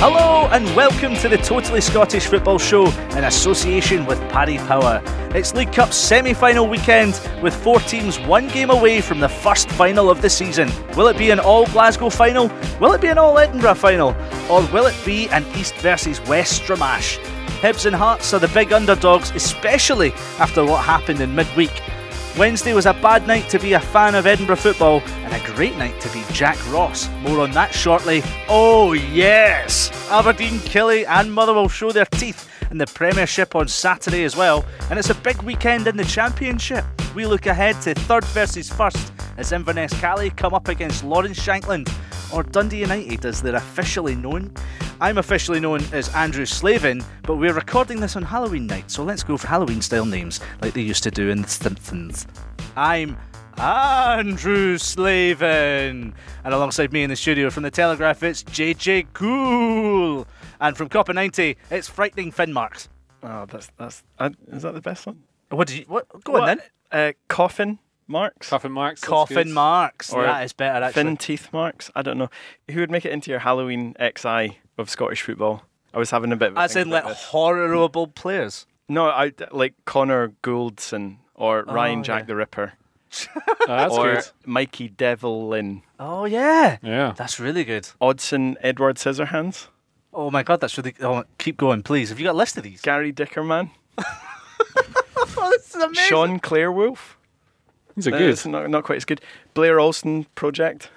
Hello 0.00 0.46
and 0.52 0.64
welcome 0.76 1.16
to 1.16 1.28
the 1.28 1.38
Totally 1.38 1.80
Scottish 1.80 2.28
Football 2.28 2.60
Show 2.60 2.86
in 3.16 3.24
association 3.24 4.06
with 4.06 4.20
Paddy 4.30 4.56
Power. 4.58 5.02
It's 5.34 5.52
League 5.56 5.72
Cup 5.72 5.92
semi 5.92 6.32
final 6.34 6.68
weekend 6.68 7.20
with 7.42 7.52
four 7.52 7.80
teams 7.80 8.16
one 8.20 8.46
game 8.46 8.70
away 8.70 9.00
from 9.00 9.18
the 9.18 9.28
first 9.28 9.68
final 9.70 10.08
of 10.08 10.22
the 10.22 10.30
season. 10.30 10.70
Will 10.96 11.08
it 11.08 11.18
be 11.18 11.32
an 11.32 11.40
all 11.40 11.66
Glasgow 11.66 12.10
final? 12.10 12.46
Will 12.78 12.92
it 12.92 13.00
be 13.00 13.08
an 13.08 13.18
all 13.18 13.36
Edinburgh 13.40 13.74
final? 13.74 14.10
Or 14.48 14.64
will 14.68 14.86
it 14.86 14.94
be 15.04 15.28
an 15.30 15.44
East 15.56 15.74
versus 15.78 16.20
West 16.26 16.62
Stramash? 16.62 17.18
Hibs 17.60 17.84
and 17.84 17.96
Hearts 17.96 18.32
are 18.32 18.38
the 18.38 18.46
big 18.46 18.72
underdogs, 18.72 19.32
especially 19.32 20.12
after 20.38 20.64
what 20.64 20.84
happened 20.84 21.20
in 21.20 21.34
midweek. 21.34 21.72
Wednesday 22.38 22.72
was 22.72 22.86
a 22.86 22.92
bad 22.94 23.26
night 23.26 23.48
to 23.48 23.58
be 23.58 23.72
a 23.72 23.80
fan 23.80 24.14
of 24.14 24.24
Edinburgh 24.24 24.56
football 24.56 25.00
and 25.00 25.34
a 25.34 25.54
great 25.56 25.76
night 25.76 26.00
to 26.00 26.08
be 26.10 26.22
Jack 26.32 26.56
Ross. 26.72 27.08
More 27.22 27.40
on 27.40 27.50
that 27.50 27.74
shortly. 27.74 28.22
Oh, 28.48 28.92
yes! 28.92 29.90
Aberdeen, 30.08 30.60
Killie, 30.60 31.04
and 31.08 31.32
Motherwell 31.32 31.68
show 31.68 31.90
their 31.90 32.04
teeth 32.04 32.48
in 32.70 32.78
the 32.78 32.86
Premiership 32.86 33.56
on 33.56 33.66
Saturday 33.66 34.22
as 34.22 34.36
well, 34.36 34.64
and 34.88 35.00
it's 35.00 35.10
a 35.10 35.16
big 35.16 35.42
weekend 35.42 35.88
in 35.88 35.96
the 35.96 36.04
Championship. 36.04 36.84
We 37.12 37.26
look 37.26 37.46
ahead 37.46 37.80
to 37.82 37.94
third 37.94 38.24
versus 38.26 38.70
first 38.70 39.12
as 39.36 39.50
Inverness 39.50 39.92
Cali 40.00 40.30
come 40.30 40.54
up 40.54 40.68
against 40.68 41.02
Lawrence 41.02 41.40
Shankland, 41.40 41.92
or 42.32 42.44
Dundee 42.44 42.78
United 42.78 43.26
as 43.26 43.42
they're 43.42 43.56
officially 43.56 44.14
known. 44.14 44.52
I'm 45.00 45.18
officially 45.18 45.60
known 45.60 45.80
as 45.92 46.12
Andrew 46.12 46.44
Slavin, 46.44 47.04
but 47.22 47.36
we're 47.36 47.52
recording 47.52 48.00
this 48.00 48.16
on 48.16 48.24
Halloween 48.24 48.66
night, 48.66 48.90
so 48.90 49.04
let's 49.04 49.22
go 49.22 49.36
for 49.36 49.46
Halloween 49.46 49.80
style 49.80 50.04
names 50.04 50.40
like 50.60 50.74
they 50.74 50.80
used 50.80 51.04
to 51.04 51.10
do 51.12 51.30
in 51.30 51.42
The 51.42 51.48
Simpsons. 51.48 52.26
I'm 52.74 53.16
Andrew 53.58 54.76
Slavin, 54.76 56.14
and 56.42 56.54
alongside 56.54 56.92
me 56.92 57.04
in 57.04 57.10
the 57.10 57.14
studio 57.16 57.48
from 57.48 57.62
the 57.62 57.70
Telegraph, 57.70 58.24
it's 58.24 58.42
JJ 58.42 59.06
Cool, 59.12 60.26
and 60.60 60.76
from 60.76 60.88
Copa 60.88 61.12
90, 61.12 61.56
it's 61.70 61.86
Frightening 61.86 62.32
Fin 62.32 62.52
Marks. 62.52 62.88
Oh, 63.22 63.46
that's 63.46 63.70
that's 63.78 64.02
uh, 64.18 64.30
is 64.48 64.62
that 64.62 64.74
the 64.74 64.80
best 64.80 65.06
one? 65.06 65.22
What 65.50 65.68
did 65.68 65.78
you? 65.78 65.84
What? 65.86 66.08
Go 66.24 66.40
on 66.40 66.46
then. 66.46 66.60
Uh, 66.90 67.12
coffin 67.28 67.78
marks, 68.08 68.48
Coffin 68.48 68.72
marks. 68.72 69.00
Coffin. 69.02 69.52
Marks. 69.52 70.12
Or 70.12 70.24
that 70.24 70.42
is 70.42 70.52
better 70.52 70.84
actually. 70.84 71.04
thin 71.04 71.16
teeth 71.16 71.52
marks. 71.52 71.88
I 71.94 72.02
don't 72.02 72.18
know 72.18 72.30
who 72.70 72.80
would 72.80 72.90
make 72.90 73.04
it 73.04 73.12
into 73.12 73.30
your 73.30 73.40
Halloween 73.40 73.94
XI 74.00 74.58
of 74.78 74.88
Scottish 74.88 75.22
football. 75.22 75.62
I 75.92 75.98
was 75.98 76.10
having 76.10 76.32
a 76.32 76.36
bit 76.36 76.50
of 76.52 76.56
a 76.56 76.60
As 76.60 76.76
in 76.76 76.88
like 76.90 77.04
this. 77.04 77.22
horrible 77.24 78.06
players. 78.06 78.66
no, 78.88 79.06
I 79.08 79.32
like 79.50 79.74
Connor 79.84 80.32
Goldson 80.42 81.16
or 81.34 81.64
oh, 81.68 81.72
Ryan 81.72 82.00
Oh, 82.00 82.02
Jack 82.02 82.22
yeah. 82.22 82.26
the 82.26 82.36
Ripper 82.36 82.72
Oh, 83.32 83.56
that's 83.66 83.94
or 83.94 84.14
good. 84.16 84.24
Mikey 84.44 84.88
Devlin, 84.90 85.82
Oh 85.98 86.26
yeah. 86.26 86.76
Yeah. 86.82 87.14
That's 87.16 87.40
really 87.40 87.64
good. 87.64 87.88
Odsonne 88.02 88.56
Edward 88.60 88.96
Scissorhands, 88.96 89.68
Oh 90.12 90.30
my 90.30 90.42
god, 90.42 90.60
that's 90.60 90.76
really. 90.76 90.94
Oh, 91.00 91.24
keep 91.38 91.56
going, 91.56 91.82
please. 91.82 92.08
Have 92.10 92.18
you 92.20 92.24
got 92.24 92.32
a 92.32 92.38
list 92.38 92.56
of 92.58 92.64
these? 92.64 92.80
Gary 92.82 93.12
Dickerman, 93.12 93.70
Oh, 95.40 95.50
this 95.50 95.68
is 95.74 95.82
amazing. 95.82 96.04
Sean 96.04 96.40
Clairwolf. 96.40 97.14
These 97.96 98.08
are 98.08 98.12
No, 98.12 98.18
good. 98.18 98.30
it's 98.30 98.46
not, 98.46 98.68
not 98.70 98.84
quite 98.84 98.96
as 98.96 99.04
good. 99.04 99.20
Blair 99.54 99.78
Alston 99.80 100.24
Project. 100.34 100.90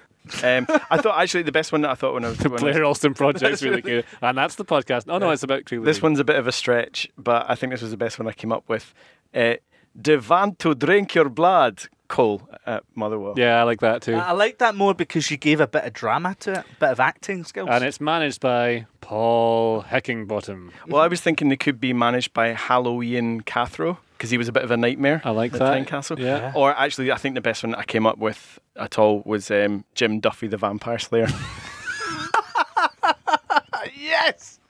Um, 0.44 0.66
I 0.90 0.98
thought 0.98 1.20
actually 1.20 1.42
the 1.42 1.52
best 1.52 1.72
one 1.72 1.80
that 1.82 1.90
I 1.90 1.94
thought 1.94 2.14
when 2.14 2.24
I 2.24 2.28
was 2.28 2.38
The 2.38 2.48
when 2.48 2.62
I 2.62 2.64
was- 2.66 2.72
Blair 2.74 2.84
Alston 2.84 3.14
project's 3.22 3.62
really 3.62 3.82
good. 3.82 4.04
And 4.20 4.38
that's 4.38 4.54
the 4.54 4.64
podcast. 4.64 5.04
Oh, 5.08 5.18
no, 5.18 5.30
it's 5.30 5.42
about 5.42 5.64
Craig 5.64 5.82
This 5.84 6.00
one's 6.00 6.20
a 6.20 6.24
bit 6.24 6.36
of 6.36 6.46
a 6.46 6.52
stretch, 6.52 7.08
but 7.18 7.46
I 7.48 7.54
think 7.54 7.72
this 7.72 7.82
was 7.82 7.90
the 7.90 7.96
best 7.96 8.18
one 8.18 8.28
I 8.28 8.32
came 8.32 8.52
up 8.52 8.68
with. 8.68 8.94
Uh, 9.34 9.54
Devant 10.00 10.58
to 10.60 10.74
drink 10.74 11.14
your 11.14 11.28
blood, 11.28 11.82
Cole 12.08 12.48
at 12.66 12.82
Motherwell. 12.94 13.34
Yeah, 13.36 13.60
I 13.60 13.64
like 13.64 13.80
that 13.80 14.00
too. 14.02 14.14
I 14.14 14.28
I 14.28 14.32
like 14.32 14.56
that 14.58 14.74
more 14.74 14.94
because 14.94 15.30
you 15.30 15.36
gave 15.36 15.60
a 15.60 15.66
bit 15.66 15.84
of 15.84 15.92
drama 15.92 16.34
to 16.40 16.52
it, 16.52 16.58
a 16.58 16.64
bit 16.80 16.88
of 16.90 17.00
acting 17.00 17.44
skills. 17.44 17.68
and 17.70 17.84
it's 17.84 18.00
managed 18.00 18.40
by 18.40 18.86
Paul 19.02 19.82
Heckingbottom. 19.82 20.70
Well, 20.88 21.02
I 21.02 21.08
was 21.08 21.20
thinking 21.20 21.50
they 21.50 21.56
could 21.56 21.78
be 21.80 21.92
managed 21.92 22.32
by 22.32 22.48
Halloween 22.48 23.42
Cathro 23.42 23.98
because 24.16 24.30
he 24.30 24.38
was 24.38 24.48
a 24.48 24.52
bit 24.52 24.62
of 24.62 24.70
a 24.70 24.76
nightmare. 24.78 25.20
I 25.24 25.30
like 25.30 25.52
at 25.52 25.58
that. 25.58 25.86
Tynecastle. 25.86 26.18
Yeah. 26.18 26.52
Or 26.54 26.70
actually, 26.74 27.12
I 27.12 27.16
think 27.18 27.34
the 27.34 27.40
best 27.42 27.62
one 27.62 27.74
I 27.74 27.84
came 27.84 28.06
up 28.06 28.16
with 28.16 28.58
at 28.76 28.98
all 28.98 29.22
was 29.24 29.50
um, 29.50 29.84
Jim 29.94 30.20
Duffy, 30.20 30.46
the 30.46 30.56
Vampire 30.56 30.98
Slayer. 30.98 31.28
yes. 33.96 34.60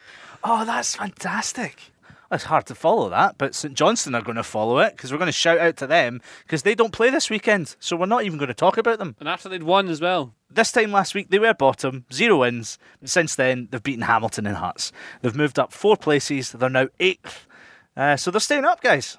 Oh, 0.44 0.64
that's 0.64 0.96
fantastic. 0.96 1.92
It's 2.32 2.44
hard 2.44 2.64
to 2.66 2.74
follow 2.74 3.10
that, 3.10 3.36
but 3.36 3.54
St 3.54 3.74
Johnstone 3.74 4.14
are 4.14 4.22
going 4.22 4.36
to 4.36 4.42
follow 4.42 4.78
it 4.78 4.96
because 4.96 5.12
we're 5.12 5.18
going 5.18 5.26
to 5.26 5.32
shout 5.32 5.58
out 5.58 5.76
to 5.76 5.86
them 5.86 6.22
because 6.44 6.62
they 6.62 6.74
don't 6.74 6.92
play 6.92 7.10
this 7.10 7.28
weekend, 7.28 7.76
so 7.78 7.94
we're 7.94 8.06
not 8.06 8.24
even 8.24 8.38
going 8.38 8.48
to 8.48 8.54
talk 8.54 8.78
about 8.78 8.98
them. 8.98 9.14
And 9.20 9.28
after 9.28 9.50
they'd 9.50 9.62
won 9.62 9.88
as 9.88 10.00
well. 10.00 10.34
This 10.50 10.72
time 10.72 10.92
last 10.92 11.14
week, 11.14 11.28
they 11.28 11.38
were 11.38 11.52
bottom, 11.52 12.06
zero 12.10 12.40
wins. 12.40 12.78
Since 13.04 13.34
then, 13.34 13.68
they've 13.70 13.82
beaten 13.82 14.04
Hamilton 14.04 14.46
and 14.46 14.56
Hearts. 14.56 14.92
They've 15.20 15.36
moved 15.36 15.58
up 15.58 15.74
four 15.74 15.94
places. 15.96 16.52
They're 16.52 16.70
now 16.70 16.88
eighth. 16.98 17.46
Uh, 17.94 18.16
so 18.16 18.30
they're 18.30 18.40
staying 18.40 18.64
up, 18.64 18.80
guys. 18.80 19.18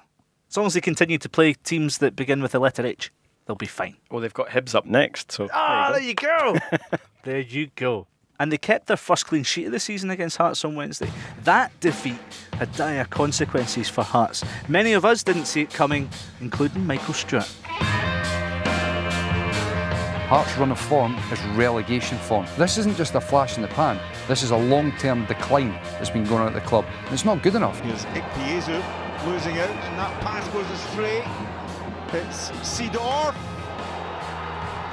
As 0.50 0.56
long 0.56 0.66
as 0.66 0.74
they 0.74 0.80
continue 0.80 1.18
to 1.18 1.28
play 1.28 1.54
teams 1.54 1.98
that 1.98 2.16
begin 2.16 2.42
with 2.42 2.52
the 2.52 2.58
letter 2.58 2.84
H, 2.84 3.12
they'll 3.46 3.56
be 3.56 3.66
fine. 3.66 3.96
well, 4.10 4.20
they've 4.20 4.32
got 4.34 4.48
Hibs 4.48 4.74
up 4.74 4.86
next, 4.86 5.32
so 5.32 5.48
Ah, 5.52 5.90
there 5.92 6.00
there 6.00 6.08
you 6.08 6.14
go. 6.14 6.54
you 6.54 6.60
go. 6.90 6.96
there 7.24 7.40
you 7.40 7.70
go. 7.76 8.06
And 8.40 8.50
they 8.50 8.58
kept 8.58 8.88
their 8.88 8.96
first 8.96 9.26
clean 9.26 9.44
sheet 9.44 9.66
of 9.66 9.72
the 9.72 9.78
season 9.78 10.10
against 10.10 10.38
Hearts 10.38 10.64
on 10.64 10.74
Wednesday. 10.74 11.08
That 11.44 11.70
defeat 11.78 12.18
had 12.54 12.72
dire 12.74 13.04
consequences 13.04 13.88
for 13.88 14.02
Hearts. 14.02 14.44
Many 14.68 14.92
of 14.94 15.04
us 15.04 15.22
didn't 15.22 15.44
see 15.44 15.62
it 15.62 15.70
coming, 15.70 16.08
including 16.40 16.84
Michael 16.84 17.14
Stewart. 17.14 17.48
Hearts' 20.28 20.56
run 20.56 20.72
of 20.72 20.80
form 20.80 21.14
is 21.30 21.40
relegation 21.54 22.18
form. 22.18 22.46
This 22.58 22.76
isn't 22.78 22.96
just 22.96 23.14
a 23.14 23.20
flash 23.20 23.56
in 23.56 23.62
the 23.62 23.68
pan. 23.68 24.00
This 24.26 24.42
is 24.42 24.50
a 24.50 24.56
long-term 24.56 25.26
decline 25.26 25.72
that's 25.92 26.10
been 26.10 26.24
going 26.24 26.40
on 26.42 26.48
at 26.48 26.54
the 26.54 26.60
club. 26.66 26.86
It's 27.10 27.24
not 27.24 27.42
good 27.42 27.54
enough. 27.54 27.78
Here's 27.80 28.04
Ikpeazu 28.06 28.82
losing 29.26 29.58
out, 29.58 29.68
and 29.70 29.98
that 29.98 30.20
pass 30.22 30.48
goes 30.48 30.68
astray. 30.70 31.20
It's 32.14 32.50
Seedorf. 32.62 33.34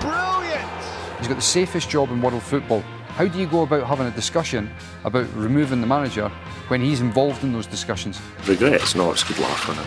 Brilliant! 0.01 0.67
He's 1.19 1.27
got 1.27 1.35
the 1.35 1.41
safest 1.41 1.87
job 1.87 2.09
in 2.09 2.19
world 2.19 2.41
football. 2.41 2.81
How 3.09 3.27
do 3.27 3.37
you 3.37 3.45
go 3.45 3.61
about 3.61 3.85
having 3.85 4.07
a 4.07 4.11
discussion 4.11 4.71
about 5.03 5.31
removing 5.35 5.81
the 5.81 5.87
manager 5.87 6.29
when 6.69 6.81
he's 6.81 6.99
involved 6.99 7.43
in 7.43 7.53
those 7.53 7.67
discussions? 7.67 8.19
Regrets? 8.47 8.95
No, 8.95 9.11
it's 9.11 9.23
good 9.23 9.37
laugh 9.37 9.69
on 9.69 9.77
it. 9.77 9.85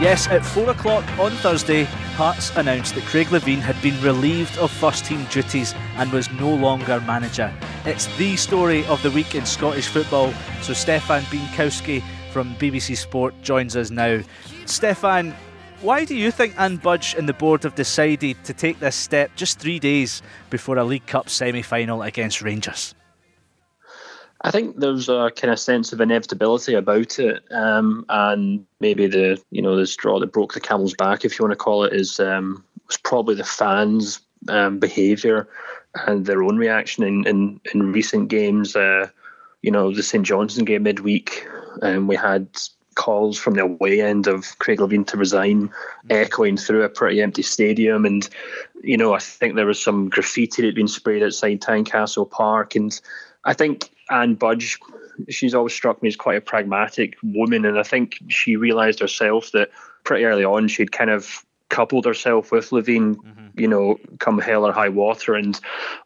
Yes, 0.00 0.26
at 0.28 0.42
4 0.42 0.70
o'clock 0.70 1.04
on 1.18 1.32
Thursday, 1.32 1.84
Hearts 2.16 2.56
announced 2.56 2.94
that 2.94 3.04
Craig 3.04 3.26
Levein 3.26 3.58
had 3.58 3.80
been 3.82 4.00
relieved 4.02 4.56
of 4.56 4.70
first 4.70 5.04
team 5.04 5.26
duties 5.30 5.74
and 5.96 6.10
was 6.10 6.30
no 6.32 6.54
longer 6.54 6.98
manager. 7.02 7.52
It's 7.84 8.06
the 8.16 8.36
story 8.36 8.86
of 8.86 9.02
the 9.02 9.10
week 9.10 9.34
in 9.34 9.44
Scottish 9.44 9.88
football, 9.88 10.32
so 10.62 10.72
Stefan 10.72 11.24
Bienkowski 11.24 12.02
from 12.30 12.54
BBC 12.54 12.96
Sport 12.96 13.34
joins 13.42 13.76
us 13.76 13.90
now. 13.90 14.22
Stefan, 14.68 15.34
why 15.80 16.04
do 16.04 16.14
you 16.14 16.30
think 16.30 16.54
Anne 16.58 16.76
Budge 16.76 17.14
and 17.16 17.28
the 17.28 17.32
board 17.32 17.62
have 17.62 17.74
decided 17.74 18.42
to 18.44 18.52
take 18.52 18.80
this 18.80 18.96
step 18.96 19.30
just 19.36 19.58
three 19.58 19.78
days 19.78 20.22
before 20.50 20.76
a 20.76 20.84
League 20.84 21.06
Cup 21.06 21.28
semi 21.28 21.62
final 21.62 22.02
against 22.02 22.42
Rangers? 22.42 22.94
I 24.42 24.50
think 24.50 24.78
there's 24.78 25.08
a 25.08 25.32
kind 25.34 25.52
of 25.52 25.58
sense 25.58 25.92
of 25.92 26.00
inevitability 26.00 26.74
about 26.74 27.18
it, 27.18 27.42
um, 27.50 28.04
and 28.08 28.64
maybe 28.78 29.06
the 29.06 29.40
you 29.50 29.62
know 29.62 29.76
the 29.76 29.86
straw 29.86 30.20
that 30.20 30.32
broke 30.32 30.54
the 30.54 30.60
camel's 30.60 30.94
back, 30.94 31.24
if 31.24 31.38
you 31.38 31.44
want 31.44 31.52
to 31.52 31.56
call 31.56 31.84
it, 31.84 31.92
is 31.92 32.20
um, 32.20 32.64
was 32.86 32.96
probably 32.96 33.34
the 33.34 33.44
fans' 33.44 34.20
um, 34.48 34.78
behaviour 34.78 35.48
and 36.06 36.26
their 36.26 36.42
own 36.42 36.56
reaction 36.56 37.02
in 37.04 37.26
in, 37.26 37.60
in 37.74 37.92
recent 37.92 38.28
games. 38.28 38.76
Uh, 38.76 39.08
you 39.62 39.72
know, 39.72 39.92
the 39.92 40.04
St 40.04 40.24
Johnstone 40.24 40.64
game 40.64 40.84
midweek, 40.84 41.48
and 41.82 42.06
we 42.06 42.14
had 42.14 42.48
calls 42.98 43.38
from 43.38 43.54
the 43.54 43.62
away 43.62 44.02
end 44.02 44.26
of 44.26 44.58
Craig 44.58 44.80
Levein 44.80 45.06
to 45.06 45.16
resign, 45.16 45.70
echoing 46.10 46.56
through 46.56 46.82
a 46.82 46.88
pretty 46.88 47.22
empty 47.22 47.42
stadium. 47.42 48.04
And, 48.04 48.28
you 48.82 48.96
know, 48.96 49.14
I 49.14 49.20
think 49.20 49.54
there 49.54 49.66
was 49.66 49.82
some 49.82 50.10
graffiti 50.10 50.62
that 50.62 50.68
had 50.68 50.74
been 50.74 50.88
sprayed 50.88 51.22
outside 51.22 51.60
Tynecastle 51.60 52.30
Park. 52.30 52.74
And 52.74 53.00
I 53.44 53.54
think 53.54 53.90
Anne 54.10 54.34
Budge, 54.34 54.78
she's 55.28 55.54
always 55.54 55.72
struck 55.72 56.02
me 56.02 56.08
as 56.08 56.16
quite 56.16 56.38
a 56.38 56.42
pragmatic 56.42 57.16
woman. 57.22 57.64
And 57.64 57.78
I 57.78 57.84
think 57.84 58.18
she 58.28 58.56
realised 58.56 58.98
herself 58.98 59.52
that 59.52 59.70
pretty 60.02 60.24
early 60.24 60.44
on 60.44 60.66
she'd 60.68 60.92
kind 60.92 61.10
of 61.10 61.44
coupled 61.68 62.04
herself 62.04 62.50
with 62.50 62.70
Levein, 62.70 63.14
mm-hmm. 63.14 63.60
you 63.60 63.68
know, 63.68 63.96
come 64.18 64.40
hell 64.40 64.66
or 64.66 64.72
high 64.72 64.88
water. 64.88 65.34
And 65.34 65.58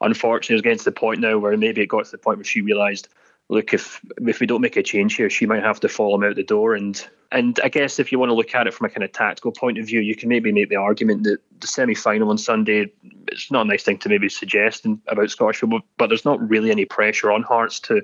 unfortunately, 0.03 0.57
it's 0.57 0.63
getting 0.63 0.79
to 0.79 0.85
the 0.85 0.93
point 0.93 1.21
now 1.21 1.39
where 1.39 1.57
maybe 1.57 1.81
it 1.81 1.87
got 1.87 2.05
to 2.05 2.11
the 2.11 2.19
point 2.19 2.37
where 2.37 2.45
she 2.45 2.61
realised 2.61 3.09
look, 3.53 3.75
if 3.75 4.01
if 4.27 4.41
we 4.41 4.47
don't 4.47 4.63
make 4.63 4.77
a 4.77 4.83
change 4.83 5.15
here, 5.17 5.29
she 5.29 5.45
might 5.45 5.63
have 5.63 5.79
to 5.81 5.89
follow 5.89 6.15
him 6.15 6.25
out 6.25 6.37
the 6.37 6.43
door. 6.43 6.75
And 6.75 7.07
and 7.31 7.61
I 7.63 7.69
guess 7.69 7.99
if 7.99 8.11
you 8.11 8.19
want 8.19 8.31
to 8.31 8.35
look 8.35 8.55
at 8.55 8.67
it 8.67 8.73
from 8.73 8.87
a 8.87 8.91
kind 8.91 9.05
of 9.05 9.13
tactical 9.13 9.53
point 9.53 9.79
of 9.79 9.87
view, 9.87 10.01
you 10.01 10.17
can 10.17 10.31
maybe 10.31 10.51
make 10.53 10.71
the 10.71 10.77
argument 10.77 11.25
that 11.25 11.39
the 11.61 11.67
semi 11.67 11.95
final 11.95 12.31
on 12.31 12.39
Sunday, 12.39 12.91
it's 13.29 13.51
not 13.51 13.67
a 13.67 13.69
nice 13.69 13.83
thing 13.83 13.99
to 13.99 14.09
maybe 14.09 14.31
suggest 14.31 14.87
about 15.07 15.31
Scottish 15.31 15.61
football, 15.61 15.83
but 15.99 16.09
there's 16.09 16.25
not 16.25 16.49
really 16.49 16.71
any 16.71 16.87
pressure 16.87 17.31
on 17.31 17.43
Hearts 17.43 17.79
to 17.81 18.03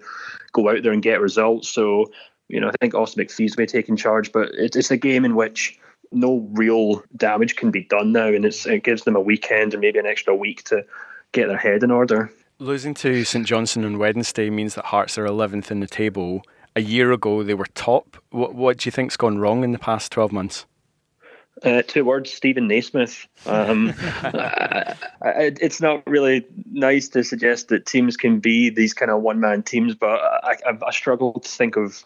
go 0.53 0.69
out 0.69 0.83
there 0.83 0.93
and 0.93 1.03
get 1.03 1.21
results. 1.21 1.71
So, 1.71 2.13
you 2.49 2.61
know, 2.61 2.69
I 2.69 2.73
think 2.79 2.95
Austin 2.95 3.25
MacPhee's 3.25 3.57
may 3.57 3.67
take 3.67 3.89
in 3.89 3.97
charge, 3.97 4.33
but 4.33 4.51
it, 4.55 4.77
it's 4.77 4.91
a 4.91 4.97
game 4.99 5.25
in 5.25 5.35
which 5.35 5.79
no 6.13 6.47
real 6.53 7.03
damage 7.17 7.57
can 7.57 7.71
be 7.71 7.85
done 7.85 8.13
now, 8.13 8.29
and 8.29 8.45
it's, 8.45 8.67
it 8.67 8.85
gives 8.85 9.05
them 9.05 9.17
a 9.17 9.21
weekend 9.21 9.75
and 9.75 9.81
maybe 9.81 9.99
an 9.99 10.07
extra 10.07 10.35
week 10.35 10.65
to 10.65 10.85
get 11.33 11.49
their 11.49 11.59
head 11.59 11.83
in 11.83 11.91
order. 11.91 12.31
Losing 12.61 12.93
to 12.95 13.23
St 13.23 13.47
Johnstone 13.47 13.85
on 13.85 13.99
Wednesday 13.99 14.51
means 14.51 14.75
that 14.75 14.87
Hearts 14.87 15.17
are 15.17 15.25
11th 15.25 15.71
in 15.71 15.79
the 15.79 15.87
table. 15.87 16.43
A 16.75 16.81
year 16.81 17.13
ago, 17.13 17.45
they 17.45 17.55
were 17.55 17.67
top. 17.67 18.17
What, 18.31 18.53
what 18.53 18.79
do 18.79 18.89
you 18.89 18.91
think's 18.91 19.17
gone 19.17 19.39
wrong 19.39 19.63
in 19.63 19.71
the 19.71 19.79
past 19.79 20.11
12 20.11 20.33
months? 20.33 20.67
Uh, 21.63 21.83
two 21.87 22.05
words: 22.05 22.33
Steven 22.33 22.67
Naismith. 22.67 23.29
Um, 23.47 23.95
I, 24.01 24.97
I, 25.23 25.53
it's 25.61 25.81
not 25.81 26.05
really 26.05 26.47
nice 26.73 27.09
to 27.11 27.23
suggest 27.23 27.69
that 27.69 27.87
teams 27.87 28.17
can 28.17 28.41
be 28.41 28.71
these 28.71 28.93
kind 28.93 29.13
of 29.13 29.23
one-man 29.23 29.63
teams, 29.63 29.95
but 29.95 30.21
I, 30.21 30.57
I, 30.85 30.91
struggle 30.91 31.35
to 31.35 31.49
think 31.49 31.77
of 31.77 32.03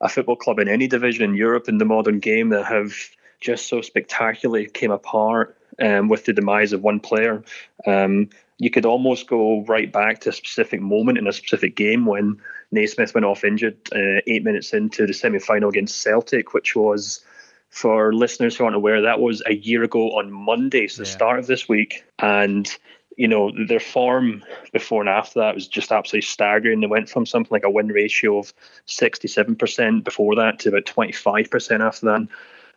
a 0.00 0.08
football 0.08 0.36
club 0.36 0.58
in 0.58 0.68
any 0.68 0.88
division 0.88 1.22
in 1.22 1.36
Europe 1.36 1.68
in 1.68 1.78
the 1.78 1.84
modern 1.84 2.18
game 2.18 2.48
that 2.48 2.64
have 2.66 2.92
just 3.40 3.68
so 3.68 3.80
spectacularly 3.80 4.66
came 4.66 4.90
apart 4.90 5.56
um, 5.80 6.08
with 6.08 6.24
the 6.24 6.32
demise 6.32 6.72
of 6.72 6.82
one 6.82 7.00
player. 7.00 7.42
Um, 7.86 8.30
you 8.58 8.70
could 8.70 8.86
almost 8.86 9.26
go 9.26 9.64
right 9.64 9.90
back 9.90 10.20
to 10.20 10.28
a 10.28 10.32
specific 10.32 10.80
moment 10.80 11.18
in 11.18 11.26
a 11.26 11.32
specific 11.32 11.74
game 11.74 12.06
when 12.06 12.40
Naismith 12.70 13.14
went 13.14 13.24
off 13.24 13.44
injured 13.44 13.76
uh, 13.92 14.20
eight 14.26 14.44
minutes 14.44 14.72
into 14.72 15.06
the 15.06 15.12
semi-final 15.12 15.68
against 15.68 16.00
Celtic, 16.00 16.54
which 16.54 16.76
was 16.76 17.24
for 17.72 18.12
listeners 18.12 18.54
who 18.54 18.64
aren't 18.64 18.76
aware, 18.76 19.00
that 19.00 19.18
was 19.18 19.42
a 19.46 19.54
year 19.54 19.82
ago 19.82 20.18
on 20.18 20.30
Monday, 20.30 20.86
so 20.88 21.02
the 21.02 21.06
start 21.06 21.38
of 21.38 21.46
this 21.46 21.68
week. 21.68 22.04
And, 22.18 22.68
you 23.16 23.26
know, 23.26 23.50
their 23.66 23.80
form 23.80 24.44
before 24.72 25.00
and 25.00 25.08
after 25.08 25.40
that 25.40 25.54
was 25.54 25.66
just 25.66 25.90
absolutely 25.90 26.26
staggering. 26.26 26.80
They 26.80 26.86
went 26.86 27.08
from 27.08 27.24
something 27.24 27.50
like 27.50 27.64
a 27.64 27.70
win 27.70 27.88
ratio 27.88 28.38
of 28.38 28.52
67% 28.86 30.04
before 30.04 30.36
that 30.36 30.58
to 30.60 30.68
about 30.68 30.84
25% 30.84 31.80
after 31.80 32.06
that. 32.06 32.28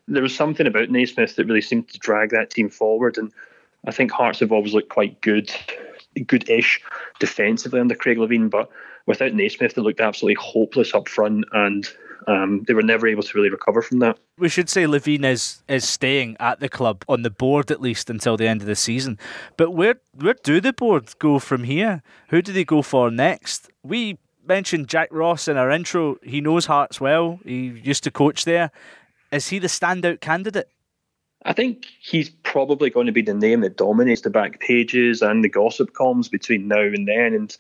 There 0.08 0.24
was 0.24 0.36
something 0.36 0.68
about 0.68 0.90
Naismith 0.90 1.36
that 1.36 1.46
really 1.46 1.62
seemed 1.62 1.90
to 1.90 2.00
drag 2.00 2.30
that 2.30 2.52
team 2.52 2.70
forward. 2.70 3.18
And 3.18 3.32
I 3.88 3.92
think 3.92 4.12
Hearts 4.12 4.40
have 4.40 4.52
always 4.52 4.74
looked 4.74 4.90
quite 4.90 5.20
good, 5.22 5.52
good-ish 6.28 6.82
defensively 7.20 7.80
under 7.80 7.96
Craig 7.96 8.18
Levein, 8.18 8.50
but 8.50 8.70
without 9.06 9.34
Naismith, 9.34 9.76
they 9.76 9.82
looked 9.82 10.02
absolutely 10.02 10.42
hopeless 10.42 10.94
up 10.94 11.08
front. 11.08 11.46
And 11.54 11.88
um, 12.28 12.64
they 12.68 12.74
were 12.74 12.82
never 12.82 13.08
able 13.08 13.24
to 13.24 13.38
really 13.38 13.50
recover 13.50 13.82
from 13.82 14.00
that. 14.00 14.18
We 14.38 14.50
should 14.50 14.70
say 14.70 14.86
Levein 14.86 15.24
is 15.26 15.64
is 15.68 15.88
staying 15.88 16.38
at 16.40 16.60
the 16.60 16.70
club 16.70 17.04
on 17.08 17.22
the 17.22 17.30
board 17.30 17.72
at 17.72 17.82
least 17.82 18.10
until 18.10 18.38
the 18.38 18.48
end 18.48 18.62
of 18.62 18.68
the 18.68 18.76
season. 18.76 19.18
But 19.58 19.72
where 19.72 19.96
where 20.14 20.36
do 20.44 20.60
the 20.60 20.74
board 20.74 21.18
go 21.20 21.40
from 21.40 21.64
here? 21.64 22.02
Who 22.30 22.42
do 22.42 22.52
they 22.52 22.66
go 22.66 22.82
for 22.82 23.12
next? 23.12 23.70
We 23.84 24.18
mentioned 24.48 24.88
Jack 24.88 25.10
Ross 25.12 25.48
in 25.48 25.58
our 25.58 25.72
intro. 25.72 26.18
He 26.24 26.42
knows 26.42 26.66
Hearts 26.66 27.00
well. 27.02 27.40
He 27.46 27.80
used 27.84 28.04
to 28.04 28.12
coach 28.12 28.46
there. 28.46 28.72
Is 29.32 29.50
he 29.50 29.60
the 29.60 29.68
standout 29.68 30.22
candidate? 30.22 30.70
I 31.46 31.54
think 31.54 31.86
he's 32.02 32.30
probably 32.30 32.90
going 32.90 33.06
to 33.06 33.12
be 33.12 33.22
the 33.22 33.34
name 33.34 33.62
that 33.62 33.78
dominates 33.78 34.22
the 34.22 34.32
back 34.32 34.60
pages 34.60 35.22
and 35.22 35.44
the 35.44 35.50
gossip 35.50 35.94
columns 35.94 36.28
between 36.28 36.68
now 36.68 36.82
and 36.82 37.08
then. 37.08 37.34
And 37.34 37.56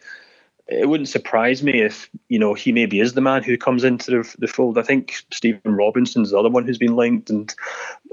it 0.68 0.90
wouldn't 0.90 1.10
surprise 1.10 1.62
me 1.62 1.82
if 1.82 2.10
you 2.28 2.40
know 2.40 2.56
he 2.56 2.72
maybe 2.72 3.00
is 3.00 3.14
the 3.14 3.22
man 3.22 3.44
who 3.44 3.58
comes 3.58 3.84
into 3.84 4.12
the, 4.12 4.36
the 4.40 4.48
fold. 4.48 4.80
I 4.80 4.82
think 4.82 5.24
Stephen 5.32 5.76
Robinson's 5.76 6.32
the 6.32 6.40
other 6.40 6.50
one 6.50 6.66
who's 6.66 6.80
been 6.80 6.96
linked, 6.96 7.30
and 7.30 7.54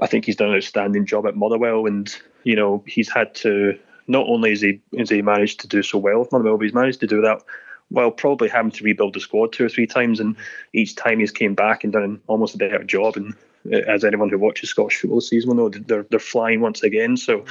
I 0.01 0.07
think 0.07 0.25
he's 0.25 0.35
done 0.35 0.49
an 0.49 0.57
outstanding 0.57 1.07
job 1.07 1.25
at 1.25 1.35
Motherwell. 1.35 1.87
And 1.87 2.15
you 2.43 2.55
know 2.55 2.83
he's 2.85 3.11
had 3.11 3.33
to 3.35 3.77
not 4.07 4.27
only 4.27 4.51
is 4.51 4.61
he 4.61 4.81
is 4.91 5.09
he 5.09 5.23
managed 5.23 5.61
to 5.61 5.67
do 5.67 5.81
so 5.81 5.97
well 5.97 6.19
with 6.19 6.31
Motherwell, 6.31 6.57
but 6.57 6.65
he's 6.65 6.73
managed 6.73 6.99
to 6.99 7.07
do 7.07 7.21
that 7.21 7.41
while 7.93 8.09
probably 8.09 8.49
having 8.49 8.71
to 8.71 8.83
rebuild 8.83 9.13
the 9.13 9.19
squad 9.19 9.53
two 9.53 9.65
or 9.65 9.69
three 9.69 9.85
times. 9.85 10.19
And 10.19 10.35
each 10.73 10.95
time 10.95 11.19
he's 11.19 11.31
came 11.31 11.53
back 11.53 11.83
and 11.83 11.93
done 11.93 12.19
almost 12.25 12.55
a 12.55 12.57
better 12.57 12.83
job. 12.83 13.15
And 13.15 13.35
uh, 13.71 13.77
as 13.87 14.03
anyone 14.03 14.29
who 14.29 14.39
watches 14.39 14.71
Scottish 14.71 14.99
football 14.99 15.21
season 15.21 15.49
will 15.49 15.55
know, 15.55 15.69
they're 15.69 16.03
they're 16.09 16.19
flying 16.19 16.59
once 16.59 16.81
again. 16.81 17.17
So 17.17 17.45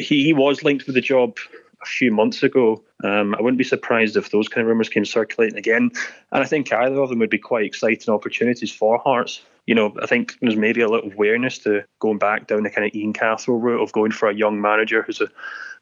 he, 0.00 0.24
he 0.24 0.32
was 0.32 0.64
linked 0.64 0.86
with 0.86 0.96
the 0.96 1.00
job 1.00 1.38
a 1.86 1.88
few 1.88 2.10
months 2.10 2.42
ago. 2.42 2.82
Um, 3.04 3.34
I 3.34 3.40
wouldn't 3.40 3.58
be 3.58 3.64
surprised 3.64 4.16
if 4.16 4.30
those 4.30 4.48
kind 4.48 4.62
of 4.62 4.68
rumours 4.68 4.88
came 4.88 5.04
circulating 5.04 5.58
again. 5.58 5.90
And 6.32 6.42
I 6.42 6.44
think 6.44 6.72
either 6.72 7.00
of 7.00 7.08
them 7.08 7.20
would 7.20 7.30
be 7.30 7.38
quite 7.38 7.64
exciting 7.64 8.12
opportunities 8.12 8.72
for 8.72 8.98
Hearts. 8.98 9.40
You 9.66 9.74
know, 9.74 9.94
I 10.02 10.06
think 10.06 10.36
there's 10.40 10.56
maybe 10.56 10.80
a 10.80 10.88
little 10.88 11.10
awareness 11.10 11.58
to 11.58 11.84
going 11.98 12.18
back 12.18 12.46
down 12.46 12.62
the 12.62 12.70
kind 12.70 12.86
of 12.86 12.94
Ian 12.94 13.12
Cathro 13.12 13.60
route 13.60 13.82
of 13.82 13.92
going 13.92 14.12
for 14.12 14.28
a 14.28 14.34
young 14.34 14.60
manager 14.60 15.02
who's 15.02 15.20
a 15.20 15.28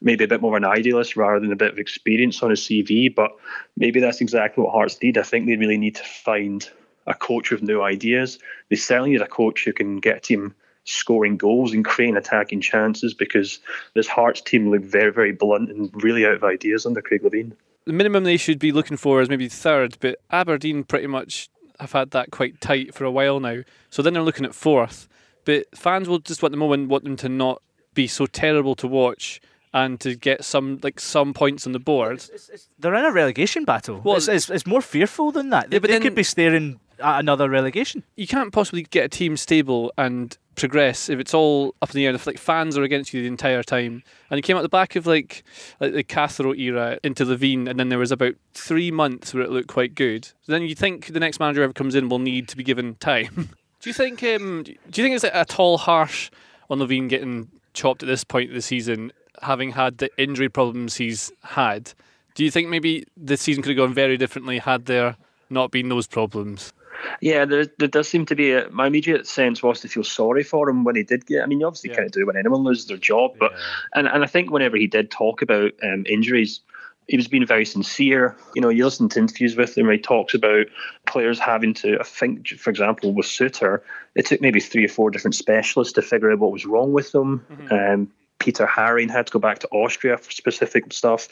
maybe 0.01 0.25
a 0.25 0.29
bit 0.29 0.41
more 0.41 0.57
of 0.57 0.63
an 0.63 0.69
idealist 0.69 1.17
rather 1.17 1.41
than 1.41 1.53
a 1.53 1.57
bit 1.57 1.73
of 1.73 1.79
experience 1.79 2.43
on 2.43 2.51
his 2.51 2.61
CV. 2.61 3.15
But 3.15 3.31
maybe 3.77 4.01
that's 4.01 4.21
exactly 4.21 4.63
what 4.63 4.73
Hearts 4.73 5.01
need. 5.03 5.19
I 5.19 5.23
think 5.23 5.47
they 5.47 5.57
really 5.57 5.79
need 5.79 5.97
to 5.97 6.05
find 6.05 6.69
a 7.07 7.15
coach 7.15 7.51
with 7.51 7.63
new 7.63 7.83
ideas. 7.83 8.39
They 8.71 8.77
certainly 8.77 9.11
need 9.11 9.23
a 9.23 9.27
coach 9.27 9.65
who 9.65 9.73
can 9.73 9.99
get 9.99 10.17
a 10.17 10.21
team 10.21 10.55
scoring 10.85 11.37
goals 11.37 11.73
and 11.73 11.85
creating 11.85 12.17
attacking 12.17 12.61
chances 12.61 13.15
because 13.15 13.59
this 13.95 14.07
Hearts 14.07 14.41
team 14.41 14.71
look 14.71 14.83
very, 14.83 15.13
very 15.13 15.33
blunt 15.33 15.71
and 15.71 15.91
really 16.03 16.27
out 16.27 16.35
of 16.35 16.45
ideas 16.45 16.87
under 16.87 17.03
Craig 17.03 17.23
Levein. 17.23 17.53
The 17.87 17.93
minimum 17.93 18.25
they 18.25 18.37
should 18.37 18.59
be 18.59 18.73
looking 18.73 18.97
for 18.97 19.21
is 19.21 19.29
maybe 19.29 19.49
third, 19.49 19.97
but 20.01 20.19
Aberdeen 20.31 20.85
pretty 20.85 21.07
much 21.07 21.51
have 21.81 21.93
had 21.93 22.11
that 22.13 22.31
quite 22.31 22.61
tight 22.61 22.95
for 22.95 23.05
a 23.05 23.11
while 23.11 23.41
now. 23.41 23.63
So 23.91 24.03
then 24.03 24.15
they're 24.15 24.23
looking 24.23 24.47
at 24.47 24.55
fourth. 24.55 25.09
But 25.45 25.67
fans 25.77 26.09
will 26.09 26.21
just 26.21 26.43
at 26.43 26.51
the 26.51 26.57
moment 26.57 26.89
want 26.89 27.05
them 27.05 27.17
to 27.17 27.29
not 27.29 27.61
be 27.93 28.07
so 28.07 28.27
terrible 28.27 28.75
to 28.77 28.89
watch 28.89 29.41
and 29.73 30.01
to 30.01 30.15
get 30.15 30.45
some 30.45 30.79
like 30.83 31.01
some 31.01 31.35
points 31.35 31.67
on 31.67 31.73
the 31.73 31.79
board. 31.79 32.15
It's, 32.15 32.29
it's, 32.29 32.49
it's, 32.49 32.69
they're 32.79 32.95
in 32.95 33.05
a 33.05 33.13
relegation 33.13 33.65
battle. 33.65 34.01
Well, 34.03 34.17
it's, 34.17 34.29
it's, 34.29 34.67
more 34.67 34.81
fearful 34.81 35.33
than 35.33 35.51
that. 35.51 35.71
They, 35.71 35.77
yeah, 35.77 35.81
but 35.81 35.89
they 35.89 35.95
then, 35.95 36.03
could 36.03 36.15
be 36.15 36.23
staring 36.23 36.75
at 36.75 36.84
another 36.99 37.49
relegation. 37.49 38.03
You 38.17 38.27
can't 38.27 38.53
possibly 38.53 38.83
get 38.83 39.05
a 39.05 39.09
team 39.09 39.37
stable 39.37 39.93
and 39.97 40.37
progress 40.55 41.09
if 41.09 41.19
it's 41.19 41.35
all 41.35 41.75
up 41.83 41.91
in 41.91 41.97
the 41.97 42.07
air. 42.07 42.15
If 42.15 42.27
like 42.27 42.39
fans 42.39 42.77
are 42.77 42.83
against 42.83 43.13
you 43.13 43.23
the 43.23 43.29
entire 43.29 43.63
time, 43.63 44.03
and 44.31 44.39
you 44.39 44.43
came 44.43 44.57
out 44.57 44.63
the 44.63 44.69
back 44.69 44.97
of 44.97 45.07
like 45.07 45.43
like 45.81 45.93
the 45.93 46.05
Cathro 46.05 46.57
era 46.57 46.99
into 47.03 47.25
Levein, 47.25 47.69
and 47.69 47.79
then 47.79 47.89
there 47.89 47.99
was 47.99 48.13
about 48.13 48.35
three 48.55 48.91
months 48.91 49.35
where 49.35 49.43
it 49.43 49.51
looked 49.51 49.69
quite 49.69 49.95
good. 49.95 50.25
So 50.25 50.53
then 50.53 50.63
you 50.63 50.75
think 50.75 51.13
the 51.13 51.21
next 51.21 51.41
manager 51.41 51.63
ever 51.63 51.73
comes 51.73 51.95
in 51.95 52.09
will 52.09 52.19
need 52.19 52.49
to 52.49 52.57
be 52.57 52.65
given 52.65 52.97
time. 52.97 53.51
do 53.81 53.91
you 53.91 53.95
think? 53.95 54.23
Um, 54.23 54.63
do 54.63 54.73
you 54.73 55.05
think 55.05 55.15
it's 55.15 55.25
at 55.25 55.59
all 55.59 55.79
harsh 55.79 56.31
on 56.71 56.79
Levein 56.79 57.09
getting 57.09 57.51
chopped 57.73 58.03
at 58.03 58.07
this 58.07 58.25
point 58.25 58.51
of 58.51 58.55
the 58.55 58.63
season, 58.63 59.13
having 59.43 59.73
had 59.73 59.99
the 59.99 60.11
injury 60.21 60.49
problems 60.49 60.97
he's 60.97 61.33
had? 61.43 61.93
Do 62.35 62.45
you 62.45 62.51
think 62.51 62.69
maybe 62.69 63.05
the 63.17 63.37
season 63.37 63.63
could 63.63 63.71
have 63.71 63.77
gone 63.77 63.95
very 63.95 64.17
differently 64.17 64.59
had 64.59 64.87
there 64.87 65.17
not 65.51 65.71
been 65.71 65.89
those 65.89 66.07
problems? 66.07 66.73
Yeah, 67.21 67.45
there, 67.45 67.67
there 67.79 67.89
does 67.89 68.09
seem 68.09 68.27
to 68.27 68.35
be 68.35 68.53
a, 68.53 68.69
my 68.71 68.87
immediate 68.87 69.27
sense 69.27 69.63
was 69.63 69.81
to 69.81 69.89
feel 69.89 70.05
sorry 70.05 70.43
for 70.43 70.69
him 70.69 70.85
when 70.85 70.97
he 70.97 71.03
did 71.03 71.27
get. 71.27 71.43
I 71.43 71.47
mean, 71.47 71.61
you 71.61 71.67
obviously 71.67 71.91
yeah. 71.91 71.97
kind 71.97 72.07
of 72.07 72.13
do 72.13 72.27
when 72.27 72.37
anyone 72.37 72.63
loses 72.63 72.87
their 72.87 72.97
job, 72.97 73.33
but 73.39 73.53
yeah. 73.53 73.59
and 73.95 74.09
and 74.09 74.25
I 74.25 74.27
think 74.27 74.51
whenever 74.51 74.77
he 74.77 74.87
did 74.87 75.11
talk 75.11 75.43
about 75.43 75.73
um, 75.83 76.05
injuries, 76.09 76.61
he 77.09 77.17
was 77.17 77.29
being 77.29 77.47
very 77.47 77.65
sincere. 77.65 78.37
You 78.55 78.63
know, 78.63 78.69
you 78.69 78.85
listen 78.85 79.09
to 79.11 79.19
interviews 79.19 79.57
with 79.57 79.77
him 79.77 79.87
where 79.87 79.97
he 79.97 80.01
talks 80.01 80.35
about 80.35 80.67
players 81.07 81.39
having 81.39 81.75
to, 81.75 81.99
I 82.01 82.05
think, 82.05 82.49
for 82.49 82.71
example, 82.71 83.13
with 83.13 83.27
Souttar, 83.27 83.81
it 84.15 84.27
took 84.27 84.41
maybe 84.41 84.61
three 84.61 84.85
or 84.85 84.89
four 84.89 85.11
different 85.11 85.35
specialists 85.35 85.93
to 85.95 86.03
figure 86.03 86.33
out 86.33 86.39
what 86.39 86.53
was 86.53 86.65
wrong 86.65 86.93
with 86.93 87.13
them. 87.13 87.45
Mm-hmm. 87.51 87.75
Um, 87.75 88.13
Peter 88.39 88.67
Haring 88.67 89.11
had 89.11 89.27
to 89.27 89.33
go 89.33 89.39
back 89.39 89.61
to 89.61 89.69
Austria 89.69 90.17
for 90.17 90.31
specific 90.31 90.93
stuff. 90.93 91.29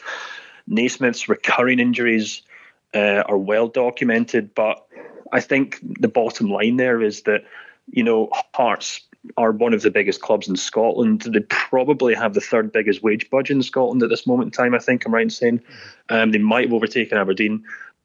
Naismith's 0.67 1.27
recurring 1.27 1.79
injuries 1.79 2.41
uh, 2.93 3.23
are 3.25 3.37
well 3.37 3.67
documented, 3.67 4.53
but 4.55 4.85
I 5.33 5.41
think 5.41 5.79
the 5.99 6.07
bottom 6.07 6.49
line 6.49 6.77
there 6.77 7.01
is 7.01 7.23
that, 7.23 7.43
you 7.91 8.03
know, 8.03 8.29
Hearts 8.53 9.01
are 9.35 9.51
one 9.51 9.73
of 9.73 9.81
the 9.81 9.89
biggest 9.89 10.21
clubs 10.21 10.47
in 10.47 10.55
Scotland. 10.55 11.21
They 11.21 11.39
probably 11.41 12.13
have 12.13 12.33
the 12.33 12.41
third 12.41 12.71
biggest 12.71 13.01
wage 13.01 13.29
budget 13.29 13.57
in 13.57 13.63
Scotland 13.63 14.03
at 14.03 14.09
this 14.09 14.27
moment 14.27 14.47
in 14.47 14.51
time, 14.51 14.75
I 14.75 14.79
think 14.79 15.05
I'm 15.05 15.13
right 15.13 15.23
in 15.23 15.29
saying. 15.29 15.61
Um, 16.09 16.31
they 16.31 16.37
might 16.37 16.65
have 16.65 16.73
overtaken 16.73 17.17
Aberdeen. 17.17 17.63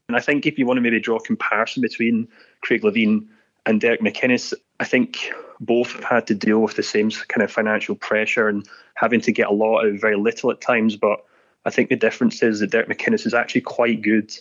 And 0.08 0.16
I 0.16 0.20
think 0.20 0.47
if 0.47 0.58
you 0.58 0.64
want 0.64 0.78
to 0.78 0.80
maybe 0.80 1.00
draw 1.00 1.16
a 1.16 1.23
comparison 1.23 1.82
between 1.82 2.26
Craig 2.62 2.82
Levein 2.82 3.26
and 3.66 3.80
Derek 3.80 4.00
McInnes, 4.00 4.54
I 4.80 4.85
think 4.85 5.30
both 5.61 5.92
have 5.92 6.04
had 6.04 6.26
to 6.28 6.35
deal 6.35 6.61
with 6.61 6.76
the 6.76 6.82
same 6.82 7.11
kind 7.11 7.42
of 7.42 7.52
financial 7.52 7.94
pressure 7.94 8.49
and 8.49 8.66
having 8.94 9.20
to 9.20 9.32
get 9.32 9.49
a 9.49 9.52
lot 9.52 9.80
out 9.80 9.87
of 9.87 10.00
very 10.00 10.16
little 10.16 10.50
at 10.50 10.62
times. 10.62 10.97
But 10.97 11.23
I 11.66 11.70
think 11.70 11.90
the 11.90 11.97
difference 11.97 12.42
is 12.42 12.61
that 12.61 12.70
Derek 12.70 12.88
McInnes 12.88 13.26
is 13.26 13.35
actually 13.35 13.61
quite 13.61 14.00
good 14.00 14.32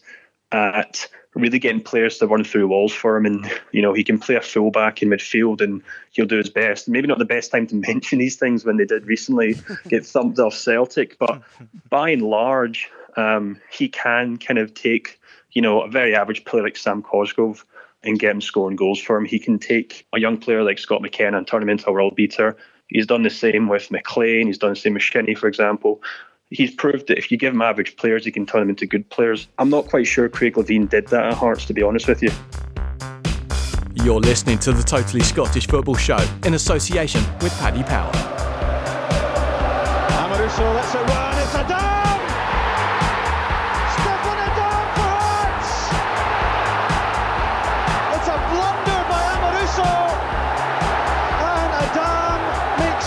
at 0.52 1.08
really 1.36 1.60
getting 1.60 1.82
players 1.82 2.18
to 2.18 2.28
run 2.28 2.44
through 2.44 2.68
walls 2.68 2.94
for 2.94 3.18
him. 3.18 3.26
And, 3.26 3.52
you 3.72 3.82
know, 3.82 3.94
he 3.94 4.04
can 4.04 4.20
play 4.20 4.36
a 4.36 4.42
fullback 4.42 5.02
in 5.02 5.10
midfield 5.10 5.62
and 5.62 5.82
he'll 6.12 6.26
do 6.26 6.38
his 6.38 6.50
best. 6.50 6.88
Maybe 6.88 7.08
not 7.08 7.20
the 7.20 7.26
best 7.26 7.52
time 7.52 7.68
to 7.68 7.76
mention 7.88 8.20
these 8.20 8.36
things 8.36 8.66
when 8.66 8.78
they 8.78 8.86
did 8.86 9.06
recently 9.06 9.56
get 9.88 10.06
thumped 10.06 10.40
off 10.40 10.56
Celtic, 10.56 11.18
but 11.20 11.42
by 11.90 12.10
and 12.10 12.24
large, 12.24 12.90
um, 13.16 13.60
he 13.72 13.88
can 13.88 14.38
kind 14.38 14.60
of 14.60 14.74
take, 14.74 15.20
you 15.52 15.62
know, 15.62 15.82
a 15.82 15.90
very 15.90 16.16
average 16.16 16.46
player 16.46 16.64
like 16.64 16.78
Sam 16.78 17.02
Cosgrove 17.02 17.66
and 18.04 18.20
get 18.20 18.32
him 18.32 18.42
scoring 18.42 18.76
goals 18.76 19.02
for 19.02 19.18
him. 19.18 19.26
He 19.26 19.40
can 19.40 19.60
take 19.60 20.08
a 20.14 20.20
young 20.20 20.38
player 20.38 20.64
like 20.64 20.78
Scott 20.78 21.02
McKenna 21.02 21.38
and 21.38 21.48
turn 21.48 21.64
him 21.64 21.70
into 21.70 21.90
a 21.90 21.94
world 21.94 22.16
beater. 22.16 22.56
He's 22.88 23.08
done 23.08 23.24
the 23.24 23.30
same 23.30 23.68
with 23.68 23.92
McLean. 23.92 24.48
He's 24.48 24.60
done 24.60 24.70
the 24.70 24.76
same 24.76 24.94
with 24.94 25.04
Shinnie, 25.04 25.36
for 25.36 25.48
example 25.48 26.02
He's 26.50 26.74
proved 26.74 27.08
that 27.08 27.18
if 27.18 27.30
you 27.30 27.38
give 27.38 27.54
him 27.54 27.62
average 27.62 27.98
players, 27.98 28.24
he 28.24 28.32
can 28.32 28.46
turn 28.46 28.62
them 28.62 28.70
into 28.70 28.86
good 28.86 29.10
players. 29.10 29.48
I'm 29.58 29.70
not 29.70 29.88
quite 29.88 30.08
sure 30.08 30.30
Craig 30.30 30.54
Levein 30.56 30.90
did 30.90 31.08
that 31.08 31.26
at 31.26 31.34
Hearts, 31.34 31.66
to 31.66 31.74
be 31.74 31.84
honest 31.84 32.08
with 32.08 32.24
you. 32.24 32.32
You're 33.96 34.22
listening 34.22 34.58
to 34.60 34.72
the 34.72 34.84
Totally 34.84 35.24
Scottish 35.24 35.68
Football 35.68 35.96
Show 35.96 36.24
in 36.46 36.54
association 36.54 37.22
with 37.42 37.52
Paddy 37.60 37.84
Power. 37.84 38.14
That's 40.58 40.96
a 40.96 41.04
run, 41.04 41.38
it's 41.38 41.54
a! 41.54 41.88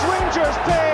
Rangers 0.02 0.56
pay 0.64 0.89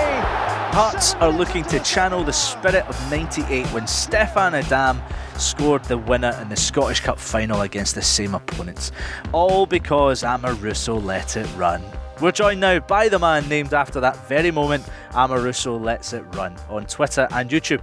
Hearts 0.76 1.14
are 1.14 1.30
looking 1.30 1.64
to 1.64 1.80
channel 1.80 2.22
the 2.22 2.34
spirit 2.34 2.84
of 2.86 3.10
98 3.10 3.66
when 3.68 3.84
Stéphane 3.84 4.52
Adam 4.62 5.00
scored 5.38 5.82
the 5.86 5.96
winner 5.96 6.38
in 6.42 6.50
the 6.50 6.56
Scottish 6.56 7.00
Cup 7.00 7.18
final 7.18 7.62
against 7.62 7.94
the 7.94 8.02
same 8.02 8.34
opponents. 8.34 8.92
All 9.32 9.64
because 9.64 10.22
Amoruso 10.22 11.02
let 11.02 11.38
it 11.38 11.48
run. 11.56 11.82
We're 12.20 12.30
joined 12.30 12.60
now 12.60 12.80
by 12.80 13.08
the 13.08 13.18
man 13.18 13.48
named 13.48 13.72
after 13.72 14.00
that 14.00 14.28
very 14.28 14.50
moment, 14.50 14.84
Amoruso 15.12 15.82
lets 15.82 16.12
it 16.12 16.20
run, 16.34 16.54
on 16.68 16.84
Twitter 16.84 17.26
and 17.30 17.48
YouTube. 17.48 17.80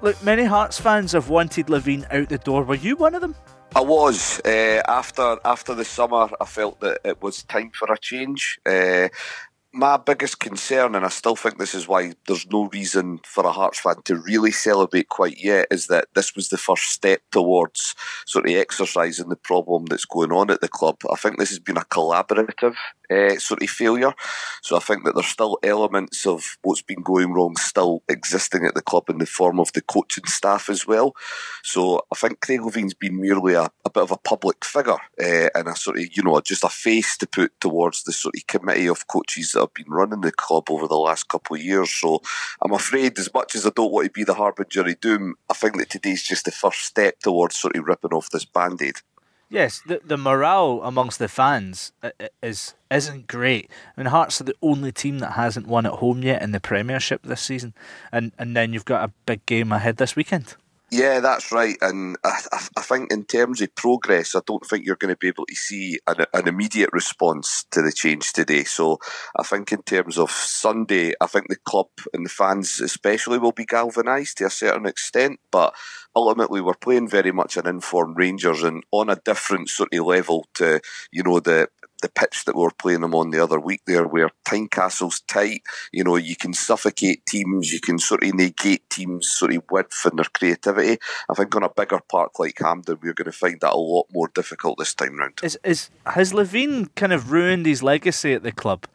Look, 0.00 0.22
many 0.22 0.44
Hearts 0.44 0.80
fans 0.80 1.10
have 1.10 1.30
wanted 1.30 1.66
Levein 1.66 2.06
out 2.12 2.28
the 2.28 2.38
door. 2.38 2.62
Were 2.62 2.76
you 2.76 2.94
one 2.94 3.16
of 3.16 3.22
them? 3.22 3.34
I 3.74 3.80
was 3.80 4.40
uh, 4.44 4.82
after 4.88 5.36
after 5.44 5.74
the 5.74 5.84
summer. 5.84 6.28
I 6.40 6.44
felt 6.44 6.80
that 6.80 7.00
it 7.04 7.22
was 7.22 7.44
time 7.44 7.70
for 7.72 7.92
a 7.92 7.98
change. 7.98 8.60
Uh, 8.66 9.08
my 9.72 9.96
biggest 9.96 10.40
concern, 10.40 10.94
and 10.94 11.04
I 11.04 11.08
still 11.08 11.36
think 11.36 11.58
this 11.58 11.74
is 11.74 11.86
why 11.86 12.14
there's 12.26 12.46
no 12.50 12.68
reason 12.72 13.20
for 13.24 13.44
a 13.44 13.52
Hearts 13.52 13.80
fan 13.80 13.96
to 14.04 14.16
really 14.16 14.50
celebrate 14.50 15.08
quite 15.08 15.42
yet, 15.42 15.68
is 15.70 15.86
that 15.86 16.08
this 16.14 16.34
was 16.34 16.48
the 16.48 16.58
first 16.58 16.84
step 16.84 17.20
towards 17.30 17.94
sort 18.26 18.48
of 18.48 18.54
exercising 18.54 19.28
the 19.28 19.36
problem 19.36 19.86
that's 19.86 20.04
going 20.04 20.32
on 20.32 20.50
at 20.50 20.60
the 20.60 20.68
club. 20.68 20.96
I 21.10 21.16
think 21.16 21.38
this 21.38 21.50
has 21.50 21.60
been 21.60 21.76
a 21.76 21.82
collaborative 21.82 22.74
uh, 23.10 23.36
sort 23.38 23.62
of 23.62 23.70
failure. 23.70 24.12
So 24.62 24.76
I 24.76 24.80
think 24.80 25.04
that 25.04 25.14
there's 25.14 25.26
still 25.26 25.58
elements 25.62 26.26
of 26.26 26.56
what's 26.62 26.82
been 26.82 27.02
going 27.02 27.32
wrong 27.32 27.56
still 27.56 28.02
existing 28.08 28.64
at 28.64 28.74
the 28.74 28.82
club 28.82 29.08
in 29.08 29.18
the 29.18 29.26
form 29.26 29.58
of 29.60 29.72
the 29.72 29.82
coaching 29.82 30.26
staff 30.26 30.68
as 30.68 30.86
well. 30.86 31.14
So 31.62 32.02
I 32.12 32.16
think 32.16 32.40
Craig 32.40 32.62
Levein's 32.62 32.94
been 32.94 33.20
merely 33.20 33.54
a, 33.54 33.70
a 33.84 33.90
bit 33.90 34.02
of 34.02 34.10
a 34.10 34.16
public 34.16 34.64
figure 34.64 34.98
uh, 35.20 35.48
and 35.54 35.68
a 35.68 35.76
sort 35.76 35.98
of, 35.98 36.16
you 36.16 36.22
know, 36.22 36.40
just 36.40 36.64
a 36.64 36.68
face 36.68 37.16
to 37.18 37.26
put 37.26 37.58
towards 37.60 38.04
the 38.04 38.12
sort 38.12 38.34
of 38.36 38.46
committee 38.46 38.88
of 38.88 39.06
coaches 39.06 39.52
that 39.52 39.60
have 39.60 39.74
been 39.74 39.88
running 39.88 40.20
the 40.20 40.32
club 40.32 40.70
over 40.70 40.86
the 40.86 40.94
last 40.94 41.28
couple 41.28 41.56
of 41.56 41.62
years. 41.62 41.90
So 41.90 42.20
I'm 42.62 42.72
afraid, 42.72 43.18
as 43.18 43.32
much 43.32 43.54
as 43.54 43.66
I 43.66 43.70
don't 43.70 43.92
want 43.92 44.06
to 44.06 44.12
be 44.12 44.24
the 44.24 44.34
harbinger 44.34 44.86
of 44.86 45.00
doom, 45.00 45.34
I 45.48 45.54
think 45.54 45.76
that 45.78 45.90
today's 45.90 46.22
just 46.22 46.44
the 46.44 46.50
first 46.50 46.80
step 46.84 47.18
towards 47.20 47.56
sort 47.56 47.76
of 47.76 47.84
ripping 47.86 48.12
off 48.12 48.30
this 48.30 48.44
band 48.44 48.80
aid. 48.82 48.96
Yes, 49.50 49.82
the 49.84 50.00
the 50.04 50.16
morale 50.16 50.80
amongst 50.84 51.18
the 51.18 51.26
fans 51.26 51.90
uh, 52.04 52.10
uh, 52.20 52.28
is 52.40 52.74
isn't 52.88 53.26
great. 53.26 53.68
I 53.96 54.00
mean, 54.00 54.06
Hearts 54.06 54.40
are 54.40 54.44
the 54.44 54.54
only 54.62 54.92
team 54.92 55.18
that 55.18 55.32
hasn't 55.32 55.66
won 55.66 55.86
at 55.86 55.94
home 55.94 56.22
yet 56.22 56.40
in 56.40 56.52
the 56.52 56.60
Premiership 56.60 57.24
this 57.24 57.40
season, 57.40 57.74
and 58.12 58.30
and 58.38 58.56
then 58.56 58.72
you've 58.72 58.84
got 58.84 59.02
a 59.02 59.12
big 59.26 59.44
game 59.46 59.72
ahead 59.72 59.96
this 59.96 60.14
weekend. 60.14 60.54
Yeah, 60.92 61.20
that's 61.20 61.52
right. 61.52 61.76
And 61.80 62.16
I, 62.24 62.40
I, 62.76 62.82
think 62.82 63.12
in 63.12 63.24
terms 63.24 63.60
of 63.60 63.72
progress, 63.76 64.34
I 64.34 64.40
don't 64.44 64.66
think 64.66 64.84
you're 64.84 64.96
going 64.96 65.14
to 65.14 65.18
be 65.18 65.28
able 65.28 65.46
to 65.46 65.54
see 65.54 66.00
an, 66.08 66.26
an, 66.34 66.48
immediate 66.48 66.90
response 66.92 67.64
to 67.70 67.80
the 67.80 67.92
change 67.92 68.32
today. 68.32 68.64
So 68.64 68.98
I 69.38 69.44
think 69.44 69.70
in 69.70 69.82
terms 69.82 70.18
of 70.18 70.32
Sunday, 70.32 71.14
I 71.20 71.26
think 71.26 71.46
the 71.48 71.58
club 71.64 71.86
and 72.12 72.26
the 72.26 72.30
fans 72.30 72.80
especially 72.80 73.38
will 73.38 73.52
be 73.52 73.66
galvanised 73.66 74.38
to 74.38 74.46
a 74.46 74.50
certain 74.50 74.84
extent. 74.84 75.38
But 75.52 75.74
ultimately, 76.14 76.60
we're 76.60 76.74
playing 76.74 77.08
very 77.08 77.32
much 77.32 77.56
an 77.56 77.66
informed 77.66 78.16
Rangers 78.18 78.62
and 78.62 78.82
on 78.90 79.08
a 79.08 79.16
different 79.16 79.68
sort 79.68 79.92
of 79.92 80.06
level 80.06 80.46
to, 80.54 80.80
you 81.12 81.22
know, 81.22 81.40
the 81.40 81.68
the 82.02 82.08
pitch 82.08 82.44
that 82.44 82.56
we 82.56 82.62
were 82.62 82.70
playing 82.70 83.02
them 83.02 83.14
on 83.14 83.30
the 83.30 83.42
other 83.42 83.60
week 83.60 83.82
there, 83.86 84.06
where 84.06 84.30
Tynecastle's 84.44 85.20
tight. 85.20 85.62
You 85.92 86.04
know, 86.04 86.16
you 86.16 86.36
can 86.36 86.54
suffocate 86.54 87.26
teams, 87.26 87.72
you 87.72 87.80
can 87.80 87.98
sort 87.98 88.24
of 88.24 88.34
negate 88.34 88.88
teams' 88.90 89.28
sort 89.30 89.54
of 89.54 89.64
width 89.70 90.04
and 90.04 90.18
their 90.18 90.26
creativity. 90.32 90.98
I 91.28 91.34
think 91.34 91.54
on 91.54 91.62
a 91.62 91.68
bigger 91.68 92.00
park 92.10 92.38
like 92.38 92.58
Hampden, 92.58 92.98
we're 93.02 93.14
going 93.14 93.26
to 93.26 93.32
find 93.32 93.60
that 93.60 93.74
a 93.74 93.76
lot 93.76 94.06
more 94.12 94.30
difficult 94.34 94.78
this 94.78 94.94
time 94.94 95.18
round. 95.18 95.40
Is 95.42 95.58
is 95.64 95.90
has 96.06 96.32
Levein 96.32 96.88
kind 96.94 97.12
of 97.12 97.30
ruined 97.30 97.66
his 97.66 97.82
legacy 97.82 98.32
at 98.32 98.42
the 98.42 98.52
club? 98.52 98.86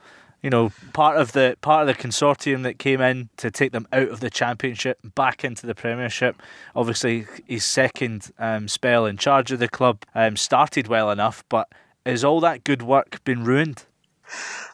You 0.45 0.51
know, 0.51 0.71
part 0.93 1.17
of 1.17 1.31
the 1.31 1.57
part 1.61 1.89
of 1.89 1.97
the 1.97 1.99
consortium 1.99 2.61
that 2.61 2.77
came 2.77 3.01
in 3.01 3.29
to 3.37 3.49
take 3.49 3.71
them 3.71 3.87
out 3.91 4.09
of 4.09 4.19
the 4.19 4.29
championship 4.29 4.99
back 5.15 5.43
into 5.43 5.65
the 5.65 5.73
Premiership. 5.73 6.39
Obviously, 6.75 7.25
his 7.47 7.65
second 7.65 8.31
um, 8.37 8.67
spell 8.67 9.07
in 9.07 9.17
charge 9.17 9.51
of 9.51 9.57
the 9.57 9.67
club 9.67 10.03
um, 10.13 10.37
started 10.37 10.87
well 10.87 11.09
enough, 11.09 11.43
but 11.49 11.67
has 12.05 12.23
all 12.23 12.39
that 12.41 12.63
good 12.63 12.83
work 12.83 13.23
been 13.23 13.43
ruined? 13.43 13.85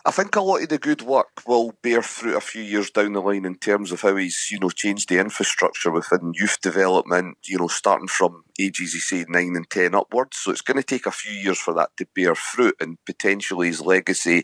I 0.05 0.11
think 0.11 0.35
a 0.35 0.41
lot 0.41 0.61
of 0.61 0.67
the 0.67 0.77
good 0.77 1.03
work 1.03 1.47
will 1.47 1.73
bear 1.81 2.01
fruit 2.01 2.35
a 2.35 2.41
few 2.41 2.63
years 2.63 2.89
down 2.89 3.13
the 3.13 3.21
line 3.21 3.45
in 3.45 3.55
terms 3.55 3.93
of 3.93 4.01
how 4.01 4.17
he's, 4.17 4.49
you 4.51 4.59
know, 4.59 4.71
changed 4.71 5.07
the 5.07 5.19
infrastructure 5.19 5.91
within 5.91 6.33
youth 6.35 6.59
development, 6.59 7.37
you 7.45 7.57
know, 7.57 7.67
starting 7.67 8.09
from 8.09 8.43
ages, 8.59 8.93
you 8.93 8.99
say, 8.99 9.25
nine 9.27 9.55
and 9.55 9.69
ten 9.69 9.95
upwards. 9.95 10.37
So 10.37 10.51
it's 10.51 10.61
going 10.61 10.77
to 10.77 10.83
take 10.83 11.05
a 11.05 11.11
few 11.11 11.33
years 11.33 11.59
for 11.59 11.73
that 11.75 11.89
to 11.97 12.07
bear 12.15 12.35
fruit 12.35 12.75
and 12.79 12.97
potentially 13.05 13.67
his 13.67 13.81
legacy 13.81 14.43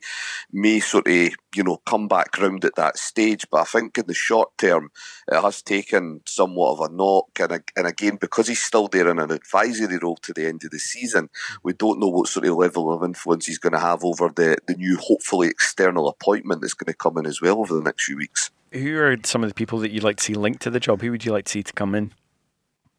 may 0.52 0.80
sort 0.80 1.08
of, 1.08 1.34
you 1.56 1.64
know, 1.64 1.78
come 1.86 2.08
back 2.08 2.38
round 2.38 2.66
at 2.66 2.76
that 2.76 2.98
stage. 2.98 3.46
But 3.52 3.62
I 3.62 3.64
think 3.66 3.98
in 3.98 4.08
the 4.08 4.14
short 4.14 4.58
term, 4.58 4.92
it 5.28 5.42
has 5.42 5.62
taken 5.62 6.22
somewhat 6.26 6.74
of 6.74 6.92
a 6.92 6.94
knock. 6.94 7.30
And, 7.40 7.64
and 7.76 7.88
again, 7.88 8.18
because 8.20 8.48
he's 8.48 8.64
still 8.64 8.88
there 8.88 9.10
in 9.10 9.20
an 9.20 9.32
advisory 9.32 9.98
role 9.98 10.18
to 10.18 10.34
the 10.34 10.48
end 10.48 10.64
of 10.64 10.72
the 10.72 10.80
season, 10.80 11.30
we 11.64 11.74
don't 11.74 12.00
know 12.00 12.08
what 12.08 12.28
sort 12.28 12.46
of 12.46 12.56
level 12.56 12.94
of 12.94 13.04
influence 13.04 13.46
he's 13.46 13.60
going 13.60 13.74
to 13.74 13.80
have 13.80 14.04
over 14.04 14.30
the, 14.30 14.58
the 14.68 14.76
new, 14.76 14.98
hopefully, 14.98 15.48
external 15.48 16.08
appointment 16.08 16.62
that's 16.62 16.74
going 16.74 16.92
to 16.92 16.98
come 16.98 17.18
in 17.18 17.26
as 17.26 17.42
well 17.42 17.60
over 17.60 17.74
the 17.74 17.84
next 17.84 18.06
few 18.06 18.18
weeks. 18.18 18.52
Who 18.74 19.00
are 19.00 19.16
some 19.24 19.44
of 19.44 19.50
the 19.50 19.56
people 19.56 19.80
that 19.80 19.92
you'd 19.92 20.04
like 20.04 20.18
to 20.18 20.24
see 20.24 20.34
linked 20.34 20.62
to 20.64 20.70
the 20.70 20.80
job? 20.80 21.02
Who 21.02 21.12
would 21.12 21.24
you 21.24 21.32
like 21.32 21.46
to 21.46 21.52
see 21.52 21.64
to 21.64 21.74
come 21.74 21.96
in? 21.96 22.14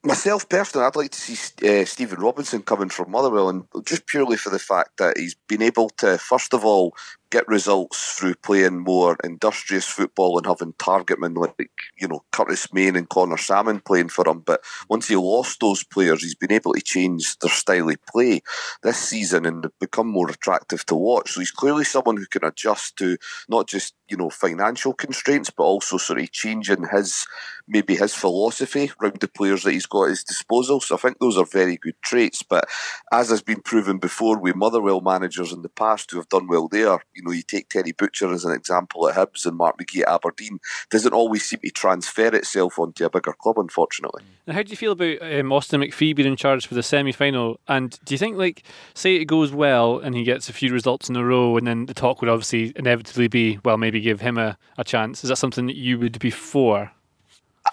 Myself 0.04 0.48
personally, 0.48 0.86
I'd 0.86 0.96
like 0.96 1.10
to 1.10 1.20
see 1.20 1.80
uh, 1.80 1.84
Stephen 1.84 2.20
Robinson 2.20 2.62
coming 2.62 2.88
from 2.88 3.10
Motherwell, 3.10 3.48
and 3.48 3.64
just 3.84 4.06
purely 4.06 4.36
for 4.36 4.50
the 4.50 4.58
fact 4.58 4.98
that 4.98 5.18
he's 5.18 5.34
been 5.48 5.60
able 5.60 5.90
to, 5.98 6.18
first 6.18 6.54
of 6.54 6.64
all, 6.64 6.94
get 7.30 7.46
results 7.48 8.14
through 8.14 8.34
playing 8.36 8.78
more 8.78 9.16
industrious 9.22 9.86
football 9.86 10.38
and 10.38 10.46
having 10.46 10.72
targetmen 10.74 11.36
like, 11.36 11.70
you 11.98 12.08
know, 12.08 12.24
Curtis 12.32 12.72
Main 12.72 12.96
and 12.96 13.08
Conor 13.08 13.36
Sammon 13.36 13.80
playing 13.80 14.08
for 14.08 14.26
him. 14.26 14.40
But 14.40 14.62
once 14.88 15.08
he 15.08 15.16
lost 15.16 15.60
those 15.60 15.84
players, 15.84 16.22
he's 16.22 16.34
been 16.34 16.52
able 16.52 16.72
to 16.72 16.80
change 16.80 17.38
their 17.38 17.50
style 17.50 17.90
of 17.90 18.06
play 18.06 18.40
this 18.82 18.98
season 18.98 19.44
and 19.46 19.66
become 19.80 20.08
more 20.08 20.30
attractive 20.30 20.86
to 20.86 20.94
watch. 20.94 21.32
So 21.32 21.40
he's 21.40 21.50
clearly 21.50 21.84
someone 21.84 22.16
who 22.16 22.26
can 22.26 22.44
adjust 22.44 22.96
to 22.98 23.18
not 23.48 23.68
just, 23.68 23.94
you 24.08 24.16
know, 24.16 24.30
financial 24.30 24.94
constraints, 24.94 25.50
but 25.50 25.64
also 25.64 25.98
sort 25.98 26.20
of 26.20 26.32
changing 26.32 26.88
his, 26.90 27.26
maybe 27.66 27.96
his 27.96 28.14
philosophy 28.14 28.90
around 29.02 29.20
the 29.20 29.28
players 29.28 29.64
that 29.64 29.72
he's 29.72 29.86
got 29.86 30.04
at 30.04 30.10
his 30.10 30.24
disposal. 30.24 30.80
So 30.80 30.94
I 30.94 30.98
think 30.98 31.18
those 31.18 31.36
are 31.36 31.44
very 31.44 31.76
good 31.76 31.96
traits. 32.02 32.42
But 32.42 32.68
as 33.12 33.28
has 33.28 33.42
been 33.42 33.60
proven 33.60 33.98
before 33.98 34.38
with 34.38 34.56
Motherwell 34.56 35.02
managers 35.02 35.52
in 35.52 35.62
the 35.62 35.68
past 35.68 36.10
who 36.10 36.16
have 36.16 36.28
done 36.28 36.46
well 36.46 36.68
there, 36.68 36.98
you 37.18 37.24
know, 37.24 37.32
you 37.32 37.42
take 37.42 37.68
Terry 37.68 37.92
Butcher 37.92 38.32
as 38.32 38.44
an 38.44 38.52
example 38.52 39.08
at 39.08 39.16
Hibs 39.16 39.44
and 39.44 39.56
Mark 39.56 39.78
McGhee 39.78 40.02
at 40.02 40.08
Aberdeen, 40.08 40.60
doesn't 40.90 41.12
always 41.12 41.44
seem 41.44 41.60
to 41.60 41.70
transfer 41.70 42.34
itself 42.34 42.78
onto 42.78 43.04
a 43.04 43.10
bigger 43.10 43.32
club, 43.32 43.58
unfortunately. 43.58 44.22
Now, 44.46 44.54
how 44.54 44.62
do 44.62 44.70
you 44.70 44.76
feel 44.76 44.92
about 44.92 45.20
um, 45.20 45.52
Austin 45.52 45.80
MacPhee 45.80 46.14
being 46.14 46.28
in 46.28 46.36
charge 46.36 46.66
for 46.66 46.74
the 46.74 46.82
semi 46.82 47.12
final? 47.12 47.60
And 47.66 47.98
do 48.04 48.14
you 48.14 48.18
think, 48.18 48.36
like, 48.36 48.62
say 48.94 49.16
it 49.16 49.26
goes 49.26 49.52
well 49.52 49.98
and 49.98 50.14
he 50.14 50.22
gets 50.22 50.48
a 50.48 50.52
few 50.52 50.72
results 50.72 51.08
in 51.08 51.16
a 51.16 51.24
row, 51.24 51.56
and 51.56 51.66
then 51.66 51.86
the 51.86 51.94
talk 51.94 52.20
would 52.20 52.30
obviously 52.30 52.72
inevitably 52.76 53.28
be, 53.28 53.58
well, 53.64 53.76
maybe 53.76 54.00
give 54.00 54.20
him 54.20 54.38
a, 54.38 54.56
a 54.78 54.84
chance? 54.84 55.24
Is 55.24 55.28
that 55.28 55.36
something 55.36 55.66
that 55.66 55.76
you 55.76 55.98
would 55.98 56.18
be 56.18 56.30
for? 56.30 56.92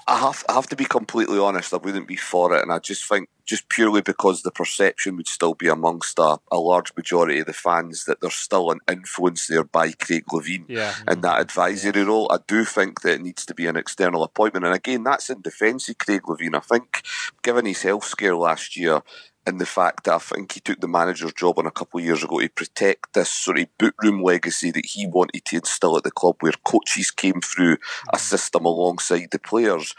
I 0.08 0.20
have 0.20 0.44
I 0.50 0.54
have 0.54 0.68
to 0.68 0.76
be 0.76 0.86
completely 0.86 1.40
honest. 1.40 1.74
I 1.74 1.78
wouldn't 1.78 2.08
be 2.08 2.16
for 2.16 2.56
it, 2.56 2.62
and 2.62 2.72
I 2.72 2.80
just 2.80 3.08
think 3.08 3.30
just 3.46 3.70
purely 3.70 4.02
because 4.02 4.42
the 4.42 4.52
perception 4.52 5.18
would 5.18 5.28
still 5.28 5.54
be 5.54 5.68
amongst 5.68 6.18
a, 6.20 6.40
a 6.52 6.58
large 6.58 6.92
majority 6.96 7.40
of 7.40 7.46
the 7.46 7.54
fans 7.54 8.06
that 8.06 8.20
there's 8.20 8.36
still 8.36 8.72
an 8.72 8.80
influence 8.90 9.48
there 9.48 9.64
by 9.64 9.92
Craig 9.92 10.26
Levein 10.32 10.66
yeah. 10.68 10.96
in 11.08 11.22
that 11.22 11.34
mm-hmm. 11.34 11.42
advisory 11.42 12.02
yeah. 12.02 12.08
role. 12.08 12.28
I 12.32 12.40
do 12.48 12.66
think 12.66 13.02
that 13.02 13.16
it 13.16 13.22
needs 13.22 13.46
to 13.46 13.54
be 13.54 13.68
an 13.68 13.78
external 13.78 14.24
appointment, 14.24 14.66
and 14.66 14.76
again, 14.76 15.04
that's 15.04 15.30
in 15.30 15.42
defence 15.42 15.90
of 15.90 15.98
Craig 15.98 16.24
Levein. 16.24 16.56
I 16.56 16.60
think, 16.60 17.04
given 17.44 17.66
his 17.66 17.82
health 17.82 18.06
scare 18.06 18.36
last 18.36 18.76
year, 18.76 19.02
in 19.48 19.58
the 19.58 19.66
fact 19.66 20.06
that 20.06 20.16
I 20.16 20.18
think 20.18 20.54
he 20.54 20.60
took 20.60 20.80
the 20.82 20.88
manager's 20.88 21.34
job 21.34 21.60
on 21.60 21.68
a 21.68 21.72
couple 21.72 22.00
of 22.00 22.06
years 22.06 22.24
ago 22.24 22.40
to 22.40 22.50
protect 22.50 23.14
this 23.14 23.30
sort 23.30 23.60
of 23.60 23.68
boot 23.78 23.94
room 24.02 24.24
legacy 24.24 24.72
that 24.72 24.86
he 24.86 25.08
wanted 25.08 25.46
to 25.46 25.58
instill 25.58 25.98
at 25.98 26.04
the 26.04 26.12
club, 26.12 26.38
where 26.40 26.54
coaches 26.64 27.12
came 27.12 27.42
through 27.42 27.78
a 28.12 28.18
mm. 28.18 28.20
system 28.20 28.66
alongside 28.66 29.30
the 29.32 29.40
players. 29.40 29.94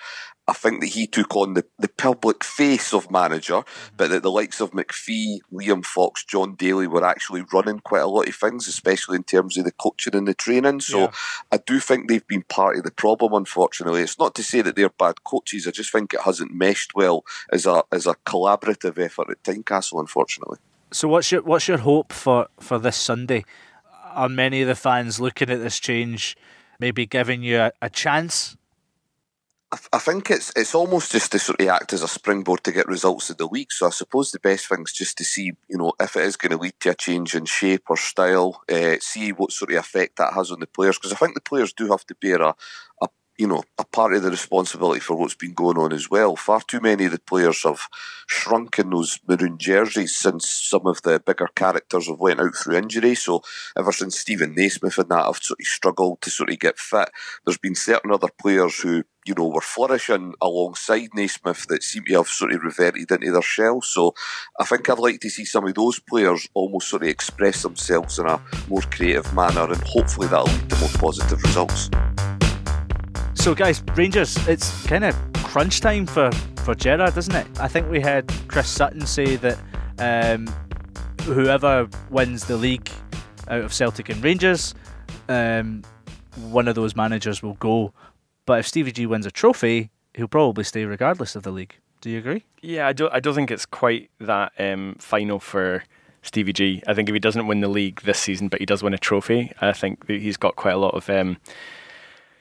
I 0.48 0.52
think 0.52 0.80
that 0.80 0.88
he 0.88 1.06
took 1.06 1.34
on 1.34 1.54
the, 1.54 1.64
the 1.78 1.88
public 1.88 2.44
face 2.44 2.94
of 2.94 3.10
manager, 3.10 3.54
mm-hmm. 3.54 3.94
but 3.96 4.10
that 4.10 4.22
the 4.22 4.30
likes 4.30 4.60
of 4.60 4.70
MacPhee, 4.70 5.40
Liam 5.52 5.84
Fox, 5.84 6.24
Jon 6.24 6.54
Daly 6.54 6.86
were 6.86 7.04
actually 7.04 7.44
running 7.52 7.80
quite 7.80 8.02
a 8.02 8.06
lot 8.06 8.28
of 8.28 8.34
things, 8.34 8.68
especially 8.68 9.16
in 9.16 9.24
terms 9.24 9.56
of 9.56 9.64
the 9.64 9.72
coaching 9.72 10.14
and 10.14 10.28
the 10.28 10.34
training. 10.34 10.80
So 10.80 11.00
yeah. 11.00 11.10
I 11.50 11.56
do 11.58 11.80
think 11.80 12.08
they've 12.08 12.26
been 12.26 12.42
part 12.42 12.76
of 12.76 12.84
the 12.84 12.90
problem, 12.90 13.32
unfortunately. 13.32 14.02
It's 14.02 14.18
not 14.18 14.34
to 14.36 14.44
say 14.44 14.62
that 14.62 14.76
they're 14.76 14.88
bad 14.88 15.24
coaches, 15.24 15.66
I 15.66 15.72
just 15.72 15.90
think 15.90 16.14
it 16.14 16.20
hasn't 16.20 16.54
meshed 16.54 16.94
well 16.94 17.24
as 17.52 17.66
a 17.66 17.84
as 17.90 18.06
a 18.06 18.14
collaborative 18.26 18.98
effort 18.98 19.30
at 19.30 19.42
Tynecastle, 19.42 20.00
unfortunately. 20.00 20.58
So 20.92 21.08
what's 21.08 21.32
your 21.32 21.42
what's 21.42 21.66
your 21.66 21.78
hope 21.78 22.12
for, 22.12 22.46
for 22.60 22.78
this 22.78 22.96
Sunday? 22.96 23.44
Are 24.12 24.28
many 24.28 24.62
of 24.62 24.68
the 24.68 24.74
fans 24.74 25.20
looking 25.20 25.50
at 25.50 25.58
this 25.58 25.78
change 25.78 26.36
maybe 26.78 27.06
giving 27.06 27.42
you 27.42 27.58
a, 27.58 27.72
a 27.82 27.90
chance 27.90 28.56
I 29.92 29.98
think 29.98 30.30
it's 30.30 30.52
it's 30.54 30.74
almost 30.74 31.12
just 31.12 31.32
to 31.32 31.38
sort 31.38 31.60
of 31.60 31.68
act 31.68 31.92
as 31.92 32.02
a 32.02 32.08
springboard 32.08 32.62
to 32.64 32.72
get 32.72 32.86
results 32.86 33.30
of 33.30 33.36
the 33.36 33.46
week. 33.46 33.72
So 33.72 33.86
I 33.86 33.90
suppose 33.90 34.30
the 34.30 34.38
best 34.38 34.68
thing 34.68 34.82
is 34.86 34.92
just 34.92 35.18
to 35.18 35.24
see, 35.24 35.52
you 35.68 35.78
know, 35.78 35.92
if 36.00 36.16
it 36.16 36.22
is 36.22 36.36
going 36.36 36.52
to 36.52 36.58
lead 36.58 36.74
to 36.80 36.90
a 36.90 36.94
change 36.94 37.34
in 37.34 37.44
shape 37.46 37.84
or 37.88 37.96
style, 37.96 38.62
uh, 38.70 38.96
see 39.00 39.32
what 39.32 39.52
sort 39.52 39.72
of 39.72 39.78
effect 39.78 40.16
that 40.16 40.34
has 40.34 40.50
on 40.50 40.60
the 40.60 40.66
players. 40.66 40.98
Because 40.98 41.12
I 41.12 41.16
think 41.16 41.34
the 41.34 41.40
players 41.40 41.72
do 41.72 41.88
have 41.88 42.06
to 42.06 42.14
bear 42.20 42.42
a, 42.42 42.54
a 43.02 43.08
you 43.38 43.46
know, 43.46 43.62
a 43.78 43.84
part 43.84 44.14
of 44.14 44.22
the 44.22 44.30
responsibility 44.30 45.00
for 45.00 45.16
what's 45.16 45.34
been 45.34 45.52
going 45.52 45.76
on 45.76 45.92
as 45.92 46.10
well. 46.10 46.36
Far 46.36 46.60
too 46.62 46.80
many 46.80 47.04
of 47.04 47.12
the 47.12 47.18
players 47.18 47.62
have 47.64 47.80
shrunk 48.26 48.78
in 48.78 48.90
those 48.90 49.20
maroon 49.28 49.58
jerseys 49.58 50.16
since 50.16 50.48
some 50.48 50.86
of 50.86 51.02
the 51.02 51.20
bigger 51.20 51.48
characters 51.54 52.08
have 52.08 52.18
went 52.18 52.40
out 52.40 52.54
through 52.56 52.76
injury. 52.76 53.14
So 53.14 53.42
ever 53.76 53.92
since 53.92 54.18
Steven 54.18 54.54
Naismith 54.54 54.98
and 54.98 55.10
that 55.10 55.26
have 55.26 55.36
sort 55.36 55.60
of 55.60 55.66
struggled 55.66 56.22
to 56.22 56.30
sort 56.30 56.50
of 56.50 56.58
get 56.58 56.78
fit, 56.78 57.10
there's 57.44 57.58
been 57.58 57.74
certain 57.74 58.10
other 58.10 58.28
players 58.40 58.80
who, 58.80 59.04
you 59.26 59.34
know, 59.36 59.48
were 59.48 59.60
flourishing 59.60 60.32
alongside 60.40 61.10
Naismith 61.14 61.66
that 61.66 61.82
seem 61.82 62.04
to 62.04 62.14
have 62.14 62.28
sort 62.28 62.52
of 62.52 62.62
reverted 62.62 63.10
into 63.10 63.32
their 63.32 63.42
shell. 63.42 63.82
So 63.82 64.14
I 64.58 64.64
think 64.64 64.88
I'd 64.88 64.98
like 64.98 65.20
to 65.20 65.30
see 65.30 65.44
some 65.44 65.66
of 65.66 65.74
those 65.74 65.98
players 65.98 66.48
almost 66.54 66.88
sort 66.88 67.02
of 67.02 67.08
express 67.08 67.62
themselves 67.62 68.18
in 68.18 68.26
a 68.26 68.40
more 68.68 68.82
creative 68.82 69.32
manner 69.34 69.70
and 69.70 69.82
hopefully 69.82 70.28
that'll 70.28 70.46
lead 70.46 70.70
to 70.70 70.80
more 70.80 70.88
positive 70.88 71.42
results. 71.42 71.90
So, 73.46 73.54
guys, 73.54 73.80
Rangers, 73.94 74.36
it's 74.48 74.84
kind 74.88 75.04
of 75.04 75.14
crunch 75.34 75.80
time 75.80 76.04
for, 76.04 76.32
for 76.64 76.74
Gerrard, 76.74 77.16
isn't 77.16 77.32
it? 77.32 77.46
I 77.60 77.68
think 77.68 77.88
we 77.88 78.00
had 78.00 78.26
Chris 78.48 78.68
Sutton 78.68 79.06
say 79.06 79.36
that 79.36 79.56
um, 80.00 80.52
whoever 81.22 81.88
wins 82.10 82.46
the 82.46 82.56
league 82.56 82.90
out 83.46 83.60
of 83.60 83.72
Celtic 83.72 84.08
and 84.08 84.20
Rangers, 84.20 84.74
um, 85.28 85.84
one 86.50 86.66
of 86.66 86.74
those 86.74 86.96
managers 86.96 87.40
will 87.40 87.54
go. 87.60 87.92
But 88.46 88.58
if 88.58 88.66
Stevie 88.66 88.90
G 88.90 89.06
wins 89.06 89.26
a 89.26 89.30
trophy, 89.30 89.90
he'll 90.14 90.26
probably 90.26 90.64
stay 90.64 90.84
regardless 90.84 91.36
of 91.36 91.44
the 91.44 91.52
league. 91.52 91.76
Do 92.00 92.10
you 92.10 92.18
agree? 92.18 92.44
Yeah, 92.62 92.88
I 92.88 92.92
don't. 92.92 93.14
I 93.14 93.20
don't 93.20 93.36
think 93.36 93.52
it's 93.52 93.64
quite 93.64 94.10
that 94.18 94.54
um, 94.58 94.96
final 94.98 95.38
for 95.38 95.84
Stevie 96.22 96.52
G. 96.52 96.82
I 96.88 96.94
think 96.94 97.08
if 97.08 97.12
he 97.12 97.20
doesn't 97.20 97.46
win 97.46 97.60
the 97.60 97.68
league 97.68 98.00
this 98.00 98.18
season, 98.18 98.48
but 98.48 98.58
he 98.58 98.66
does 98.66 98.82
win 98.82 98.92
a 98.92 98.98
trophy, 98.98 99.52
I 99.60 99.72
think 99.72 100.04
he's 100.08 100.36
got 100.36 100.56
quite 100.56 100.74
a 100.74 100.78
lot 100.78 100.94
of 100.94 101.08
um, 101.08 101.36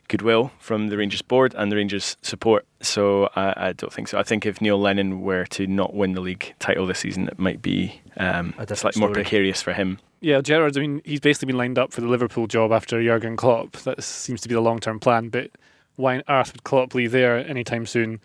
goodwill 0.07 0.51
from 0.59 0.87
the 0.87 0.97
Rangers 0.97 1.21
board 1.21 1.53
and 1.57 1.71
the 1.71 1.75
Rangers 1.75 2.17
support. 2.21 2.65
So 2.81 3.29
I, 3.35 3.69
I, 3.69 3.73
don't 3.73 3.91
think 3.91 4.07
so. 4.07 4.17
I 4.17 4.23
think 4.23 4.45
if 4.45 4.61
Neil 4.61 4.79
Lennon 4.79 5.21
were 5.21 5.45
to 5.47 5.67
not 5.67 5.93
win 5.93 6.13
the 6.13 6.21
league 6.21 6.53
title 6.59 6.85
this 6.85 6.99
season, 6.99 7.27
it 7.27 7.39
might 7.39 7.61
be 7.61 8.01
um, 8.17 8.53
slightly 8.73 8.99
more 8.99 9.11
precarious 9.11 9.61
for 9.61 9.73
him. 9.73 9.99
Yeah, 10.21 10.41
Gerrard. 10.41 10.77
I 10.77 10.81
mean, 10.81 11.01
he's 11.05 11.19
basically 11.19 11.47
been 11.47 11.57
lined 11.57 11.77
up 11.77 11.91
for 11.91 12.01
the 12.01 12.07
Liverpool 12.07 12.47
job 12.47 12.71
after 12.71 13.01
Jurgen 13.03 13.35
Klopp. 13.35 13.73
That 13.83 14.03
seems 14.03 14.41
to 14.41 14.49
be 14.49 14.55
the 14.55 14.61
long-term 14.61 14.99
plan. 14.99 15.29
But 15.29 15.51
why 15.95 16.15
on 16.15 16.23
earth 16.29 16.53
would 16.53 16.63
Klopp 16.63 16.95
leave 16.95 17.11
there 17.11 17.37
anytime 17.37 17.85
soon? 17.85 18.19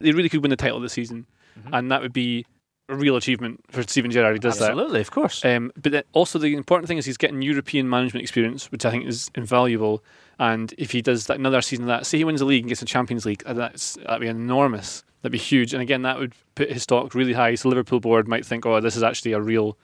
They 0.00 0.12
really 0.12 0.28
could 0.28 0.42
win 0.42 0.50
the 0.50 0.56
title 0.56 0.80
this 0.80 0.92
season, 0.92 1.26
mm-hmm. 1.58 1.74
and 1.74 1.90
that 1.90 2.02
would 2.02 2.12
be 2.12 2.46
a 2.88 2.94
real 2.94 3.16
achievement 3.16 3.64
for 3.70 3.82
Steven 3.82 4.10
Gerrard. 4.10 4.34
He 4.34 4.38
does 4.38 4.54
Absolutely, 4.54 4.74
that. 4.74 4.80
Absolutely, 4.82 5.00
of 5.00 5.10
course. 5.10 5.44
Um, 5.44 5.72
but 5.80 6.06
also, 6.12 6.38
the 6.38 6.54
important 6.54 6.88
thing 6.88 6.98
is 6.98 7.06
he's 7.06 7.16
getting 7.16 7.40
European 7.42 7.88
management 7.88 8.22
experience, 8.22 8.70
which 8.70 8.84
I 8.84 8.90
think 8.90 9.06
is 9.06 9.30
invaluable. 9.34 10.04
And 10.38 10.74
if 10.78 10.90
he 10.90 11.00
does 11.00 11.26
that, 11.26 11.38
another 11.38 11.62
season 11.62 11.84
of 11.84 11.88
that, 11.88 12.06
say 12.06 12.18
he 12.18 12.24
wins 12.24 12.40
the 12.40 12.46
league 12.46 12.62
and 12.62 12.68
gets 12.68 12.80
the 12.80 12.86
Champions 12.86 13.24
League, 13.24 13.42
uh, 13.46 13.54
that's 13.54 13.94
that'd 13.94 14.20
be 14.20 14.28
enormous. 14.28 15.04
That'd 15.22 15.32
be 15.32 15.38
huge. 15.38 15.72
And 15.72 15.80
again, 15.80 16.02
that 16.02 16.18
would 16.18 16.34
put 16.54 16.70
his 16.70 16.82
stock 16.82 17.14
really 17.14 17.32
high. 17.32 17.54
So 17.54 17.68
Liverpool 17.68 18.00
board 18.00 18.28
might 18.28 18.44
think, 18.44 18.66
oh, 18.66 18.80
this 18.80 18.96
is 18.96 19.02
actually 19.02 19.32
a 19.32 19.40
real 19.40 19.78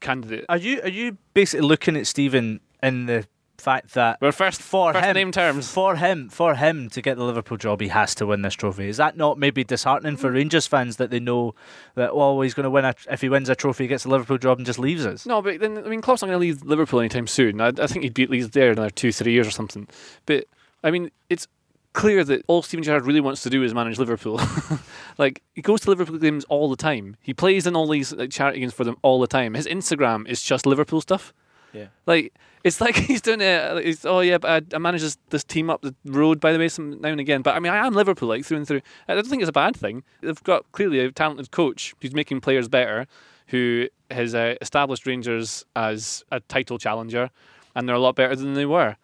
candidate. 0.00 0.44
Are 0.48 0.56
you 0.56 0.80
are 0.82 0.88
you 0.88 1.16
basically 1.32 1.66
looking 1.66 1.96
at 1.96 2.06
Stephen 2.06 2.60
in 2.82 3.06
the 3.06 3.26
fact 3.58 3.94
that 3.94 4.20
well, 4.20 4.32
first 4.32 4.60
for 4.60 4.92
first 4.92 5.04
him 5.04 5.14
name 5.14 5.32
terms 5.32 5.70
for 5.70 5.96
him 5.96 6.28
for 6.28 6.54
him 6.54 6.90
to 6.90 7.00
get 7.00 7.16
the 7.16 7.24
Liverpool 7.24 7.56
job, 7.56 7.80
he 7.80 7.88
has 7.88 8.14
to 8.16 8.26
win 8.26 8.42
this 8.42 8.54
trophy. 8.54 8.88
Is 8.88 8.96
that 8.96 9.16
not 9.16 9.38
maybe 9.38 9.64
disheartening 9.64 10.16
for 10.16 10.30
mm. 10.30 10.34
Rangers 10.34 10.66
fans 10.66 10.96
that 10.96 11.10
they 11.10 11.20
know 11.20 11.54
that 11.94 12.10
oh 12.12 12.40
he's 12.40 12.54
going 12.54 12.64
to 12.64 12.70
win 12.70 12.84
a, 12.84 12.94
if 13.10 13.20
he 13.20 13.28
wins 13.28 13.48
a 13.48 13.54
trophy, 13.54 13.84
he 13.84 13.88
gets 13.88 14.04
the 14.04 14.10
Liverpool 14.10 14.38
job 14.38 14.58
and 14.58 14.66
just 14.66 14.78
leaves 14.78 15.06
us? 15.06 15.26
No, 15.26 15.40
but 15.40 15.60
then 15.60 15.78
I 15.78 15.88
mean 15.88 16.00
Klopp's 16.00 16.22
not 16.22 16.28
going 16.28 16.40
to 16.40 16.46
leave 16.46 16.62
Liverpool 16.62 17.00
anytime 17.00 17.26
soon. 17.26 17.60
I, 17.60 17.68
I 17.68 17.86
think 17.86 18.02
he'd 18.02 18.14
be 18.14 18.24
at 18.24 18.30
least 18.30 18.52
there 18.52 18.72
another 18.72 18.90
two 18.90 19.12
three 19.12 19.32
years 19.32 19.46
or 19.46 19.52
something. 19.52 19.88
But 20.26 20.46
I 20.82 20.90
mean 20.90 21.10
it's 21.30 21.48
clear 21.92 22.24
that 22.24 22.44
all 22.48 22.60
Steven 22.60 22.82
Gerrard 22.82 23.06
really 23.06 23.20
wants 23.20 23.42
to 23.44 23.50
do 23.50 23.62
is 23.62 23.72
manage 23.72 23.98
Liverpool. 23.98 24.40
like 25.18 25.42
he 25.54 25.62
goes 25.62 25.80
to 25.82 25.90
Liverpool 25.90 26.18
games 26.18 26.44
all 26.48 26.68
the 26.68 26.76
time. 26.76 27.16
He 27.20 27.32
plays 27.32 27.66
in 27.66 27.74
all 27.74 27.88
these 27.88 28.12
like, 28.12 28.30
charity 28.30 28.60
games 28.60 28.74
for 28.74 28.84
them 28.84 28.96
all 29.02 29.20
the 29.20 29.26
time. 29.26 29.54
His 29.54 29.66
Instagram 29.66 30.28
is 30.28 30.42
just 30.42 30.66
Liverpool 30.66 31.00
stuff. 31.00 31.32
Yeah. 31.74 31.86
Like 32.06 32.32
it's 32.62 32.80
like 32.80 32.96
he's 33.10 33.20
doing 33.20 33.40
it. 33.40 33.84
He's, 33.84 34.04
oh 34.04 34.20
yeah, 34.20 34.38
but 34.38 34.72
I, 34.72 34.76
I 34.76 34.78
manage 34.78 35.02
this, 35.02 35.18
this 35.30 35.44
team 35.44 35.70
up 35.70 35.82
the 35.82 35.94
road 36.04 36.40
by 36.40 36.52
the 36.52 36.58
way, 36.58 36.68
some 36.68 37.00
now 37.00 37.08
and 37.08 37.20
again. 37.20 37.42
But 37.42 37.56
I 37.56 37.60
mean, 37.60 37.72
I 37.72 37.86
am 37.86 37.94
Liverpool 37.94 38.28
like 38.28 38.44
through 38.44 38.58
and 38.58 38.68
through. 38.68 38.80
I 39.08 39.14
don't 39.14 39.26
think 39.26 39.42
it's 39.42 39.48
a 39.48 39.52
bad 39.52 39.76
thing. 39.76 40.02
They've 40.20 40.42
got 40.44 40.70
clearly 40.72 41.00
a 41.00 41.10
talented 41.10 41.50
coach 41.50 41.94
who's 42.00 42.14
making 42.14 42.40
players 42.40 42.68
better, 42.68 43.06
who 43.48 43.88
has 44.10 44.34
uh, 44.34 44.54
established 44.60 45.06
Rangers 45.06 45.64
as 45.76 46.24
a 46.30 46.40
title 46.40 46.78
challenger, 46.78 47.30
and 47.74 47.88
they're 47.88 47.96
a 47.96 48.00
lot 48.00 48.14
better 48.14 48.36
than 48.36 48.54
they 48.54 48.66
were. 48.66 48.96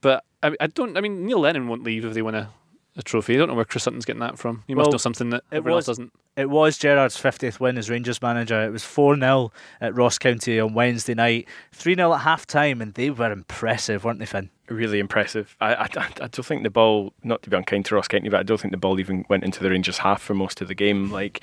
But 0.00 0.24
I, 0.42 0.54
I 0.60 0.66
don't. 0.66 0.96
I 0.96 1.00
mean, 1.00 1.24
Neil 1.24 1.40
Lennon 1.40 1.68
won't 1.68 1.82
leave 1.82 2.04
if 2.04 2.12
they 2.14 2.22
win 2.22 2.34
a 2.34 2.50
a 2.96 3.02
trophy. 3.02 3.34
I 3.34 3.38
don't 3.38 3.48
know 3.48 3.54
where 3.54 3.64
Chris 3.64 3.84
Sutton's 3.84 4.04
getting 4.04 4.20
that 4.20 4.38
from. 4.38 4.64
He 4.66 4.74
well, 4.74 4.86
must 4.86 4.92
know 4.92 4.98
something 4.98 5.30
that 5.30 5.44
everyone 5.52 5.76
was, 5.76 5.88
else 5.88 5.98
doesn't. 5.98 6.12
It 6.36 6.50
was 6.50 6.76
Gerrard's 6.76 7.16
50th 7.16 7.60
win 7.60 7.78
as 7.78 7.88
Rangers 7.88 8.20
manager. 8.20 8.62
It 8.62 8.70
was 8.70 8.84
4 8.84 9.16
0 9.16 9.52
at 9.80 9.94
Ross 9.94 10.18
County 10.18 10.60
on 10.60 10.74
Wednesday 10.74 11.14
night, 11.14 11.48
3 11.72 11.94
0 11.94 12.12
at 12.12 12.20
half 12.20 12.46
time, 12.46 12.82
and 12.82 12.92
they 12.92 13.08
were 13.08 13.32
impressive, 13.32 14.04
weren't 14.04 14.18
they, 14.18 14.26
Finn? 14.26 14.50
Really 14.68 14.98
impressive. 14.98 15.56
I, 15.62 15.74
I, 15.74 15.88
I 15.96 16.28
don't 16.28 16.44
think 16.44 16.62
the 16.62 16.68
ball, 16.68 17.14
not 17.22 17.42
to 17.42 17.50
be 17.50 17.56
unkind 17.56 17.86
to 17.86 17.94
Ross 17.94 18.06
County, 18.06 18.28
but 18.28 18.40
I 18.40 18.42
don't 18.42 18.60
think 18.60 18.72
the 18.72 18.78
ball 18.78 19.00
even 19.00 19.24
went 19.30 19.44
into 19.44 19.62
the 19.62 19.70
Rangers 19.70 19.96
half 19.96 20.20
for 20.20 20.34
most 20.34 20.60
of 20.60 20.68
the 20.68 20.74
game. 20.74 21.10
Like, 21.10 21.40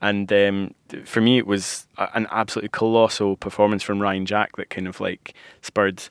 and 0.00 0.32
um, 0.32 0.74
for 1.04 1.20
me, 1.20 1.36
it 1.36 1.46
was 1.46 1.86
an 1.98 2.26
absolutely 2.30 2.70
colossal 2.70 3.36
performance 3.36 3.82
from 3.82 4.00
Ryan 4.00 4.24
Jack 4.24 4.56
that 4.56 4.70
kind 4.70 4.88
of 4.88 5.00
like 5.00 5.34
spurred 5.60 6.02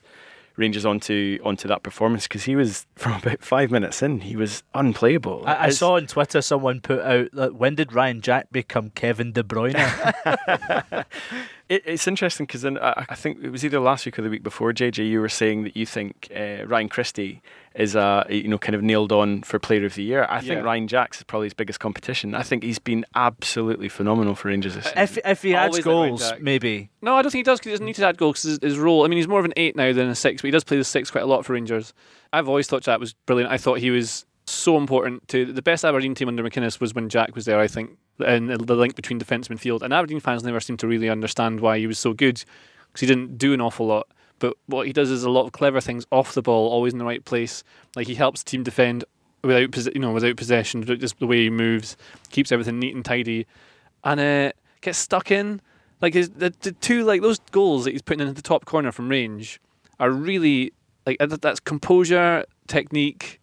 Rangers 0.56 0.84
onto 0.84 1.38
onto 1.44 1.68
that 1.68 1.82
performance 1.82 2.24
because 2.28 2.44
he 2.44 2.56
was 2.56 2.86
from 2.96 3.14
about 3.14 3.42
five 3.42 3.70
minutes 3.70 4.02
in, 4.02 4.20
he 4.20 4.36
was 4.36 4.62
unplayable. 4.74 5.44
I, 5.46 5.66
I 5.66 5.70
saw 5.70 5.96
on 5.96 6.06
Twitter 6.06 6.42
someone 6.42 6.80
put 6.80 7.00
out 7.00 7.28
that 7.32 7.54
when 7.54 7.74
did 7.74 7.92
Ryan 7.92 8.20
Jack 8.20 8.50
become 8.50 8.90
Kevin 8.90 9.32
De 9.32 9.42
Bruyne? 9.42 9.74
it, 11.70 11.82
it's 11.86 12.08
interesting 12.08 12.46
because 12.46 12.66
I, 12.66 13.06
I, 13.08 13.14
think 13.14 13.42
it 13.42 13.50
was 13.50 13.64
either 13.64 13.78
last 13.78 14.04
week 14.04 14.18
or 14.18 14.22
the 14.22 14.28
week 14.28 14.42
before. 14.42 14.72
JJ, 14.72 15.08
you 15.08 15.20
were 15.20 15.28
saying 15.28 15.62
that 15.62 15.76
you 15.76 15.86
think 15.86 16.28
uh, 16.34 16.66
Ryan 16.66 16.88
Christie 16.88 17.42
is 17.76 17.94
a 17.94 18.26
you 18.28 18.48
know 18.48 18.58
kind 18.58 18.74
of 18.74 18.82
nailed 18.82 19.12
on 19.12 19.42
for 19.42 19.60
Player 19.60 19.86
of 19.86 19.94
the 19.94 20.02
Year. 20.02 20.26
I 20.28 20.40
think 20.40 20.64
Ryan 20.64 20.88
Jacks 20.88 21.18
is 21.18 21.22
probably 21.22 21.46
his 21.46 21.54
biggest 21.54 21.78
competition. 21.78 22.34
I 22.34 22.42
think 22.42 22.64
he's 22.64 22.80
been 22.80 23.06
absolutely 23.14 23.88
phenomenal 23.88 24.34
for 24.34 24.48
Rangers 24.48 24.74
this 24.74 24.84
season. 24.84 24.98
If 24.98 25.18
if 25.24 25.42
he 25.42 25.54
adds 25.54 25.78
goals, 25.78 26.32
maybe. 26.40 26.90
No, 27.02 27.14
I 27.14 27.22
don't 27.22 27.30
think 27.30 27.40
he 27.40 27.44
does 27.44 27.60
because 27.60 27.70
he 27.70 27.72
doesn't 27.74 27.86
need 27.86 27.94
to 27.94 28.06
add 28.06 28.18
goals 28.18 28.42
because 28.42 28.50
his, 28.50 28.58
his, 28.72 28.78
role. 28.78 29.04
I 29.04 29.08
mean, 29.08 29.18
he's 29.18 29.28
more 29.28 29.38
of 29.38 29.44
an 29.44 29.54
eight 29.56 29.76
now 29.76 29.92
than 29.92 30.08
a 30.08 30.14
six, 30.16 30.42
but 30.42 30.48
he 30.48 30.52
does 30.52 30.64
play 30.64 30.76
the 30.76 30.84
six 30.84 31.08
quite 31.08 31.22
a 31.22 31.28
lot 31.28 31.46
for 31.46 31.52
Rangers. 31.52 31.94
I've 32.32 32.48
always 32.48 32.66
thought 32.66 32.82
Jack 32.82 32.98
was 32.98 33.12
brilliant. 33.26 33.52
I 33.52 33.58
thought 33.58 33.78
he 33.78 33.90
was 33.90 34.26
so 34.46 34.76
important 34.76 35.28
to 35.28 35.52
the 35.52 35.62
best 35.62 35.84
Aberdeen 35.84 36.16
team 36.16 36.26
under 36.26 36.42
McInnes 36.42 36.80
was 36.80 36.94
when 36.94 37.08
Jack 37.08 37.36
was 37.36 37.44
there. 37.44 37.60
I 37.60 37.68
think 37.68 37.96
and 38.20 38.50
the 38.50 38.74
link 38.74 38.94
between 38.94 39.18
defence 39.18 39.48
and 39.48 39.58
midfield. 39.58 39.82
And 39.82 39.92
Aberdeen 39.92 40.20
fans 40.20 40.42
never 40.42 40.60
seem 40.60 40.76
to 40.78 40.86
really 40.86 41.08
understand 41.08 41.60
why 41.60 41.78
he 41.78 41.86
was 41.86 41.98
so 41.98 42.12
good 42.12 42.42
because 42.88 43.00
he 43.00 43.06
didn't 43.06 43.38
do 43.38 43.52
an 43.52 43.60
awful 43.60 43.86
lot. 43.86 44.08
But 44.38 44.56
what 44.66 44.86
he 44.86 44.92
does 44.92 45.10
is 45.10 45.22
a 45.22 45.30
lot 45.30 45.46
of 45.46 45.52
clever 45.52 45.80
things 45.80 46.06
off 46.10 46.34
the 46.34 46.42
ball, 46.42 46.68
always 46.68 46.92
in 46.92 46.98
the 46.98 47.04
right 47.04 47.24
place. 47.24 47.62
Like 47.94 48.06
he 48.06 48.14
helps 48.14 48.42
team 48.42 48.62
defend 48.62 49.04
without 49.42 49.94
you 49.94 50.00
know 50.00 50.12
without 50.12 50.36
possession, 50.36 50.84
just 50.84 51.18
the 51.18 51.26
way 51.26 51.44
he 51.44 51.50
moves, 51.50 51.96
keeps 52.30 52.50
everything 52.50 52.78
neat 52.78 52.94
and 52.94 53.04
tidy, 53.04 53.46
and 54.04 54.20
uh, 54.20 54.52
gets 54.80 54.98
stuck 54.98 55.30
in. 55.30 55.60
Like 56.00 56.14
his, 56.14 56.30
the, 56.30 56.54
the 56.62 56.72
two 56.72 57.04
like 57.04 57.20
those 57.20 57.38
goals 57.50 57.84
that 57.84 57.92
he's 57.92 58.02
putting 58.02 58.26
in 58.26 58.34
the 58.34 58.42
top 58.42 58.64
corner 58.64 58.90
from 58.90 59.08
range 59.08 59.60
are 59.98 60.10
really 60.10 60.72
like 61.06 61.18
that's 61.18 61.60
composure, 61.60 62.44
technique, 62.66 63.40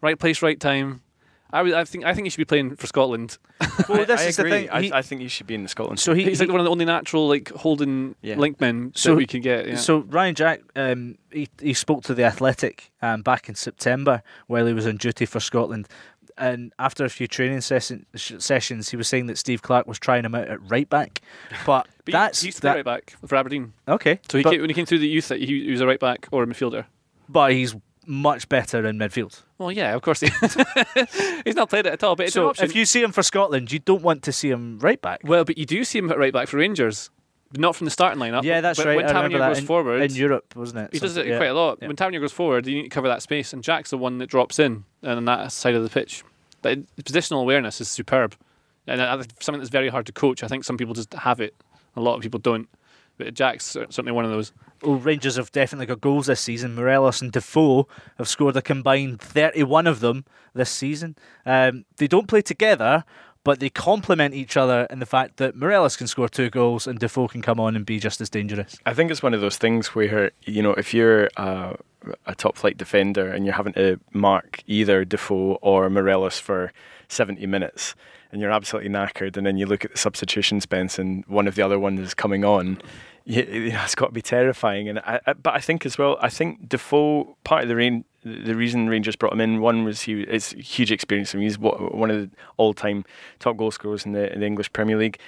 right 0.00 0.18
place, 0.18 0.42
right 0.42 0.58
time. 0.58 1.02
I, 1.52 1.60
I 1.80 1.84
think 1.84 2.04
I 2.04 2.14
think 2.14 2.26
he 2.26 2.30
should 2.30 2.38
be 2.38 2.44
playing 2.44 2.76
for 2.76 2.86
Scotland. 2.86 3.38
Well, 3.88 4.04
this 4.04 4.20
I, 4.20 4.24
is 4.24 4.38
agree. 4.38 4.50
the 4.50 4.56
thing. 4.56 4.82
He, 4.82 4.92
I, 4.92 4.98
I, 4.98 5.02
think 5.02 5.20
he 5.20 5.28
should 5.28 5.46
be 5.46 5.54
in 5.54 5.62
the 5.62 5.68
Scotland. 5.68 6.00
So 6.00 6.12
he, 6.12 6.24
he's 6.24 6.40
like 6.40 6.50
one 6.50 6.58
of 6.58 6.64
the 6.64 6.70
only 6.70 6.84
natural 6.84 7.28
like 7.28 7.50
holding 7.52 8.16
yeah. 8.22 8.34
linkmen 8.34 8.96
so, 8.98 9.10
that 9.10 9.16
we 9.16 9.24
can 9.24 9.40
get. 9.40 9.68
Yeah. 9.68 9.76
So 9.76 9.98
Ryan 9.98 10.34
Jack, 10.34 10.60
um, 10.74 11.16
he 11.30 11.48
he 11.60 11.72
spoke 11.74 12.02
to 12.04 12.14
the 12.14 12.24
Athletic 12.24 12.90
um, 13.00 13.22
back 13.22 13.48
in 13.48 13.54
September 13.54 14.22
while 14.48 14.66
he 14.66 14.72
was 14.72 14.86
on 14.86 14.96
duty 14.96 15.26
for 15.26 15.38
Scotland. 15.40 15.88
And 16.36 16.72
after 16.78 17.04
a 17.04 17.08
few 17.08 17.26
training 17.26 17.60
session, 17.62 18.04
sessions, 18.14 18.90
he 18.90 18.96
was 18.96 19.08
saying 19.08 19.26
that 19.26 19.38
Steve 19.38 19.62
Clarke 19.62 19.86
was 19.86 19.98
trying 19.98 20.24
him 20.24 20.34
out 20.34 20.48
at 20.48 20.60
right 20.70 20.88
back, 20.88 21.20
but, 21.66 21.86
but 22.04 22.12
that's 22.12 22.42
he 22.42 22.48
used 22.48 22.58
to 22.58 22.62
that, 22.62 22.76
right 22.76 22.84
back 22.84 23.16
for 23.26 23.36
Aberdeen. 23.36 23.72
Okay, 23.86 24.20
so 24.30 24.38
he 24.38 24.44
came, 24.44 24.60
when 24.60 24.70
he 24.70 24.74
came 24.74 24.86
through 24.86 24.98
the 24.98 25.08
youth, 25.08 25.30
he, 25.30 25.46
he 25.46 25.70
was 25.70 25.80
a 25.80 25.86
right 25.86 26.00
back 26.00 26.28
or 26.30 26.42
a 26.42 26.46
midfielder. 26.46 26.84
But 27.28 27.52
he's 27.52 27.74
much 28.08 28.48
better 28.48 28.86
in 28.86 28.98
midfield. 28.98 29.42
Well, 29.58 29.70
yeah, 29.70 29.94
of 29.94 30.02
course 30.02 30.20
he 30.20 30.28
he's 31.44 31.54
not 31.54 31.70
played 31.70 31.86
it 31.86 31.92
at 31.92 32.02
all. 32.02 32.16
But 32.16 32.32
so 32.32 32.52
if 32.58 32.74
you 32.74 32.84
see 32.84 33.02
him 33.02 33.12
for 33.12 33.22
Scotland, 33.22 33.70
you 33.70 33.78
don't 33.78 34.02
want 34.02 34.22
to 34.24 34.32
see 34.32 34.50
him 34.50 34.78
right 34.78 35.00
back. 35.00 35.20
Well, 35.24 35.44
but 35.44 35.58
you 35.58 35.66
do 35.66 35.84
see 35.84 35.98
him 35.98 36.10
at 36.10 36.18
right 36.18 36.32
back 36.32 36.48
for 36.48 36.56
Rangers. 36.56 37.10
Not 37.56 37.76
from 37.76 37.86
the 37.86 37.90
starting 37.90 38.20
lineup. 38.20 38.44
Yeah, 38.44 38.60
that's 38.60 38.78
when, 38.78 38.88
right. 38.88 38.96
When 38.96 39.06
Tavernier 39.06 39.38
goes 39.38 39.58
in, 39.58 39.64
forward 39.64 40.02
in 40.02 40.14
Europe, 40.14 40.54
wasn't 40.54 40.80
it? 40.80 40.92
He 40.92 40.98
does 40.98 41.16
it 41.16 41.26
yeah. 41.26 41.38
quite 41.38 41.46
a 41.46 41.54
lot. 41.54 41.78
Yeah. 41.80 41.88
When 41.88 41.96
Tavernier 41.96 42.20
goes 42.20 42.32
forward, 42.32 42.66
you 42.66 42.74
need 42.74 42.82
to 42.82 42.88
cover 42.90 43.08
that 43.08 43.22
space, 43.22 43.54
and 43.54 43.62
Jack's 43.62 43.90
the 43.90 43.96
one 43.96 44.18
that 44.18 44.26
drops 44.26 44.58
in 44.58 44.84
and 45.02 45.12
on 45.12 45.24
that 45.24 45.50
side 45.50 45.74
of 45.74 45.82
the 45.82 45.88
pitch. 45.88 46.24
But 46.60 46.80
positional 46.96 47.40
awareness 47.40 47.80
is 47.80 47.88
superb, 47.88 48.34
and 48.86 49.00
uh, 49.00 49.22
something 49.40 49.60
that's 49.60 49.70
very 49.70 49.88
hard 49.88 50.04
to 50.06 50.12
coach. 50.12 50.42
I 50.42 50.48
think 50.48 50.64
some 50.64 50.76
people 50.76 50.92
just 50.92 51.14
have 51.14 51.40
it. 51.40 51.54
A 51.96 52.00
lot 52.00 52.16
of 52.16 52.22
people 52.22 52.38
don't. 52.38 52.68
But 53.18 53.34
Jack's 53.34 53.66
certainly 53.66 54.12
one 54.12 54.24
of 54.24 54.30
those. 54.30 54.52
Well, 54.82 54.96
Rangers 54.96 55.36
have 55.36 55.50
definitely 55.50 55.86
got 55.86 56.00
goals 56.00 56.26
this 56.26 56.40
season. 56.40 56.74
Morelos 56.74 57.20
and 57.20 57.32
Defoe 57.32 57.88
have 58.16 58.28
scored 58.28 58.56
a 58.56 58.62
combined 58.62 59.20
31 59.20 59.86
of 59.88 60.00
them 60.00 60.24
this 60.54 60.70
season. 60.70 61.16
Um, 61.44 61.84
they 61.96 62.06
don't 62.06 62.28
play 62.28 62.42
together, 62.42 63.04
but 63.42 63.58
they 63.58 63.70
complement 63.70 64.34
each 64.34 64.56
other 64.56 64.86
in 64.88 65.00
the 65.00 65.06
fact 65.06 65.38
that 65.38 65.56
Morelos 65.56 65.96
can 65.96 66.06
score 66.06 66.28
two 66.28 66.48
goals 66.48 66.86
and 66.86 66.98
Defoe 66.98 67.28
can 67.28 67.42
come 67.42 67.58
on 67.58 67.74
and 67.74 67.84
be 67.84 67.98
just 67.98 68.20
as 68.20 68.30
dangerous. 68.30 68.76
I 68.86 68.94
think 68.94 69.10
it's 69.10 69.22
one 69.22 69.34
of 69.34 69.40
those 69.40 69.56
things 69.56 69.94
where, 69.94 70.30
you 70.44 70.62
know, 70.62 70.72
if 70.74 70.94
you're 70.94 71.28
uh, 71.36 71.74
a 72.26 72.34
top 72.34 72.56
flight 72.56 72.78
defender 72.78 73.28
and 73.28 73.44
you're 73.44 73.54
having 73.54 73.72
to 73.72 73.98
mark 74.12 74.62
either 74.66 75.04
Defoe 75.04 75.58
or 75.60 75.90
Morelos 75.90 76.38
for 76.38 76.72
70 77.08 77.46
minutes 77.46 77.94
and 78.30 78.40
you're 78.40 78.50
absolutely 78.50 78.90
knackered, 78.90 79.36
and 79.36 79.46
then 79.46 79.56
you 79.56 79.66
look 79.66 79.84
at 79.84 79.92
the 79.92 79.98
substitutions 79.98 80.66
bench 80.66 80.98
and 80.98 81.24
one 81.26 81.48
of 81.48 81.54
the 81.54 81.62
other 81.62 81.78
ones 81.78 82.00
is 82.00 82.14
coming 82.14 82.44
on, 82.44 82.80
it's 83.24 83.94
got 83.94 84.06
to 84.06 84.12
be 84.12 84.22
terrifying. 84.22 84.88
And 84.88 84.98
I, 85.00 85.20
but 85.42 85.54
I 85.54 85.60
think 85.60 85.86
as 85.86 85.98
well, 85.98 86.18
I 86.20 86.28
think 86.28 86.68
Defoe 86.68 87.36
part 87.44 87.62
of 87.62 87.68
the 87.68 87.76
rain, 87.76 88.04
the 88.24 88.54
reason 88.54 88.88
Rangers 88.88 89.16
brought 89.16 89.32
him 89.32 89.40
in, 89.40 89.60
one 89.60 89.84
was 89.84 90.02
he 90.02 90.22
it's 90.22 90.52
huge 90.52 90.92
experience. 90.92 91.34
I 91.34 91.38
mean, 91.38 91.48
he's 91.48 91.58
one 91.58 92.10
of 92.10 92.20
the 92.20 92.30
all-time 92.56 93.04
top 93.38 93.56
goal 93.56 93.70
scorers 93.70 94.04
in 94.04 94.12
the, 94.12 94.32
in 94.32 94.40
the 94.40 94.46
English 94.46 94.72
Premier 94.72 94.96
League. 94.96 95.18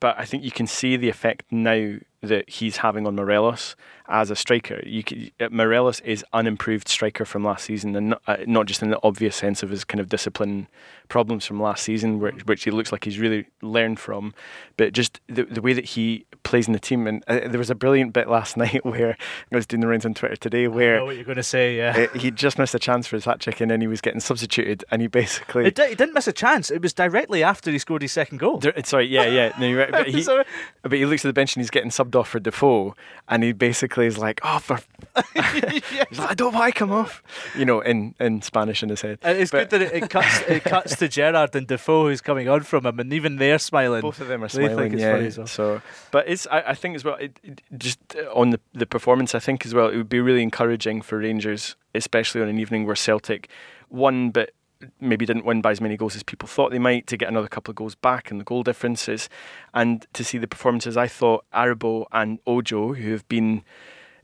But 0.00 0.18
I 0.18 0.24
think 0.24 0.42
you 0.42 0.50
can 0.50 0.66
see 0.66 0.96
the 0.96 1.10
effect 1.10 1.44
now 1.50 1.96
that 2.22 2.48
he's 2.48 2.78
having 2.78 3.06
on 3.06 3.16
Morelos 3.16 3.76
as 4.08 4.30
a 4.30 4.36
striker. 4.36 4.82
You 4.84 5.02
can, 5.02 5.30
uh, 5.40 5.48
Morelos 5.50 6.00
is 6.00 6.22
an 6.32 6.40
unimproved 6.40 6.88
striker 6.88 7.24
from 7.24 7.44
last 7.44 7.64
season, 7.64 7.94
and 7.96 8.10
not, 8.10 8.22
uh, 8.26 8.36
not, 8.46 8.66
just 8.66 8.82
in 8.82 8.90
the 8.90 8.98
obvious 9.02 9.36
sense 9.36 9.62
of 9.62 9.70
his 9.70 9.84
kind 9.84 10.00
of 10.00 10.08
discipline 10.08 10.66
problems 11.08 11.46
from 11.46 11.62
last 11.62 11.84
season, 11.84 12.18
which, 12.18 12.44
which 12.46 12.64
he 12.64 12.70
looks 12.70 12.92
like 12.92 13.04
he's 13.04 13.18
really 13.18 13.46
learned 13.62 13.98
from, 13.98 14.34
but 14.76 14.92
just 14.92 15.20
the, 15.28 15.44
the 15.44 15.60
way 15.60 15.72
that 15.72 15.84
he 15.84 16.26
plays 16.42 16.66
in 16.66 16.72
the 16.72 16.80
team. 16.80 17.06
And 17.06 17.24
uh, 17.28 17.48
there 17.48 17.58
was 17.58 17.70
a 17.70 17.74
brilliant 17.74 18.12
bit 18.12 18.28
last 18.28 18.56
night 18.56 18.84
where 18.84 19.16
I 19.52 19.56
was 19.56 19.66
doing 19.66 19.80
the 19.80 19.86
rounds 19.86 20.04
on 20.04 20.14
Twitter 20.14 20.36
today 20.36 20.68
where 20.68 21.04
what 21.04 21.14
you're 21.14 21.24
going 21.24 21.36
to 21.36 21.42
say. 21.42 21.76
Yeah, 21.76 22.06
he 22.14 22.30
just 22.30 22.58
missed 22.58 22.74
a 22.74 22.78
chance 22.78 23.06
for 23.06 23.16
his 23.16 23.24
hat 23.24 23.40
trick, 23.40 23.60
and 23.60 23.70
then 23.70 23.80
he 23.80 23.86
was 23.86 24.00
getting 24.00 24.20
substituted, 24.20 24.84
and 24.90 25.00
he 25.00 25.08
basically 25.08 25.66
it, 25.66 25.78
he 25.78 25.94
didn't 25.94 26.14
miss 26.14 26.26
a 26.26 26.32
chance. 26.32 26.70
It 26.70 26.82
was 26.82 26.92
directly 26.92 27.42
after 27.42 27.70
he 27.70 27.78
scored 27.78 28.02
his 28.02 28.12
second 28.12 28.38
goal. 28.38 28.58
There, 28.58 28.74
sorry, 28.84 29.06
yeah, 29.06 29.26
yeah, 29.26 29.52
no, 29.58 29.72
right. 29.72 29.90
but, 29.90 30.08
he, 30.08 30.26
but 30.82 30.92
he 30.92 31.06
looks 31.06 31.24
at 31.24 31.28
the 31.28 31.32
bench 31.32 31.54
and 31.54 31.62
he's 31.62 31.70
getting 31.70 31.90
subbed 32.10 32.18
off 32.18 32.28
for 32.28 32.40
Defoe, 32.40 32.94
and 33.28 33.42
he 33.42 33.52
basically 33.52 34.06
is 34.06 34.18
like, 34.18 34.40
"Oh, 34.42 34.58
for," 34.58 34.80
he's 35.34 36.18
like, 36.18 36.30
"I 36.30 36.34
don't 36.34 36.54
want 36.54 36.72
to 36.72 36.78
come 36.78 36.92
off," 36.92 37.22
you 37.56 37.64
know, 37.64 37.80
in, 37.80 38.14
in 38.20 38.42
Spanish 38.42 38.82
in 38.82 38.88
his 38.88 39.02
head. 39.02 39.18
And 39.22 39.38
it's 39.38 39.50
but, 39.50 39.70
good 39.70 39.80
that 39.80 39.94
it, 39.94 40.04
it, 40.04 40.10
cuts 40.10 40.40
it 40.48 40.64
cuts 40.64 40.96
to 40.96 41.08
Gerrard 41.08 41.54
and 41.54 41.66
Defoe 41.66 42.08
who's 42.08 42.20
coming 42.20 42.48
on 42.48 42.62
from 42.62 42.86
him, 42.86 43.00
and 43.00 43.12
even 43.12 43.36
they're 43.36 43.58
smiling. 43.58 44.02
Both 44.02 44.20
of 44.20 44.28
them 44.28 44.44
are 44.44 44.48
smiling. 44.48 44.98
yeah. 44.98 45.30
Well. 45.36 45.46
So, 45.46 45.82
but 46.10 46.28
it's 46.28 46.46
I, 46.50 46.60
I 46.60 46.74
think 46.74 46.96
as 46.96 47.04
well, 47.04 47.16
it, 47.16 47.38
it, 47.42 47.62
just 47.76 47.98
uh, 48.16 48.32
on 48.34 48.50
the 48.50 48.60
the 48.72 48.86
performance, 48.86 49.34
I 49.34 49.40
think 49.40 49.64
as 49.64 49.74
well, 49.74 49.88
it 49.88 49.96
would 49.96 50.08
be 50.08 50.20
really 50.20 50.42
encouraging 50.42 51.02
for 51.02 51.18
Rangers, 51.18 51.76
especially 51.94 52.42
on 52.42 52.48
an 52.48 52.58
evening 52.58 52.86
where 52.86 52.96
Celtic 52.96 53.48
won, 53.88 54.30
but 54.30 54.50
maybe 55.00 55.26
didn't 55.26 55.44
win 55.44 55.60
by 55.60 55.70
as 55.70 55.80
many 55.80 55.96
goals 55.96 56.16
as 56.16 56.22
people 56.22 56.48
thought 56.48 56.70
they 56.70 56.78
might 56.78 57.06
to 57.06 57.16
get 57.16 57.28
another 57.28 57.48
couple 57.48 57.72
of 57.72 57.76
goals 57.76 57.94
back 57.94 58.30
in 58.30 58.38
the 58.38 58.44
goal 58.44 58.62
differences. 58.62 59.28
And 59.74 60.06
to 60.12 60.24
see 60.24 60.38
the 60.38 60.48
performances 60.48 60.96
I 60.96 61.08
thought 61.08 61.44
Aribo 61.52 62.06
and 62.12 62.38
Ojo 62.46 62.94
who 62.94 63.12
have 63.12 63.28
been 63.28 63.62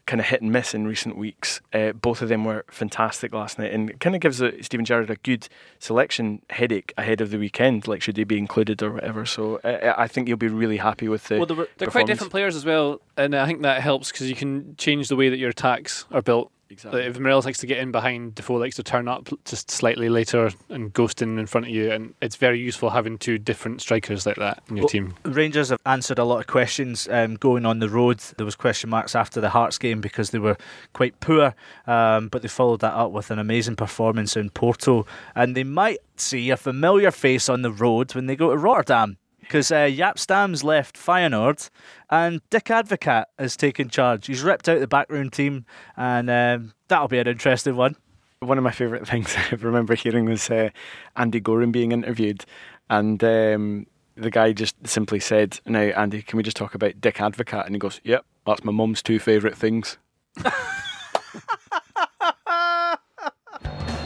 kind 0.07 0.21
of 0.21 0.27
hit 0.27 0.41
and 0.41 0.53
miss 0.53 0.73
in 0.73 0.87
recent 0.87 1.17
weeks 1.17 1.61
uh, 1.73 1.91
both 1.91 2.23
of 2.23 2.29
them 2.29 2.45
were 2.45 2.65
fantastic 2.71 3.35
last 3.35 3.59
night 3.59 3.73
and 3.73 3.91
it 3.91 3.99
kind 3.99 4.15
of 4.15 4.21
gives 4.21 4.41
a, 4.41 4.63
Steven 4.63 4.85
Gerrard 4.85 5.11
a 5.11 5.17
good 5.17 5.49
selection 5.81 6.41
headache 6.51 6.95
ahead 6.97 7.21
of 7.21 7.31
the 7.31 7.39
weekend 7.39 7.89
like 7.89 8.01
should 8.03 8.15
they 8.15 8.23
be 8.23 8.39
included 8.39 8.81
or 8.85 8.93
whatever. 8.93 9.27
So 9.27 9.57
uh, 9.57 9.95
I 9.99 10.07
think 10.07 10.29
you'll 10.29 10.37
be 10.37 10.47
really 10.47 10.77
happy 10.77 11.09
with 11.09 11.25
the 11.25 11.39
well 11.39 11.47
they're, 11.47 11.67
they're 11.79 11.89
quite 11.89 12.07
different 12.07 12.31
players 12.31 12.55
as 12.55 12.65
well 12.65 13.01
and 13.17 13.35
I 13.35 13.47
think 13.47 13.63
that 13.63 13.83
helps 13.83 14.13
because 14.13 14.29
you 14.29 14.37
can 14.37 14.77
change 14.77 15.09
the 15.09 15.17
way 15.17 15.29
that 15.29 15.39
your 15.39 15.51
attacks 15.51 16.07
are 16.13 16.23
built 16.23 16.53
Exactly. 16.69 17.03
Like 17.03 17.11
if 17.11 17.19
Morelos 17.21 17.45
likes 17.45 17.59
to 17.61 17.67
get 17.67 17.79
in 17.79 17.93
behind, 17.93 18.35
Defoe 18.35 18.55
likes 18.55 18.77
to 18.77 18.83
turn 18.83 19.07
up 19.07 19.29
just 19.45 19.71
slightly 19.71 20.09
later 20.09 20.51
and 20.69 20.93
ghost 20.93 21.23
in 21.23 21.39
in 21.39 21.47
front 21.47 21.67
of 21.67 21.73
you, 21.73 21.93
and 21.93 22.15
it's 22.21 22.37
very 22.37 22.59
useful 22.59 22.91
having 22.91 23.19
two 23.19 23.39
different 23.39 23.81
strikers 23.81 24.27
like 24.27 24.37
that 24.37 24.63
in 24.69 24.77
your 24.77 24.85
well, 24.85 24.89
team. 24.89 25.15
Rangers 25.25 25.69
have 25.69 25.81
answered 25.87 26.19
a 26.19 26.25
lot 26.25 26.41
of 26.41 26.47
questions 26.47 27.09
um, 27.09 27.35
going 27.37 27.65
on 27.65 27.79
the 27.79 27.89
road. 27.89 28.19
There 28.37 28.45
was 28.45 28.57
question 28.57 28.91
marks 28.91 29.15
after 29.15 29.41
the 29.41 29.51
Hearts 29.51 29.79
game 29.79 30.01
because 30.01 30.31
they 30.31 30.39
were 30.39 30.57
quite 30.93 31.19
poor, 31.21 31.55
um, 31.87 32.29
but 32.29 32.43
they 32.43 32.49
followed 32.49 32.81
that 32.81 32.95
up 32.95 33.13
with 33.13 33.31
an 33.31 33.39
amazing 33.39 33.77
performance 33.77 34.37
in 34.37 34.51
Porto, 34.51 35.07
and 35.35 35.57
they 35.57 35.65
might 35.65 35.99
see 36.17 36.51
a 36.51 36.57
familiar 36.57 37.11
face 37.11 37.49
on 37.49 37.63
the 37.63 37.71
road 37.71 38.15
when 38.15 38.27
they 38.27 38.37
go 38.37 38.51
to 38.51 38.57
Rotterdam 38.57 39.19
because 39.47 39.71
uh, 39.71 39.87
Jaap 39.87 40.19
Stam's 40.19 40.65
left 40.65 40.97
Feyenoord 40.97 41.71
and 42.11 42.41
Dick 42.51 42.65
Advocaat 42.65 43.27
has 43.39 43.57
taken 43.57 43.89
charge. 43.89 44.27
He's 44.27 44.43
ripped 44.43 44.69
out 44.69 44.81
the 44.81 44.87
backroom 44.87 45.31
team, 45.31 45.65
and 45.97 46.29
um, 46.29 46.75
that'll 46.89 47.09
be 47.09 47.19
an 47.19 47.29
interesting 47.29 47.77
one. 47.77 47.97
One 48.41 48.59
of 48.59 48.65
my 48.65 48.71
favourite 48.71 49.07
things 49.09 49.35
I 49.37 49.55
remember 49.57 49.95
hearing 49.95 50.27
was 50.27 50.51
uh, 50.51 50.71
Andy 51.17 51.41
Goram 51.41 51.73
being 51.73 51.93
interviewed, 51.93 52.45
and 52.91 53.23
um, 53.23 53.87
the 54.17 54.31
guy 54.31 54.53
just 54.53 54.77
simply 54.87 55.21
said, 55.21 55.61
"Now, 55.67 55.81
Andy, 55.81 56.23
can 56.23 56.37
we 56.37 56.43
just 56.43 56.57
talk 56.57 56.75
about 56.75 57.01
Dick 57.01 57.17
Advocaat?" 57.17 57.67
And 57.67 57.75
he 57.75 57.79
goes, 57.79 58.01
"Yep, 58.05 58.25
that's 58.47 58.65
my 58.65 58.73
mum's 58.73 59.03
two 59.03 59.19
favourite 59.19 59.57
things." 59.57 59.99
well, 60.45 60.53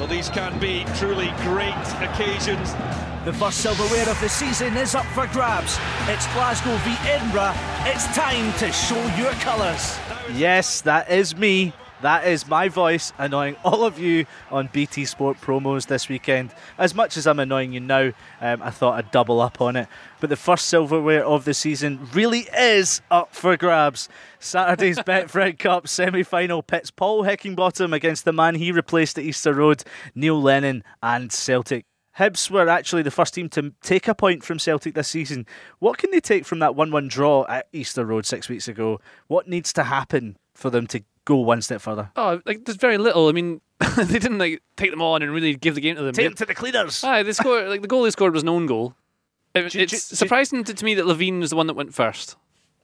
these 0.08 0.28
can 0.28 0.58
be 0.60 0.84
truly 0.96 1.32
great 1.42 1.74
occasions. 2.00 2.74
The 3.26 3.34
first 3.34 3.58
silverware 3.58 4.08
of 4.08 4.18
the 4.22 4.30
season 4.30 4.78
is 4.78 4.94
up 4.94 5.04
for 5.04 5.26
grabs. 5.26 5.78
It's 6.08 6.26
Glasgow 6.32 6.74
v 6.78 6.96
Edinburgh. 7.06 7.52
It's 7.80 8.06
time 8.16 8.50
to 8.54 8.72
show 8.72 8.98
your 9.14 9.32
colours. 9.32 9.98
Yes, 10.32 10.80
that 10.80 11.10
is 11.10 11.36
me. 11.36 11.74
That 12.00 12.26
is 12.26 12.48
my 12.48 12.70
voice 12.70 13.12
annoying 13.18 13.56
all 13.62 13.84
of 13.84 13.98
you 13.98 14.24
on 14.50 14.70
BT 14.72 15.04
Sport 15.04 15.38
promos 15.38 15.86
this 15.86 16.08
weekend. 16.08 16.54
As 16.78 16.94
much 16.94 17.18
as 17.18 17.26
I'm 17.26 17.38
annoying 17.38 17.74
you 17.74 17.80
now, 17.80 18.12
um, 18.40 18.62
I 18.62 18.70
thought 18.70 18.94
I'd 18.94 19.10
double 19.10 19.42
up 19.42 19.60
on 19.60 19.76
it. 19.76 19.86
But 20.18 20.30
the 20.30 20.36
first 20.36 20.68
silverware 20.68 21.22
of 21.22 21.44
the 21.44 21.52
season 21.52 22.08
really 22.14 22.48
is 22.56 23.02
up 23.10 23.34
for 23.34 23.54
grabs. 23.58 24.08
Saturday's 24.38 24.96
Betfred 25.00 25.58
Cup 25.58 25.86
semi 25.88 26.22
final 26.22 26.62
pits 26.62 26.90
Paul 26.90 27.24
Heckingbottom 27.24 27.94
against 27.94 28.24
the 28.24 28.32
man 28.32 28.54
he 28.54 28.72
replaced 28.72 29.18
at 29.18 29.24
Easter 29.24 29.52
Road, 29.52 29.84
Neil 30.14 30.40
Lennon 30.40 30.82
and 31.02 31.30
Celtic. 31.30 31.84
Hibs 32.20 32.50
were 32.50 32.68
actually 32.68 33.02
the 33.02 33.10
first 33.10 33.32
team 33.32 33.48
to 33.48 33.72
take 33.80 34.06
a 34.06 34.14
point 34.14 34.44
from 34.44 34.58
Celtic 34.58 34.94
this 34.94 35.08
season. 35.08 35.46
What 35.78 35.96
can 35.96 36.10
they 36.10 36.20
take 36.20 36.44
from 36.44 36.58
that 36.58 36.74
1 36.74 36.90
1 36.90 37.08
draw 37.08 37.46
at 37.48 37.66
Easter 37.72 38.04
Road 38.04 38.26
six 38.26 38.46
weeks 38.46 38.68
ago? 38.68 39.00
What 39.28 39.48
needs 39.48 39.72
to 39.72 39.84
happen 39.84 40.36
for 40.54 40.68
them 40.68 40.86
to 40.88 41.02
go 41.24 41.36
one 41.36 41.62
step 41.62 41.80
further? 41.80 42.10
Oh, 42.16 42.42
like 42.44 42.66
there's 42.66 42.76
very 42.76 42.98
little. 42.98 43.28
I 43.28 43.32
mean, 43.32 43.62
they 43.96 44.18
didn't 44.18 44.36
like 44.36 44.62
take 44.76 44.90
them 44.90 45.00
on 45.00 45.22
and 45.22 45.32
really 45.32 45.56
give 45.56 45.74
the 45.74 45.80
game 45.80 45.96
to 45.96 46.02
them. 46.02 46.12
Take 46.12 46.26
them 46.26 46.34
to 46.34 46.44
the 46.44 46.54
cleaners. 46.54 47.02
Aye, 47.02 47.22
they 47.22 47.32
scored 47.32 47.68
like 47.68 47.80
the 47.80 47.88
goal 47.88 48.02
they 48.02 48.10
scored 48.10 48.34
was 48.34 48.42
an 48.42 48.50
own 48.50 48.66
goal. 48.66 48.94
It, 49.54 49.74
it's 49.74 50.04
surprising 50.04 50.62
to, 50.64 50.74
to 50.74 50.84
me 50.84 50.94
that 50.94 51.06
Levein 51.06 51.40
was 51.40 51.50
the 51.50 51.56
one 51.56 51.68
that 51.68 51.74
went 51.74 51.94
first, 51.94 52.36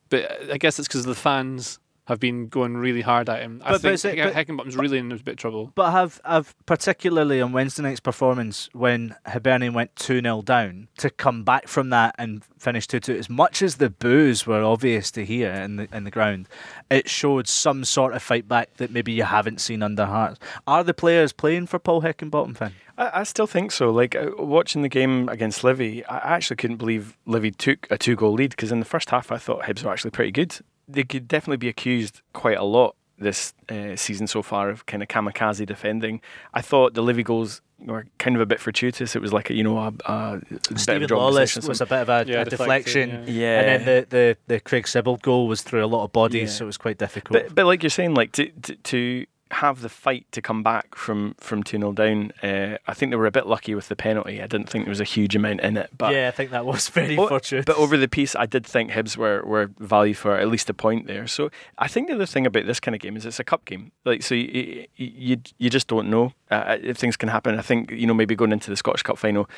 but 0.09 0.51
I 0.51 0.57
guess 0.57 0.79
it's 0.79 0.89
because 0.89 1.03
of 1.03 1.15
the 1.15 1.15
fans 1.15 1.79
have 2.07 2.21
been 2.21 2.47
going 2.49 2.77
really 2.77 3.01
hard 3.01 3.29
at 3.29 3.41
him. 3.41 3.61
I 3.65 3.73
but, 3.73 3.81
think 3.83 4.03
but, 4.03 4.33
Heckingbottom's 4.33 4.77
really 4.77 4.99
in 4.99 5.11
a 5.11 5.17
bit 5.17 5.33
of 5.33 5.37
trouble. 5.37 5.73
But 5.75 5.91
have 5.91 6.21
have 6.25 6.55
particularly 6.65 7.41
on 7.41 7.53
Wednesday 7.53 7.83
night's 7.83 8.01
performance 8.01 8.69
when 8.73 9.17
Hibernian 9.27 9.75
went 9.75 9.95
2 9.97 10.23
0 10.23 10.43
down 10.43 10.89
to 10.99 11.11
come 11.11 11.43
back 11.43 11.67
from 11.67 11.91
that 11.91 12.15
and 12.19 12.45
finish 12.59 12.87
2 12.87 13.01
2, 13.01 13.17
as 13.17 13.29
much 13.29 13.61
as 13.61 13.77
the 13.77 13.91
boos 13.91 14.47
were 14.47 14.63
obvious 14.63 15.11
to 15.13 15.25
hear 15.25 15.51
in 15.51 15.77
the 15.77 15.89
in 15.93 16.05
the 16.05 16.11
ground, 16.11 16.49
it 16.91 17.09
showed 17.09 17.49
some 17.49 17.85
sort 17.85 18.15
of 18.15 18.23
fight 18.23 18.47
back 18.47 18.75
that 18.77 18.93
maybe 18.93 19.13
you 19.13 19.25
haven't 19.25 19.61
seen 19.61 19.83
under 19.83 20.07
Hearts. 20.07 20.39
Are 20.67 20.85
the 20.85 20.95
players 20.95 21.33
playing 21.33 21.67
for 21.67 21.81
Paul 21.81 22.03
Heckingbottom, 22.03 22.57
Finn? 22.57 22.73
I, 22.97 23.21
I 23.21 23.23
still 23.25 23.49
think 23.49 23.73
so. 23.73 23.91
Like 23.91 24.15
uh, 24.15 24.31
watching 24.39 24.83
the 24.83 24.89
game 24.89 25.29
against 25.29 25.65
Livy, 25.65 26.05
I 26.07 26.37
actually 26.37 26.57
couldn't 26.57 26.77
believe 26.77 27.17
Livy 27.27 27.51
took 27.51 27.89
a 27.91 27.99
two 27.99 28.15
goal 28.15 28.35
lead 28.35 28.51
because 28.51 28.71
in 28.71 28.79
the 28.79 28.87
first 28.87 29.11
half 29.11 29.33
I 29.33 29.39
thought 29.39 29.63
Hibs 29.63 29.83
were 29.83 29.91
actually 29.91 30.13
pretty 30.13 30.31
good 30.31 30.61
they 30.89 31.05
could 31.05 31.29
definitely 31.29 31.57
be 31.57 31.69
accused 31.69 32.23
quite 32.33 32.59
a 32.59 32.65
lot 32.65 32.97
this 33.19 33.55
uh, 33.69 33.97
season 33.97 34.27
so 34.27 34.43
far 34.43 34.69
of 34.69 34.87
kind 34.87 35.03
of 35.03 35.09
kamikaze 35.09 35.65
defending. 35.67 36.21
I 36.55 36.61
thought 36.61 36.95
the 36.95 37.03
Livy 37.03 37.23
goals 37.23 37.63
were 37.79 38.07
kind 38.19 38.37
of 38.37 38.43
a 38.43 38.47
bit 38.47 38.61
fortuitous. 38.61 39.17
It 39.17 39.23
was 39.23 39.33
like 39.33 39.51
a, 39.51 39.55
you 39.55 39.65
know 39.65 39.79
a, 39.79 39.93
a 40.07 40.41
Steven 40.77 41.09
Lawless 41.09 41.57
was 41.67 41.81
a 41.81 41.87
bit 41.87 42.01
of 42.01 42.09
a, 42.09 42.25
yeah, 42.27 42.43
a 42.43 42.45
deflection, 42.45 43.25
yeah. 43.27 43.27
yeah. 43.27 43.61
and 43.61 43.67
then 43.67 43.85
the, 43.85 44.07
the, 44.09 44.37
the 44.55 44.61
Craig 44.61 44.85
Sibbald 44.85 45.23
goal 45.23 45.49
was 45.49 45.63
through 45.63 45.85
a 45.85 45.87
lot 45.87 46.05
of 46.05 46.13
bodies, 46.13 46.51
yeah. 46.51 46.59
so 46.59 46.65
it 46.65 46.67
was 46.67 46.79
quite 46.79 46.99
difficult. 46.99 47.33
But, 47.33 47.55
but 47.55 47.67
like 47.67 47.83
you're 47.83 47.91
saying, 47.91 48.15
like 48.15 48.33
to, 48.33 48.51
to, 48.51 48.77
to 48.77 49.27
have 49.53 49.81
the 49.81 49.89
fight 49.89 50.27
to 50.33 50.43
come 50.43 50.63
back 50.63 50.95
from 50.95 51.35
from 51.39 51.63
2 51.63 51.79
0 51.79 51.93
down. 51.93 52.33
Uh, 52.43 52.79
I 52.87 52.95
think 52.95 53.11
they 53.11 53.17
were 53.17 53.27
a 53.27 53.31
bit 53.31 53.47
lucky 53.47 53.75
with 53.75 53.89
the 53.89 53.97
penalty. 53.97 54.43
I 54.43 54.47
didn't 54.47 54.69
think 54.69 54.85
there 54.85 54.91
was 54.91 55.01
a 55.01 55.05
huge 55.05 55.37
amount 55.37 55.61
in 55.61 55.77
it. 55.77 55.91
But 55.97 56.13
yeah, 56.13 56.29
I 56.29 56.31
think 56.31 56.51
that 56.51 56.67
was 56.67 56.89
very 56.91 57.17
oh, 57.17 57.29
fortunate. 57.29 57.65
But 57.67 57.77
over 57.77 57.97
the 57.97 58.09
piece, 58.09 58.35
I 58.35 58.47
did 58.47 58.67
think 58.67 58.91
Hibs 58.91 59.17
were, 59.17 59.43
were 59.45 59.71
value 59.79 60.15
for 60.15 60.37
at 60.37 60.49
least 60.49 60.69
a 60.69 60.75
point 60.75 61.07
there. 61.07 61.27
So 61.27 61.51
I 61.79 61.89
think 61.89 62.09
the 62.09 62.15
other 62.15 62.27
thing 62.27 62.47
about 62.47 62.67
this 62.67 62.81
kind 62.81 62.95
of 62.95 63.01
game 63.01 63.17
is 63.17 63.25
it's 63.25 63.41
a 63.41 63.45
cup 63.45 63.65
game. 63.65 63.93
Like 64.05 64.23
so, 64.23 64.35
you 64.35 64.87
you, 64.97 65.37
you 65.59 65.71
just 65.71 65.89
don't 65.89 66.11
know 66.11 66.33
uh, 66.51 66.77
things 66.95 67.17
can 67.17 67.29
happen. 67.29 67.59
I 67.59 67.63
think 67.63 67.91
you 67.91 68.07
know 68.07 68.15
maybe 68.15 68.35
going 68.35 68.53
into 68.53 68.71
the 68.71 68.77
Scottish 68.77 69.03
Cup 69.03 69.19
final 69.19 69.49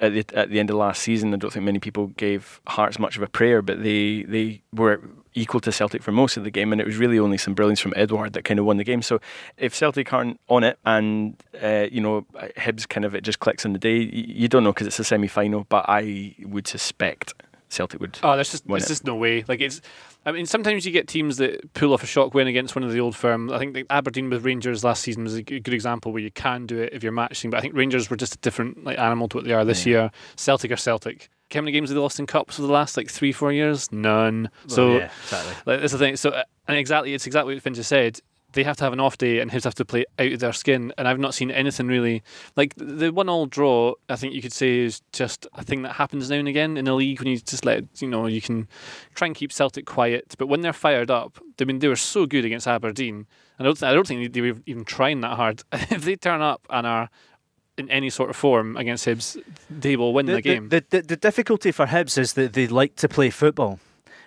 at 0.00 0.12
the 0.12 0.24
at 0.38 0.50
the 0.50 0.60
end 0.60 0.70
of 0.70 0.76
last 0.76 1.02
season, 1.02 1.32
I 1.32 1.36
don't 1.36 1.52
think 1.52 1.64
many 1.64 1.78
people 1.78 2.08
gave 2.08 2.60
Hearts 2.66 2.98
much 2.98 3.16
of 3.16 3.22
a 3.22 3.26
prayer, 3.26 3.62
but 3.62 3.82
they 3.82 4.22
they 4.22 4.62
were 4.72 5.00
equal 5.34 5.60
to 5.60 5.70
Celtic 5.70 6.02
for 6.02 6.12
most 6.12 6.36
of 6.36 6.44
the 6.44 6.50
game, 6.50 6.72
and 6.72 6.80
it 6.80 6.86
was 6.86 6.96
really 6.96 7.18
only 7.18 7.38
some 7.38 7.54
brilliance 7.54 7.80
from 7.80 7.92
Edouard 7.96 8.32
that 8.34 8.44
kind 8.44 8.58
of 8.58 8.66
won 8.66 8.76
the 8.76 8.84
game. 8.84 9.02
So 9.02 9.20
if 9.56 9.74
Celtic 9.74 10.12
aren't 10.12 10.40
on 10.48 10.64
it, 10.64 10.78
and 10.84 11.36
uh, 11.62 11.86
you 11.90 12.00
know 12.00 12.26
Hibs 12.56 12.88
kind 12.88 13.04
of 13.04 13.14
it 13.14 13.22
just 13.22 13.40
clicks 13.40 13.64
on 13.64 13.72
the 13.72 13.78
day, 13.78 13.98
you 13.98 14.48
don't 14.48 14.64
know 14.64 14.72
because 14.72 14.86
it's 14.86 14.98
a 14.98 15.04
semi 15.04 15.28
final, 15.28 15.64
but 15.68 15.84
I 15.88 16.34
would 16.42 16.66
suspect 16.66 17.34
Celtic 17.68 18.00
would. 18.00 18.18
Oh, 18.22 18.34
there's 18.34 18.50
just 18.50 18.66
there's 18.66 18.88
just 18.88 19.04
no 19.04 19.14
way. 19.14 19.44
Like 19.46 19.60
it's. 19.60 19.80
I 20.24 20.32
mean, 20.32 20.46
sometimes 20.46 20.84
you 20.84 20.90
get 20.90 21.06
teams 21.06 21.36
that 21.36 21.72
pull 21.74 21.92
off 21.92 22.02
a 22.02 22.06
shock 22.06 22.34
win 22.34 22.48
against 22.48 22.74
one 22.74 22.82
of 22.82 22.92
the 22.92 22.98
old 22.98 23.14
firm. 23.14 23.50
I 23.50 23.58
think 23.58 23.74
the 23.74 23.86
Aberdeen 23.90 24.28
with 24.28 24.44
Rangers 24.44 24.82
last 24.82 25.02
season 25.02 25.22
was 25.22 25.34
a 25.34 25.42
good 25.42 25.72
example 25.72 26.12
where 26.12 26.22
you 26.22 26.32
can 26.32 26.66
do 26.66 26.78
it 26.78 26.92
if 26.92 27.04
you're 27.04 27.12
matching. 27.12 27.50
But 27.50 27.58
I 27.58 27.60
think 27.60 27.74
Rangers 27.74 28.10
were 28.10 28.16
just 28.16 28.34
a 28.34 28.38
different 28.38 28.84
like 28.84 28.98
animal 28.98 29.28
to 29.28 29.36
what 29.36 29.44
they 29.44 29.52
are 29.52 29.64
this 29.64 29.86
year. 29.86 30.10
Celtic 30.36 30.72
are 30.72 30.76
Celtic. 30.76 31.28
How 31.52 31.60
many 31.60 31.70
games 31.70 31.90
have 31.90 31.94
they 31.94 32.00
lost 32.00 32.18
in 32.18 32.26
cups 32.26 32.56
for 32.56 32.62
the 32.62 32.72
last 32.72 32.96
like 32.96 33.08
three, 33.08 33.30
four 33.30 33.52
years? 33.52 33.92
None. 33.92 34.50
so 34.66 34.96
yeah, 34.96 35.10
exactly. 35.22 35.54
like, 35.64 35.80
that's 35.80 35.92
the 35.92 35.98
thing. 35.98 36.16
So, 36.16 36.30
uh, 36.30 36.42
and 36.66 36.76
exactly, 36.76 37.14
it's 37.14 37.26
exactly 37.26 37.54
what 37.54 37.72
just 37.72 37.88
said. 37.88 38.20
They 38.52 38.62
have 38.62 38.76
to 38.78 38.84
have 38.84 38.92
an 38.92 39.00
off 39.00 39.18
day, 39.18 39.40
and 39.40 39.50
Hibs 39.50 39.64
have 39.64 39.74
to 39.74 39.84
play 39.84 40.04
out 40.18 40.32
of 40.32 40.40
their 40.40 40.52
skin. 40.52 40.92
And 40.96 41.06
I've 41.06 41.18
not 41.18 41.34
seen 41.34 41.50
anything 41.50 41.88
really 41.88 42.22
like 42.56 42.74
the 42.76 43.10
one-all 43.10 43.46
draw. 43.46 43.94
I 44.08 44.16
think 44.16 44.34
you 44.34 44.42
could 44.42 44.52
say 44.52 44.78
is 44.78 45.02
just 45.12 45.46
a 45.54 45.62
thing 45.62 45.82
that 45.82 45.92
happens 45.92 46.30
now 46.30 46.36
and 46.36 46.48
again 46.48 46.76
in 46.76 46.86
the 46.86 46.94
league 46.94 47.20
when 47.20 47.28
you 47.28 47.38
just 47.38 47.64
let 47.64 47.84
you 48.00 48.08
know 48.08 48.26
you 48.26 48.40
can 48.40 48.68
try 49.14 49.26
and 49.26 49.34
keep 49.34 49.52
Celtic 49.52 49.84
quiet. 49.84 50.34
But 50.38 50.46
when 50.46 50.62
they're 50.62 50.72
fired 50.72 51.10
up, 51.10 51.38
I 51.60 51.64
mean 51.64 51.80
they 51.80 51.88
were 51.88 51.96
so 51.96 52.26
good 52.26 52.44
against 52.44 52.66
Aberdeen. 52.66 53.26
And 53.58 53.66
I 53.66 53.70
don't, 53.70 53.82
I 53.82 53.94
don't 53.94 54.06
think 54.06 54.32
they 54.32 54.40
were 54.40 54.58
even 54.66 54.84
trying 54.84 55.20
that 55.20 55.36
hard. 55.36 55.62
if 55.72 56.04
they 56.04 56.16
turn 56.16 56.40
up 56.40 56.66
and 56.70 56.86
are 56.86 57.10
in 57.78 57.90
any 57.90 58.10
sort 58.10 58.30
of 58.30 58.36
form 58.36 58.76
against 58.76 59.06
Hibs, 59.06 59.40
they 59.68 59.96
will 59.96 60.12
win 60.14 60.26
the, 60.26 60.40
game. 60.40 60.68
The, 60.70 60.84
the, 60.90 61.02
the 61.02 61.16
difficulty 61.16 61.72
for 61.72 61.86
Hibs 61.86 62.16
is 62.18 62.32
that 62.34 62.54
they 62.54 62.66
like 62.66 62.96
to 62.96 63.08
play 63.08 63.30
football. 63.30 63.78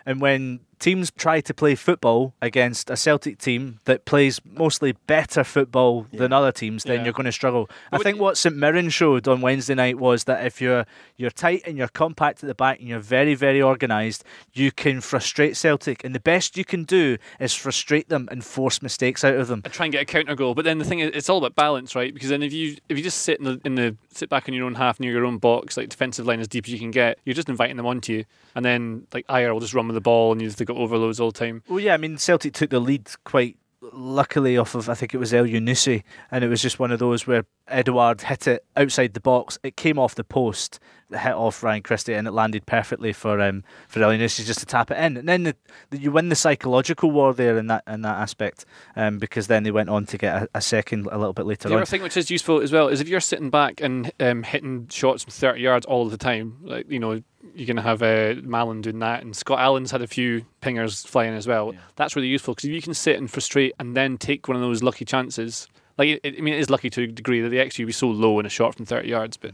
And 0.06 0.22
when 0.22 0.60
teams 0.80 1.12
try 1.18 1.42
to 1.42 1.54
play 1.54 1.76
football 1.76 2.34
against 2.42 2.90
a 2.90 2.96
Celtic 2.98 3.38
team 3.38 3.80
that 3.86 4.06
plays 4.06 4.40
mostly 4.46 4.94
better 5.08 5.44
football 5.44 6.08
than 6.14 6.32
other 6.34 6.52
teams, 6.52 6.84
then 6.84 7.00
Yeah. 7.00 7.04
you're 7.06 7.14
going 7.14 7.26
to 7.26 7.32
struggle. 7.32 7.70
I 7.92 7.98
think 8.00 8.20
what 8.20 8.38
St 8.38 8.56
Mirren 8.56 8.90
showed 8.90 9.28
on 9.28 9.42
Wednesday 9.42 9.76
night 9.76 10.00
was 10.00 10.24
that 10.26 10.46
if 10.46 10.62
you're 10.62 10.86
you're 11.18 11.30
tight 11.32 11.64
and 11.68 11.78
you're 11.78 11.90
compact 11.90 12.44
at 12.44 12.48
the 12.48 12.56
back 12.56 12.80
and 12.80 12.88
you're 12.88 13.00
very 13.00 13.36
very 13.36 13.62
organised, 13.62 14.24
you 14.54 14.72
can 14.72 15.02
frustrate 15.02 15.58
Celtic. 15.58 16.04
And 16.04 16.16
the 16.16 16.20
best 16.20 16.58
you 16.58 16.64
can 16.66 16.84
do 16.86 17.18
is 17.40 17.54
frustrate 17.54 18.08
them 18.10 18.28
and 18.32 18.44
force 18.44 18.82
mistakes 18.82 19.24
out 19.24 19.36
of 19.36 19.48
them. 19.48 19.62
and 19.66 19.74
try 19.74 19.86
and 19.86 19.92
get 19.94 20.02
a 20.04 20.06
counter 20.06 20.36
goal. 20.36 20.56
But 20.56 20.66
then 20.66 20.78
the 20.78 20.86
thing 20.86 21.00
is, 21.00 21.12
it's 21.14 21.30
all 21.30 21.38
about 21.40 21.56
balance, 21.56 21.96
right? 21.96 22.14
Because 22.14 22.30
then 22.30 22.42
if 22.42 22.54
you 22.54 22.78
if 22.88 22.98
you 22.98 23.04
just 23.04 23.20
sit 23.22 23.38
in 23.40 23.44
the 23.46 23.62
in 23.66 23.76
the 23.76 23.96
sit 24.14 24.30
back 24.30 24.48
in 24.48 24.54
your 24.54 24.66
own 24.66 24.76
half 24.76 25.00
near 25.00 25.12
your 25.12 25.26
own 25.26 25.38
box, 25.38 25.78
like 25.78 25.90
defensive 25.90 26.26
line 26.26 26.40
as 26.40 26.48
deep 26.48 26.66
as 26.66 26.72
you 26.74 26.80
can 26.80 26.92
get, 26.92 27.20
you're 27.26 27.34
just 27.36 27.50
inviting 27.50 27.78
them 27.78 27.86
onto 27.86 28.14
you, 28.14 28.26
and 28.56 28.64
then 28.66 29.06
like 29.14 29.28
Ajer 29.28 29.52
will 29.54 29.60
just 29.60 29.74
run 29.74 29.88
with 29.88 29.96
the 29.96 30.02
ball, 30.02 30.32
and 30.32 30.42
you've 30.42 30.56
got 30.70 30.78
overloads 30.78 31.20
all 31.20 31.32
the 31.32 31.40
time. 31.40 31.64
Well, 31.68 31.80
yeah, 31.80 31.94
I 31.94 31.98
mean, 31.98 32.18
Celtic 32.18 32.54
took 32.54 32.70
the 32.70 32.80
lead 32.80 33.10
quite 33.24 33.58
luckily 33.82 34.58
off 34.58 34.76
of, 34.76 34.90
I 34.90 34.94
think 34.94 35.14
it 35.14 35.18
was 35.20 35.32
Elyounoussi, 35.32 36.04
and 36.32 36.44
it 36.44 36.50
was 36.50 36.62
just 36.62 36.80
one 36.80 36.92
of 36.92 37.00
those 37.00 37.26
where 37.26 37.46
Edouard 37.68 38.22
hit 38.22 38.48
it 38.48 38.66
outside 38.76 39.14
the 39.14 39.20
box. 39.20 39.58
It 39.64 39.78
came 39.78 39.98
off 39.98 40.16
the 40.16 40.24
post, 40.24 40.80
hit 41.12 41.34
off 41.34 41.64
Ryan 41.64 41.82
Christie, 41.82 42.14
and 42.14 42.28
it 42.28 42.32
landed 42.32 42.66
perfectly 42.66 43.14
for 43.14 43.40
um, 43.40 43.64
for 43.88 44.00
Elyounoussi 44.02 44.46
just 44.46 44.60
to 44.60 44.66
tap 44.66 44.92
it 44.92 44.98
in. 44.98 45.18
And 45.18 45.30
then 45.30 45.44
the, 45.44 45.56
the, 45.92 45.98
you 45.98 46.12
win 46.12 46.30
the 46.30 46.36
psychological 46.36 47.10
war 47.12 47.34
there 47.34 47.58
in 47.58 47.68
that 47.68 47.84
in 47.88 48.02
that 48.02 48.18
aspect, 48.18 48.66
um, 48.96 49.18
because 49.18 49.48
then 49.48 49.64
they 49.64 49.72
went 49.72 49.90
on 49.90 50.06
to 50.08 50.18
get 50.18 50.44
a, 50.44 50.50
a 50.56 50.62
second 50.62 51.08
a 51.12 51.18
little 51.18 51.34
bit 51.34 51.46
later 51.46 51.70
The 51.70 51.76
on. 51.76 51.82
other 51.82 51.86
thing 51.86 52.02
which 52.04 52.18
is 52.18 52.30
useful 52.30 52.62
as 52.62 52.72
well 52.72 52.90
is 52.90 53.00
if 53.00 53.08
you're 53.08 53.20
sitting 53.22 53.50
back 53.50 53.80
and 53.82 54.12
um, 54.20 54.44
hitting 54.44 54.88
shots 54.90 55.24
from 55.24 55.32
30 55.32 55.62
yards 55.62 55.86
all 55.86 56.10
the 56.10 56.18
time, 56.18 56.58
like 56.64 56.90
you 56.92 57.00
know, 57.00 57.22
you're 57.60 57.68
going 57.68 57.76
to 57.76 57.82
have 57.82 58.02
uh, 58.02 58.42
Mallan 58.42 58.82
doing 58.82 59.00
that, 59.00 59.22
and 59.22 59.36
Scott 59.36 59.60
Allan's 59.60 59.92
had 59.92 60.02
a 60.02 60.08
few 60.08 60.46
pingers 60.62 61.06
flying 61.06 61.34
as 61.34 61.46
well. 61.46 61.74
That's 61.98 62.16
really 62.16 62.30
useful 62.30 62.54
because 62.54 62.66
if 62.66 62.72
you 62.72 62.82
can 62.82 62.94
sit 62.94 63.18
and 63.18 63.30
frustrate 63.30 63.74
and 63.80 63.96
then 63.96 64.18
take 64.18 64.48
one 64.48 64.56
of 64.56 64.62
those 64.62 64.82
lucky 64.82 65.06
chances, 65.06 65.68
like 65.98 66.20
it, 66.24 66.36
I 66.38 66.42
mean, 66.42 66.54
it 66.54 66.60
is 66.60 66.70
lucky 66.70 66.90
to 66.92 67.04
a 67.04 67.08
degree 67.08 67.42
that 67.42 67.50
the 67.50 67.58
XG 67.58 67.80
would 67.80 67.88
be 67.88 67.94
so 67.94 68.08
low 68.08 68.40
in 68.40 68.46
a 68.46 68.50
shot 68.50 68.76
from 68.76 68.86
30 68.86 69.08
yards, 69.08 69.38
but. 69.38 69.54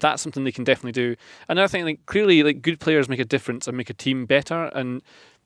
That's 0.00 0.22
something 0.22 0.44
they 0.44 0.52
can 0.52 0.62
definitely 0.62 0.92
do. 0.92 1.16
Another 1.48 1.66
thing, 1.66 1.84
like 1.84 2.06
clearly, 2.06 2.44
like 2.44 2.62
good 2.62 2.78
players 2.78 3.08
make 3.08 3.18
a 3.18 3.24
difference 3.24 3.66
and 3.66 3.76
make 3.76 3.90
a 3.90 3.94
team 3.94 4.26
better. 4.26 4.66
And 4.66 5.02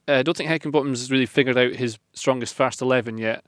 uh, 0.07 0.17
I 0.17 0.21
don't 0.21 0.37
think 0.37 0.47
Heckingbottom's 0.47 0.99
has 0.99 1.09
really 1.09 1.25
figured 1.25 1.57
out 1.57 1.73
his 1.73 1.97
strongest 2.13 2.53
first 2.53 2.79
eleven 2.79 3.17
yet 3.17 3.43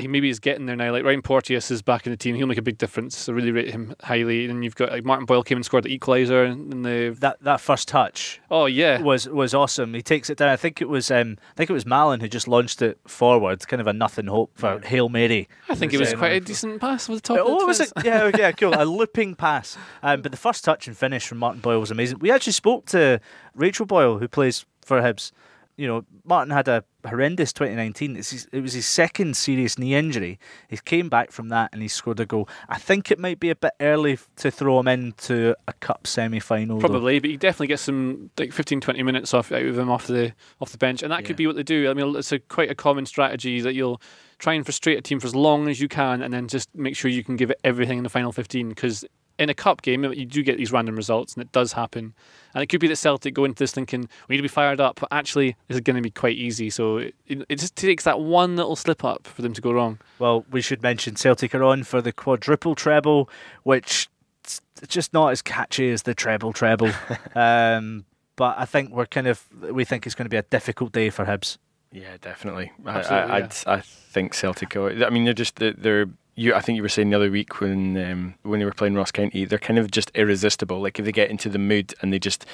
he 0.00 0.08
maybe 0.08 0.28
is 0.28 0.38
getting 0.40 0.66
there 0.66 0.76
now. 0.76 0.92
Like 0.92 1.04
Ryan 1.04 1.22
Porteous 1.22 1.70
is 1.70 1.82
back 1.82 2.06
in 2.06 2.10
the 2.12 2.16
team; 2.16 2.34
he'll 2.34 2.46
make 2.46 2.58
a 2.58 2.62
big 2.62 2.78
difference. 2.78 3.16
So 3.16 3.32
really 3.32 3.50
rate 3.52 3.70
him 3.70 3.94
highly. 4.02 4.46
And 4.46 4.64
you've 4.64 4.74
got 4.76 4.90
like 4.92 5.04
Martin 5.04 5.26
Boyle 5.26 5.42
came 5.42 5.56
and 5.58 5.64
scored 5.64 5.84
the 5.84 5.98
equaliser 5.98 6.50
in 6.50 6.82
the. 6.82 7.16
that 7.20 7.42
that 7.42 7.60
first 7.60 7.88
touch 7.88 8.40
Oh 8.50 8.66
yeah, 8.66 9.00
was 9.00 9.28
was 9.28 9.54
awesome. 9.54 9.94
He 9.94 10.02
takes 10.02 10.30
it 10.30 10.38
down. 10.38 10.48
I 10.48 10.56
think 10.56 10.80
it 10.80 10.88
was 10.88 11.10
um, 11.10 11.36
I 11.52 11.54
think 11.56 11.70
it 11.70 11.72
was 11.72 11.84
Mallan 11.84 12.20
who 12.20 12.28
just 12.28 12.48
launched 12.48 12.82
it 12.82 12.98
forward, 13.06 13.66
kind 13.66 13.80
of 13.80 13.86
a 13.86 13.92
nothing 13.92 14.26
hope 14.26 14.50
for 14.54 14.80
hail 14.80 15.08
mary. 15.08 15.48
I 15.68 15.74
think 15.74 15.92
it 15.92 15.98
was 16.00 16.12
Um, 16.12 16.18
quite 16.18 16.32
a 16.32 16.40
decent 16.40 16.80
pass 16.80 17.08
over 17.08 17.16
the 17.16 17.20
top. 17.22 17.38
Oh, 17.40 17.60
the 17.60 17.66
was 17.66 17.80
it? 17.80 17.92
Yeah, 18.04 18.30
yeah, 18.36 18.52
cool. 18.52 18.74
A 18.74 18.84
looping 18.84 19.34
pass. 19.34 19.76
Um, 20.02 20.22
but 20.22 20.30
the 20.32 20.38
first 20.38 20.64
touch 20.64 20.86
and 20.86 20.96
finish 20.96 21.26
from 21.26 21.38
Martin 21.38 21.60
Boyle 21.60 21.80
was 21.80 21.90
amazing. 21.90 22.18
We 22.20 22.30
actually 22.30 22.52
spoke 22.52 22.86
to 22.86 23.20
Rachel 23.54 23.86
Boyle, 23.86 24.18
who 24.18 24.28
plays 24.28 24.64
for 24.82 25.00
Hibs. 25.00 25.32
You 25.76 25.86
know, 25.86 26.04
Martin 26.24 26.50
had 26.52 26.66
a 26.66 26.82
horrendous 27.08 27.52
2019. 27.52 28.16
It's 28.16 28.30
his, 28.30 28.48
it 28.52 28.60
was 28.60 28.72
his 28.72 28.86
second 28.86 29.36
serious 29.36 29.78
knee 29.78 29.94
injury. 29.94 30.38
He 30.68 30.76
came 30.76 31.08
back 31.08 31.32
from 31.32 31.48
that 31.48 31.70
and 31.72 31.82
he 31.82 31.88
scored 31.88 32.20
a 32.20 32.26
goal. 32.26 32.48
I 32.68 32.78
think 32.78 33.10
it 33.10 33.18
might 33.18 33.40
be 33.40 33.50
a 33.50 33.56
bit 33.56 33.72
early 33.80 34.18
to 34.36 34.50
throw 34.50 34.78
him 34.80 34.88
into 34.88 35.54
a 35.66 35.72
cup 35.74 36.06
semi-final. 36.06 36.78
though. 36.78 36.80
Probably, 36.80 37.18
but 37.18 37.30
you 37.30 37.36
definitely 37.36 37.68
get 37.68 37.80
some 37.80 38.30
like 38.38 38.52
15, 38.52 38.80
20 38.80 39.02
minutes 39.02 39.34
off 39.34 39.52
out 39.52 39.62
of 39.62 39.78
him 39.78 39.90
off 39.90 40.06
the 40.06 40.32
off 40.60 40.72
the 40.72 40.78
bench, 40.78 41.02
and 41.02 41.12
that 41.12 41.24
could 41.24 41.36
be 41.36 41.46
what 41.46 41.56
they 41.56 41.62
do. 41.62 41.90
I 41.90 41.94
mean, 41.94 42.16
it's 42.16 42.32
a 42.32 42.38
quite 42.38 42.70
a 42.70 42.74
common 42.74 43.06
strategy 43.06 43.60
that 43.60 43.74
you'll 43.74 44.00
try 44.38 44.54
and 44.54 44.64
frustrate 44.64 44.98
a 44.98 45.02
team 45.02 45.18
for 45.20 45.26
as 45.26 45.34
long 45.34 45.68
as 45.68 45.80
you 45.80 45.88
can, 45.88 46.22
and 46.22 46.32
then 46.32 46.48
just 46.48 46.72
make 46.74 46.96
sure 46.96 47.10
you 47.10 47.24
can 47.24 47.36
give 47.36 47.50
it 47.50 47.60
everything 47.64 47.98
in 47.98 48.04
the 48.04 48.10
final 48.10 48.32
fifteen. 48.32 48.68
Because 48.68 49.04
in 49.38 49.48
a 49.48 49.54
cup 49.54 49.82
game, 49.82 50.04
you 50.04 50.26
do 50.26 50.42
get 50.42 50.56
these 50.56 50.72
random 50.72 50.96
results, 50.96 51.34
and 51.34 51.42
it 51.42 51.52
does 51.52 51.72
happen. 51.72 52.14
And 52.54 52.62
it 52.62 52.66
could 52.66 52.80
be 52.80 52.88
that 52.88 52.96
Celtic 52.96 53.34
go 53.34 53.44
into 53.44 53.62
this 53.62 53.72
thinking 53.72 54.08
we 54.28 54.34
need 54.34 54.38
to 54.38 54.42
be 54.42 54.48
fired 54.48 54.80
up, 54.80 55.00
but 55.00 55.08
actually 55.12 55.56
this 55.68 55.76
is 55.76 55.80
going 55.80 55.96
to 55.96 56.02
be 56.02 56.10
quite 56.10 56.36
easy. 56.36 56.70
So 56.70 56.98
it, 56.98 57.14
it 57.28 57.58
just 57.58 57.76
takes 57.76 58.04
that 58.04 58.20
one 58.20 58.56
little 58.56 58.76
slip 58.76 59.04
up 59.04 59.26
for 59.26 59.42
them 59.42 59.52
to 59.52 59.60
go 59.60 59.72
wrong. 59.72 59.98
Well, 60.18 60.44
we 60.50 60.60
should 60.60 60.82
mention 60.82 61.16
Celtic 61.16 61.54
are 61.54 61.62
on 61.62 61.84
for 61.84 62.02
the 62.02 62.12
quadruple 62.12 62.74
treble, 62.74 63.30
which 63.62 64.08
it's 64.42 64.60
just 64.88 65.12
not 65.12 65.28
as 65.28 65.42
catchy 65.42 65.90
as 65.90 66.02
the 66.02 66.14
treble 66.14 66.52
treble. 66.52 66.90
um, 67.34 68.04
but 68.36 68.56
I 68.58 68.64
think 68.64 68.90
we're 68.90 69.06
kind 69.06 69.26
of 69.26 69.44
we 69.60 69.84
think 69.84 70.06
it's 70.06 70.14
going 70.14 70.26
to 70.26 70.30
be 70.30 70.36
a 70.36 70.42
difficult 70.42 70.92
day 70.92 71.10
for 71.10 71.26
Hibs. 71.26 71.58
Yeah, 71.92 72.16
definitely. 72.20 72.70
Absolutely, 72.86 73.30
I, 73.30 73.38
I, 73.38 73.38
I'd, 73.38 73.54
I 73.66 73.80
think 73.80 74.34
Celtic. 74.34 74.76
Are, 74.76 75.04
I 75.04 75.10
mean, 75.10 75.24
they're 75.24 75.34
just 75.34 75.56
they're. 75.56 76.06
You, 76.38 76.54
I 76.54 76.60
think 76.60 76.76
you 76.76 76.82
were 76.82 76.88
saying 76.88 77.10
the 77.10 77.16
other 77.16 77.30
week 77.30 77.60
when 77.60 77.96
um, 77.96 78.34
when 78.42 78.60
they 78.60 78.64
were 78.64 78.72
playing 78.72 78.94
Ross 78.94 79.10
County, 79.10 79.44
they're 79.44 79.58
kind 79.58 79.78
of 79.78 79.90
just 79.90 80.10
irresistible. 80.14 80.80
Like 80.80 80.98
if 80.98 81.04
they 81.04 81.12
get 81.12 81.30
into 81.30 81.48
the 81.48 81.58
mood 81.58 81.94
and 82.00 82.12
they 82.12 82.20
just 82.20 82.46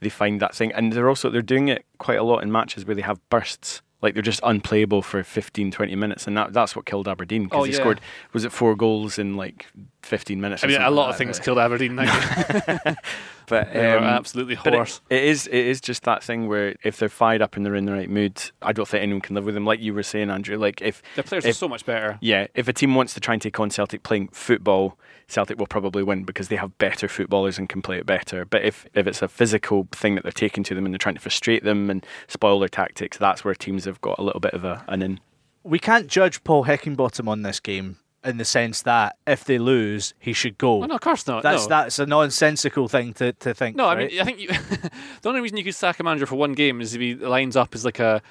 they 0.00 0.08
find 0.08 0.40
that 0.40 0.54
thing, 0.54 0.72
and 0.72 0.92
they're 0.92 1.08
also 1.08 1.28
they're 1.28 1.42
doing 1.42 1.68
it 1.68 1.84
quite 1.98 2.18
a 2.18 2.22
lot 2.22 2.42
in 2.42 2.52
matches 2.52 2.86
where 2.86 2.94
they 2.94 3.02
have 3.02 3.20
bursts. 3.30 3.82
Like 4.00 4.14
they're 4.14 4.22
just 4.22 4.40
unplayable 4.42 5.02
for 5.02 5.22
15, 5.22 5.70
20 5.70 5.94
minutes, 5.94 6.26
and 6.26 6.36
that, 6.36 6.52
that's 6.52 6.74
what 6.74 6.86
killed 6.86 7.06
Aberdeen 7.06 7.44
because 7.44 7.60
Oh, 7.60 7.66
they 7.66 7.72
scored 7.72 8.00
was 8.32 8.44
it 8.44 8.52
four 8.52 8.74
goals 8.74 9.18
in 9.18 9.36
like 9.36 9.66
fifteen 10.02 10.40
minutes. 10.40 10.62
I 10.62 10.66
or 10.66 10.70
mean, 10.70 10.82
a 10.82 10.90
lot 10.90 11.04
like 11.06 11.10
of 11.12 11.18
things 11.18 11.38
but- 11.38 11.44
killed 11.44 11.58
Aberdeen. 11.58 11.96
That 11.96 12.84
game. 12.84 12.96
but 13.48 13.72
They 13.72 13.86
were 13.86 13.98
um, 13.98 14.04
absolutely 14.04 14.56
but 14.62 14.74
it- 14.74 15.00
it 15.10 15.24
is 15.24 15.46
it 15.46 15.54
is 15.54 15.80
just 15.80 16.04
that 16.04 16.22
thing 16.22 16.48
where 16.48 16.74
if 16.82 16.98
they're 16.98 17.08
fired 17.08 17.42
up 17.42 17.56
and 17.56 17.64
they're 17.66 17.74
in 17.74 17.84
the 17.86 17.92
right 17.92 18.08
mood, 18.10 18.40
I 18.60 18.72
don't 18.72 18.86
think 18.88 19.02
anyone 19.02 19.20
can 19.20 19.34
live 19.34 19.44
with 19.44 19.54
them. 19.54 19.64
Like 19.64 19.80
you 19.80 19.94
were 19.94 20.02
saying, 20.02 20.30
Andrew. 20.30 20.56
Like 20.56 20.80
if 20.82 21.02
the 21.16 21.22
players 21.22 21.44
if, 21.44 21.50
are 21.50 21.58
so 21.58 21.68
much 21.68 21.84
better. 21.84 22.18
yeah, 22.20 22.46
if 22.54 22.68
a 22.68 22.72
team 22.72 22.94
wants 22.94 23.14
to 23.14 23.20
try 23.20 23.34
and 23.34 23.42
take 23.42 23.58
on 23.60 23.70
Celtic 23.70 24.02
playing 24.02 24.28
football, 24.28 24.98
Celtic 25.28 25.58
will 25.58 25.66
probably 25.66 26.02
win 26.02 26.24
because 26.24 26.48
they 26.48 26.56
have 26.56 26.76
better 26.78 27.08
footballers 27.08 27.58
and 27.58 27.68
can 27.68 27.82
play 27.82 27.98
it 27.98 28.06
better. 28.06 28.44
But 28.44 28.62
if, 28.64 28.86
if 28.94 29.06
it's 29.06 29.22
a 29.22 29.28
physical 29.28 29.88
thing 29.92 30.14
that 30.16 30.22
they're 30.24 30.32
taking 30.32 30.62
to 30.64 30.74
them 30.74 30.84
and 30.84 30.92
they're 30.92 30.98
trying 30.98 31.14
to 31.14 31.20
frustrate 31.20 31.64
them 31.64 31.88
and 31.90 32.04
spoil 32.28 32.58
their 32.60 32.68
tactics, 32.68 33.16
that's 33.18 33.44
where 33.44 33.54
teams 33.54 33.84
have 33.86 34.00
got 34.00 34.18
a 34.18 34.22
little 34.22 34.40
bit 34.40 34.52
of 34.52 34.64
a, 34.64 34.84
an 34.88 35.00
in. 35.02 35.20
We 35.64 35.78
can't 35.78 36.06
judge 36.08 36.42
Paul 36.44 36.64
Heckingbottom 36.64 37.28
on 37.28 37.42
this 37.42 37.60
game 37.60 37.96
in 38.24 38.36
the 38.36 38.44
sense 38.44 38.82
that 38.82 39.16
if 39.26 39.44
they 39.44 39.58
lose, 39.58 40.14
he 40.18 40.32
should 40.32 40.58
go. 40.58 40.82
Oh, 40.82 40.86
no, 40.86 40.94
of 40.94 41.00
course 41.00 41.26
not. 41.26 41.42
That's 41.42 41.64
no. 41.64 41.68
that's 41.68 41.98
a 41.98 42.06
nonsensical 42.06 42.88
thing 42.88 43.12
to, 43.14 43.32
to 43.32 43.54
think. 43.54 43.76
No, 43.76 43.88
I 43.88 43.96
mean, 43.96 44.20
I 44.20 44.24
think 44.24 44.38
you, 44.38 44.48
the 45.22 45.28
only 45.28 45.40
reason 45.40 45.56
you 45.56 45.64
could 45.64 45.74
sack 45.74 45.98
a 46.00 46.02
manager 46.02 46.26
for 46.26 46.36
one 46.36 46.52
game 46.52 46.80
is 46.80 46.94
if 46.94 47.00
he 47.00 47.14
lines 47.14 47.56
up 47.56 47.74
as 47.74 47.84
like 47.84 47.98
a 47.98 48.22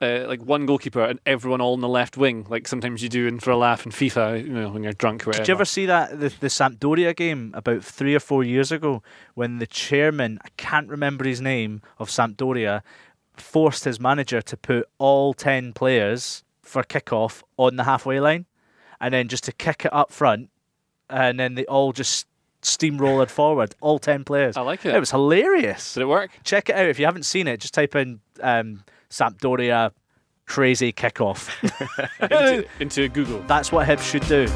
uh, 0.00 0.24
like 0.26 0.40
one 0.42 0.66
goalkeeper 0.66 1.02
and 1.02 1.18
everyone 1.26 1.60
all 1.60 1.74
in 1.74 1.80
the 1.80 1.88
left 1.88 2.16
wing, 2.16 2.46
like 2.48 2.68
sometimes 2.68 3.02
you 3.02 3.08
do 3.08 3.26
in 3.26 3.40
for 3.40 3.50
a 3.50 3.56
laugh 3.56 3.84
in 3.84 3.92
FIFA, 3.92 4.44
you 4.44 4.52
know, 4.52 4.68
when 4.68 4.82
you're 4.82 4.92
drunk. 4.92 5.22
Or 5.22 5.30
whatever. 5.30 5.42
Did 5.42 5.48
you 5.48 5.54
ever 5.54 5.64
see 5.64 5.86
that 5.86 6.10
the, 6.20 6.28
the 6.40 6.46
Sampdoria 6.46 7.14
game 7.16 7.52
about 7.54 7.82
three 7.82 8.14
or 8.14 8.20
four 8.20 8.44
years 8.44 8.70
ago 8.70 9.02
when 9.34 9.58
the 9.58 9.66
chairman, 9.66 10.38
I 10.44 10.48
can't 10.56 10.88
remember 10.88 11.24
his 11.24 11.40
name, 11.40 11.82
of 11.98 12.10
Sampdoria 12.10 12.82
forced 13.36 13.84
his 13.84 14.00
manager 14.00 14.40
to 14.42 14.56
put 14.56 14.88
all 14.98 15.34
10 15.34 15.72
players 15.72 16.44
for 16.62 16.82
kickoff 16.82 17.42
on 17.56 17.76
the 17.76 17.84
halfway 17.84 18.20
line 18.20 18.46
and 19.00 19.12
then 19.14 19.28
just 19.28 19.44
to 19.44 19.52
kick 19.52 19.84
it 19.84 19.92
up 19.92 20.12
front 20.12 20.50
and 21.10 21.38
then 21.38 21.54
they 21.54 21.64
all 21.66 21.92
just 21.92 22.26
steamrolled 22.62 23.30
forward, 23.30 23.74
all 23.80 23.98
10 23.98 24.24
players. 24.24 24.56
I 24.56 24.62
like 24.62 24.84
it. 24.84 24.94
It 24.94 25.00
was 25.00 25.10
hilarious. 25.10 25.94
Did 25.94 26.02
it 26.02 26.06
work? 26.06 26.30
Check 26.44 26.68
it 26.68 26.76
out 26.76 26.86
if 26.86 26.98
you 26.98 27.06
haven't 27.06 27.24
seen 27.24 27.46
it. 27.46 27.60
Just 27.60 27.74
type 27.74 27.94
in 27.94 28.20
um, 28.40 28.84
Sampdoria 29.10 29.92
crazy 30.46 30.92
kickoff. 30.92 31.50
into, 32.20 32.68
into 32.80 33.08
Google. 33.08 33.40
That's 33.42 33.70
what 33.70 33.86
Hibs 33.86 34.10
should 34.10 34.26
do. 34.26 34.48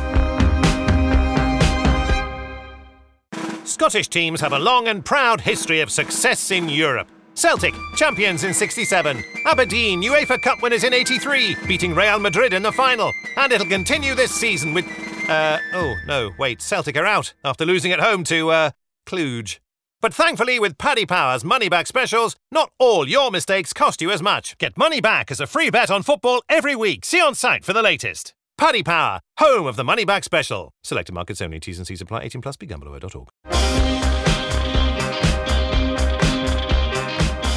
Scottish 3.65 4.09
teams 4.09 4.41
have 4.41 4.53
a 4.53 4.59
long 4.59 4.89
and 4.89 5.05
proud 5.05 5.43
history 5.43 5.81
of 5.81 5.91
success 5.91 6.51
in 6.51 6.69
Europe. 6.69 7.09
Celtic, 7.35 7.75
champions 7.97 8.45
in 8.45 8.55
67. 8.55 9.25
Aberdeen, 9.47 10.03
UEFA 10.03 10.41
Cup 10.41 10.63
winners 10.63 10.85
in 10.85 10.93
83, 10.93 11.57
beating 11.67 11.95
Real 11.95 12.19
Madrid 12.19 12.53
in 12.53 12.63
the 12.63 12.73
final. 12.73 13.13
And 13.37 13.53
it'll 13.53 13.67
continue 13.67 14.15
this 14.15 14.31
season 14.33 14.75
with. 14.75 14.87
Uh, 15.29 15.59
oh, 15.73 15.95
no, 16.07 16.31
wait, 16.39 16.61
Celtic 16.61 16.97
are 16.97 17.07
out 17.07 17.33
after 17.45 17.65
losing 17.65 17.93
at 17.93 18.01
home 18.01 18.25
to, 18.25 18.51
uh, 18.51 18.71
Cluj. 19.07 19.59
But 20.01 20.13
thankfully, 20.13 20.59
with 20.59 20.79
Paddy 20.79 21.07
Power's 21.07 21.45
money 21.45 21.69
back 21.69 21.87
specials, 21.87 22.35
not 22.51 22.73
all 22.81 23.09
your 23.09 23.31
mistakes 23.31 23.73
cost 23.73 24.03
you 24.03 24.11
as 24.11 24.21
much. 24.21 24.59
Get 24.59 24.77
money 24.77 25.01
back 25.01 25.31
as 25.31 25.39
a 25.39 25.47
free 25.47 25.71
bet 25.71 25.93
on 25.93 26.03
football 26.03 26.43
every 26.49 26.75
week. 26.75 27.05
See 27.05 27.21
on 27.21 27.37
site 27.37 27.65
for 27.65 27.73
the 27.73 27.83
latest. 27.83 28.35
Paddy 28.59 28.83
Power, 28.83 29.21
home 29.39 29.67
of 29.67 29.77
the 29.77 29.85
money 29.85 30.05
back 30.05 30.25
special. 30.25 30.73
Selected 30.83 31.13
markets 31.15 31.41
only. 31.41 31.61
T's 31.61 31.79
and 31.79 31.87
C's 31.87 32.01
apply. 32.01 32.23
18 32.23 32.43
plus. 32.43 32.57
BeGambleAware.org. 32.57 33.29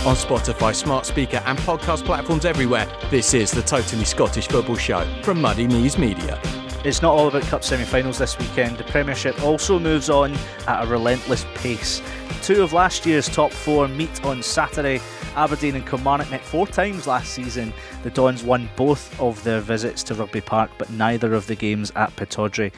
On 0.05 0.15
Spotify, 0.15 0.75
smart 0.75 1.03
speaker, 1.07 1.41
and 1.47 1.57
podcast 1.57 2.05
platforms 2.05 2.45
everywhere, 2.45 2.87
this 3.09 3.33
is 3.33 3.49
the 3.49 3.63
Totally 3.63 4.05
Scottish 4.05 4.47
Football 4.47 4.75
Show 4.75 5.03
from 5.23 5.41
Muddy 5.41 5.65
Knees 5.65 5.97
Media. 5.97 6.39
It's 6.83 7.01
not 7.01 7.15
all 7.15 7.27
about 7.27 7.41
Cup 7.41 7.63
semi 7.63 7.85
finals 7.85 8.19
this 8.19 8.37
weekend. 8.37 8.77
The 8.77 8.83
Premiership 8.83 9.41
also 9.41 9.79
moves 9.79 10.11
on 10.11 10.35
at 10.67 10.83
a 10.83 10.87
relentless 10.87 11.47
pace. 11.55 12.03
Two 12.43 12.61
of 12.61 12.71
last 12.71 13.07
year's 13.07 13.27
top 13.27 13.51
four 13.51 13.87
meet 13.87 14.23
on 14.23 14.43
Saturday. 14.43 15.01
Aberdeen 15.35 15.73
and 15.73 15.87
Kilmarnock 15.87 16.29
met 16.29 16.41
four 16.41 16.67
times 16.67 17.07
last 17.07 17.33
season. 17.33 17.73
The 18.03 18.11
Dons 18.11 18.43
won 18.43 18.69
both 18.75 19.19
of 19.19 19.43
their 19.43 19.59
visits 19.59 20.03
to 20.03 20.13
Rugby 20.13 20.41
Park, 20.41 20.69
but 20.77 20.91
neither 20.91 21.33
of 21.33 21.47
the 21.47 21.55
games 21.55 21.91
at 21.95 22.15
Pittodrie. 22.15 22.73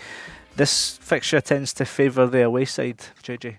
This 0.56 0.96
fixture 1.02 1.42
tends 1.42 1.74
to 1.74 1.84
favour 1.84 2.26
the 2.26 2.46
away 2.46 2.64
side, 2.64 3.00
JJ. 3.22 3.58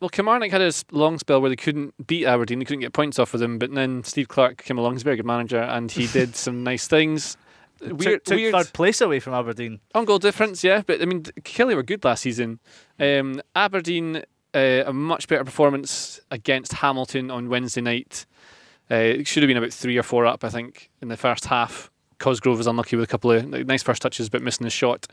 Well, 0.00 0.08
Kilmarnock 0.08 0.50
had 0.50 0.62
a 0.62 0.72
long 0.92 1.18
spell 1.18 1.42
where 1.42 1.50
they 1.50 1.56
couldn't 1.56 2.06
beat 2.06 2.24
Aberdeen, 2.24 2.58
they 2.58 2.64
couldn't 2.64 2.80
get 2.80 2.94
points 2.94 3.18
off 3.18 3.34
of 3.34 3.40
them, 3.40 3.58
but 3.58 3.72
then 3.74 4.02
Steve 4.02 4.28
Clarke 4.28 4.64
came 4.64 4.78
along, 4.78 4.94
he's 4.94 5.02
a 5.02 5.04
very 5.04 5.16
good 5.16 5.26
manager, 5.26 5.60
and 5.60 5.92
he 5.92 6.06
did 6.12 6.34
some 6.34 6.64
nice 6.64 6.86
things. 6.88 7.36
Weird, 7.82 8.00
took, 8.00 8.24
took 8.24 8.36
weird. 8.36 8.54
third 8.54 8.72
place 8.72 9.00
away 9.00 9.20
from 9.20 9.34
Aberdeen. 9.34 9.80
On 9.94 10.06
goal 10.06 10.18
difference, 10.18 10.64
yeah, 10.64 10.82
but 10.86 11.02
I 11.02 11.04
mean, 11.04 11.22
Killie 11.22 11.76
were 11.76 11.82
good 11.82 12.02
last 12.02 12.22
season. 12.22 12.60
Um, 12.98 13.42
Aberdeen, 13.54 14.22
uh, 14.54 14.84
a 14.86 14.92
much 14.92 15.28
better 15.28 15.44
performance 15.44 16.20
against 16.30 16.74
Hamilton 16.74 17.30
on 17.30 17.48
Wednesday 17.48 17.80
night. 17.82 18.26
Uh, 18.90 18.96
it 18.96 19.26
should 19.26 19.42
have 19.42 19.48
been 19.48 19.56
about 19.56 19.72
three 19.72 19.96
or 19.98 20.02
four 20.02 20.26
up, 20.26 20.44
I 20.44 20.48
think, 20.48 20.90
in 21.00 21.08
the 21.08 21.16
first 21.16 21.46
half. 21.46 21.90
Cosgrove 22.18 22.58
was 22.58 22.66
unlucky 22.66 22.96
with 22.96 23.04
a 23.04 23.06
couple 23.06 23.30
of 23.30 23.46
nice 23.46 23.82
first 23.82 24.02
touches, 24.02 24.28
but 24.28 24.42
missing 24.42 24.64
the 24.64 24.70
shot. 24.70 25.06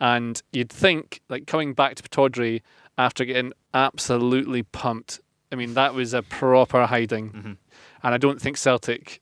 And 0.00 0.40
you'd 0.52 0.70
think, 0.70 1.20
like 1.28 1.46
coming 1.46 1.72
back 1.72 1.94
to 1.96 2.02
Pittodrie 2.02 2.62
after 2.96 3.24
getting 3.24 3.52
absolutely 3.72 4.62
pumped. 4.62 5.20
I 5.52 5.56
mean, 5.56 5.74
that 5.74 5.94
was 5.94 6.14
a 6.14 6.22
proper 6.22 6.86
hiding. 6.86 7.30
Mm-hmm. 7.30 7.52
And 8.02 8.14
I 8.14 8.18
don't 8.18 8.40
think 8.40 8.56
Celtic, 8.56 9.20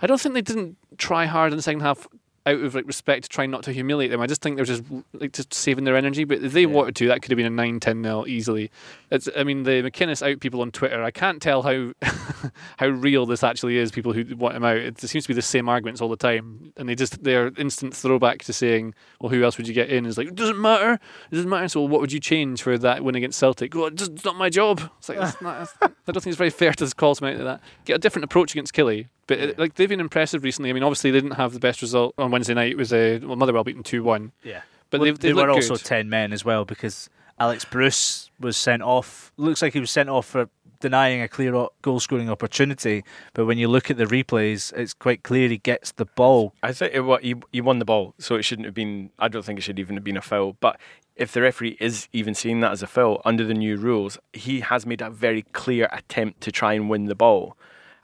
I 0.00 0.06
don't 0.06 0.20
think 0.20 0.34
they 0.34 0.42
didn't 0.42 0.76
try 0.98 1.26
hard 1.26 1.52
in 1.52 1.56
the 1.56 1.62
second 1.62 1.80
half 1.80 2.06
out 2.46 2.60
of 2.60 2.74
like 2.74 2.86
respect 2.86 3.24
to 3.24 3.28
try 3.28 3.44
not 3.44 3.64
to 3.64 3.72
humiliate 3.72 4.10
them. 4.10 4.20
I 4.20 4.26
just 4.26 4.40
think 4.40 4.56
they're 4.56 4.64
just 4.64 4.84
like 5.12 5.32
just 5.32 5.52
saving 5.52 5.84
their 5.84 5.96
energy. 5.96 6.24
But 6.24 6.42
if 6.42 6.52
they 6.52 6.62
yeah. 6.62 6.68
wanted 6.68 6.94
to, 6.96 7.08
that 7.08 7.20
could 7.20 7.32
have 7.32 7.36
been 7.36 7.46
a 7.46 7.50
9 7.50 7.80
10 7.80 8.02
nil 8.02 8.24
easily. 8.28 8.70
It's 9.10 9.28
I 9.36 9.42
mean 9.42 9.64
the 9.64 9.82
McInnes 9.82 10.26
out 10.26 10.40
people 10.40 10.60
on 10.60 10.70
Twitter. 10.70 11.02
I 11.02 11.10
can't 11.10 11.42
tell 11.42 11.62
how 11.62 11.92
how 12.78 12.86
real 12.86 13.26
this 13.26 13.42
actually 13.42 13.78
is. 13.78 13.90
People 13.90 14.12
who 14.12 14.36
want 14.36 14.54
him 14.56 14.64
out. 14.64 14.76
It 14.76 15.00
seems 15.00 15.24
to 15.24 15.28
be 15.28 15.34
the 15.34 15.42
same 15.42 15.68
arguments 15.68 16.00
all 16.00 16.08
the 16.08 16.16
time, 16.16 16.72
and 16.76 16.88
they 16.88 16.94
just 16.94 17.22
they're 17.24 17.50
instant 17.58 17.94
throwback 17.94 18.44
to 18.44 18.52
saying, 18.52 18.94
well, 19.20 19.30
who 19.30 19.42
else 19.42 19.58
would 19.58 19.66
you 19.66 19.74
get 19.74 19.90
in? 19.90 20.06
Is 20.06 20.16
like 20.16 20.28
it 20.28 20.36
doesn't 20.36 20.60
matter. 20.60 20.94
It 21.30 21.34
doesn't 21.34 21.50
matter. 21.50 21.68
So 21.68 21.80
well, 21.80 21.88
what 21.88 22.00
would 22.00 22.12
you 22.12 22.20
change 22.20 22.62
for 22.62 22.78
that 22.78 23.02
win 23.02 23.16
against 23.16 23.38
Celtic? 23.38 23.74
Well, 23.74 23.86
it's 23.86 24.24
not 24.24 24.36
my 24.36 24.50
job. 24.50 24.80
It's 24.98 25.08
like 25.08 25.18
it's 25.18 25.40
not, 25.42 25.68
I 25.82 25.88
don't 26.12 26.22
think 26.22 26.28
it's 26.28 26.36
very 26.36 26.50
fair 26.50 26.72
to 26.74 26.94
call 26.94 27.14
something 27.16 27.38
like 27.38 27.44
that. 27.44 27.60
Get 27.84 27.96
a 27.96 27.98
different 27.98 28.24
approach 28.24 28.52
against 28.52 28.72
Killie. 28.72 29.08
But 29.26 29.40
uh, 29.40 29.52
like 29.56 29.74
they've 29.74 29.88
been 29.88 30.00
impressive 30.00 30.44
recently. 30.44 30.70
I 30.70 30.72
mean, 30.72 30.82
obviously 30.82 31.10
they 31.10 31.20
didn't 31.20 31.36
have 31.36 31.52
the 31.52 31.60
best 31.60 31.82
result 31.82 32.14
on 32.18 32.30
Wednesday 32.30 32.54
night. 32.54 32.70
It 32.70 32.76
was 32.76 32.92
a 32.92 33.18
well, 33.18 33.36
Motherwell 33.36 33.64
beaten 33.64 33.82
two 33.82 34.02
one. 34.02 34.32
Yeah, 34.42 34.62
but 34.90 35.00
well, 35.00 35.06
they've, 35.06 35.18
they 35.18 35.28
they've 35.28 35.36
were 35.36 35.50
also 35.50 35.74
good. 35.74 35.84
ten 35.84 36.08
men 36.08 36.32
as 36.32 36.44
well 36.44 36.64
because 36.64 37.10
Alex 37.38 37.64
Bruce 37.64 38.30
was 38.40 38.56
sent 38.56 38.82
off. 38.82 39.32
Looks 39.36 39.62
like 39.62 39.72
he 39.72 39.80
was 39.80 39.90
sent 39.90 40.08
off 40.08 40.26
for 40.26 40.48
denying 40.80 41.22
a 41.22 41.28
clear 41.28 41.68
goal 41.82 42.00
scoring 42.00 42.30
opportunity. 42.30 43.02
But 43.34 43.46
when 43.46 43.58
you 43.58 43.68
look 43.68 43.90
at 43.90 43.96
the 43.96 44.04
replays, 44.04 44.72
it's 44.74 44.94
quite 44.94 45.22
clear 45.22 45.48
he 45.48 45.58
gets 45.58 45.92
the 45.92 46.04
ball. 46.04 46.54
I 46.62 46.72
think 46.72 46.94
it, 46.94 47.00
what 47.00 47.22
he, 47.22 47.34
he 47.52 47.60
won 47.60 47.78
the 47.78 47.84
ball, 47.84 48.14
so 48.18 48.34
it 48.36 48.42
shouldn't 48.42 48.66
have 48.66 48.74
been. 48.74 49.10
I 49.18 49.28
don't 49.28 49.44
think 49.44 49.58
it 49.58 49.62
should 49.62 49.78
even 49.78 49.96
have 49.96 50.04
been 50.04 50.16
a 50.16 50.22
foul. 50.22 50.56
But 50.60 50.78
if 51.16 51.32
the 51.32 51.42
referee 51.42 51.76
is 51.80 52.08
even 52.12 52.34
seeing 52.34 52.60
that 52.60 52.72
as 52.72 52.82
a 52.82 52.86
foul 52.86 53.22
under 53.24 53.44
the 53.44 53.54
new 53.54 53.76
rules, 53.76 54.18
he 54.32 54.60
has 54.60 54.86
made 54.86 55.00
a 55.00 55.10
very 55.10 55.42
clear 55.42 55.88
attempt 55.92 56.42
to 56.42 56.52
try 56.52 56.74
and 56.74 56.90
win 56.90 57.06
the 57.06 57.14
ball 57.14 57.56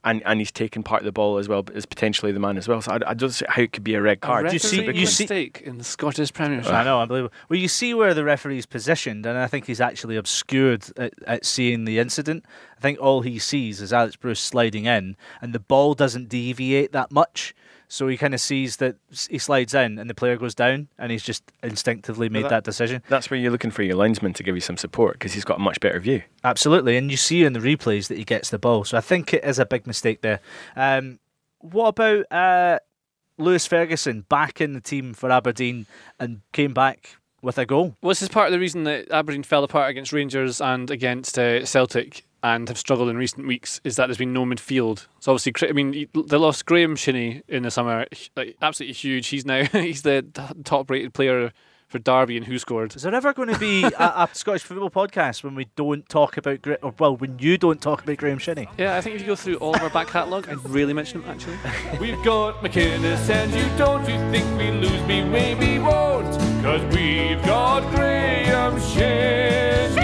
and, 0.05 0.23
and 0.25 0.41
he's 0.41 0.51
taken 0.51 0.83
part 0.83 1.03
of 1.03 1.05
the 1.05 1.13
ball 1.13 1.39
as 1.39 1.49
well, 1.49 1.63
but 1.63 1.77
is 1.77 1.87
potentially 1.87 2.33
the 2.33 2.41
man 2.41 2.57
as 2.59 2.67
well. 2.67 2.81
So 2.83 2.93
I, 2.93 3.11
I 3.11 3.15
don't 3.15 3.31
see 3.31 3.45
how 3.49 3.63
it 3.63 3.73
could 3.73 3.85
be 3.85 3.95
a 3.95 4.03
red 4.03 4.21
card. 4.21 4.47
A 4.47 4.49
Do 4.49 4.55
you 4.55 4.59
see? 4.59 4.85
You 4.85 5.07
see 5.07 5.25
mistake 5.25 5.63
in 5.65 5.79
the 5.79 5.85
Scottish 5.85 6.33
Premiership. 6.33 6.73
I 6.73 6.85
know, 6.85 7.01
unbelievable. 7.01 7.33
Well, 7.49 7.59
you 7.59 7.69
see 7.69 7.95
where 7.95 8.15
the 8.15 8.25
referee's 8.25 8.67
positioned, 8.67 9.25
and 9.27 9.39
I 9.39 9.47
think 9.47 9.67
he's 9.67 9.81
actually 9.81 10.17
obscured 10.17 10.85
at, 10.97 11.15
at 11.27 11.45
seeing 11.45 11.85
the 11.85 11.99
incident. 11.99 12.45
I 12.77 12.81
think 12.81 12.99
all 13.01 13.23
he 13.23 13.39
sees 13.39 13.81
is 13.81 13.93
Alex 13.93 14.17
Bruce 14.17 14.41
sliding 14.41 14.87
in, 14.87 15.17
and 15.41 15.53
the 15.53 15.61
ball 15.61 15.95
doesn't 15.95 16.29
deviate 16.29 16.93
that 16.93 17.13
much. 17.13 17.55
So 17.93 18.09
he 18.09 18.17
kind 18.17 18.33
of 18.33 18.41
sees 18.41 18.79
that 18.79 18.97
he 19.29 19.37
slides 19.37 19.75
in 19.75 19.99
and 19.99 20.09
the 20.09 20.15
player 20.15 20.39
goes 20.39 20.55
down, 20.55 20.89
and 20.99 21.13
he's 21.13 21.23
just 21.23 21.43
instinctively 21.63 22.31
made 22.31 22.45
that, 22.45 22.49
that, 22.49 22.65
decision. 22.65 23.03
That's 23.11 23.31
where 23.31 23.39
you're 23.39 23.51
looking 23.51 23.71
for 23.71 23.83
your 23.83 23.97
linesman 23.97 24.33
to 24.33 24.43
give 24.43 24.55
you 24.55 24.63
some 24.63 24.79
support 24.79 25.13
because 25.17 25.35
he's 25.35 25.45
got 25.45 25.59
a 25.59 25.61
much 25.61 25.79
better 25.79 26.01
view. 26.01 26.23
Absolutely, 26.43 26.97
and 26.97 27.11
you 27.11 27.19
see 27.19 27.45
in 27.45 27.53
the 27.53 27.61
replays 27.61 28.09
that 28.09 28.17
he 28.17 28.25
gets 28.25 28.49
the 28.49 28.59
ball. 28.59 28.85
So 28.85 28.97
I 28.97 29.03
think 29.03 29.35
it 29.35 29.45
is 29.45 29.59
a 29.59 29.67
big 29.67 29.87
mistake 29.87 30.23
there. 30.23 30.41
Um, 30.75 31.19
what 31.59 31.89
about 31.89 32.25
uh, 32.33 32.79
Lewis 33.37 33.67
Ferguson 33.67 34.25
back 34.27 34.63
in 34.63 34.73
the 34.73 34.81
team 34.81 35.13
for 35.13 35.31
Aberdeen 35.31 35.85
and 36.19 36.41
came 36.53 36.73
back 36.73 37.17
with 37.43 37.59
a 37.59 37.67
goal? 37.67 37.95
Well, 38.01 38.09
this 38.09 38.23
is 38.23 38.31
part 38.31 38.47
of 38.47 38.53
the 38.53 38.59
reason 38.59 38.85
that 38.85 39.11
Aberdeen 39.11 39.43
fell 39.43 39.65
apart 39.65 39.91
against 39.91 40.15
Rangers 40.15 40.63
and 40.63 40.91
against 40.91 41.39
uh, 41.39 41.67
Celtic 41.67 42.25
and 42.43 42.69
have 42.69 42.79
struggled 42.79 43.09
in 43.09 43.17
recent 43.17 43.47
weeks 43.47 43.81
is 43.85 43.97
that 43.97 44.07
there's 44.07 44.19
been 44.19 44.33
no 44.33 44.45
midfield. 44.45 45.07
So 45.21 45.33
obviously, 45.33 45.69
I 45.69 45.73
mean, 45.73 46.09
they 46.27 46.37
lost 46.37 46.67
Graeme 46.67 46.97
Shinnie 46.97 47.43
in 47.49 47.63
the 47.63 47.71
summer, 47.71 48.07
like, 48.37 48.57
absolutely 48.61 48.95
huge. 48.95 49.29
He's 49.29 49.47
now 49.47 49.65
he's 49.73 50.03
the 50.03 50.27
top-rated 50.65 51.15
player 51.15 51.53
for 51.93 51.99
Derby 51.99 52.39
and 52.39 52.47
who 52.47 52.59
scored. 52.59 52.97
Is 52.97 53.03
there 53.03 53.15
ever 53.15 53.33
going 53.35 53.53
to 53.53 53.59
be 53.59 53.85
a, 53.99 53.99
a, 53.99 54.29
Scottish 54.33 54.63
football 54.63 54.91
podcast 54.91 55.45
when 55.45 55.55
we 55.55 55.67
don't 55.77 56.09
talk 56.09 56.37
about 56.39 56.67
or 56.83 56.95
well, 56.99 57.17
when 57.17 57.39
you 57.39 57.59
don't 57.59 57.81
talk 57.81 58.03
about 58.03 58.17
Graeme 58.17 58.39
Shinnie? 58.39 58.67
Yeah, 58.79 58.97
I 58.97 59.03
think 59.03 59.17
if 59.17 59.21
you 59.21 59.27
go 59.29 59.37
through 59.37 59.57
all 59.57 59.77
of 59.77 59.83
our 59.83 59.91
back 59.91 60.09
catalogue, 60.09 60.49
I'd 60.49 60.65
really 60.69 60.95
mention 60.95 61.23
him 61.23 61.31
actually. 61.31 61.59
We've 62.01 62.23
got 62.25 62.63
McInnes 62.63 63.29
and 63.29 63.53
you 63.53 63.65
don't 63.77 64.01
you 64.09 64.19
think 64.31 64.59
we 64.59 64.71
lose 64.71 65.07
me? 65.07 65.23
Maybe 65.23 65.79
won't, 65.79 66.33
cause 66.63 66.83
we've 66.95 67.43
got 67.45 67.89
Graeme 67.95 68.81
Shinnie 68.81 70.02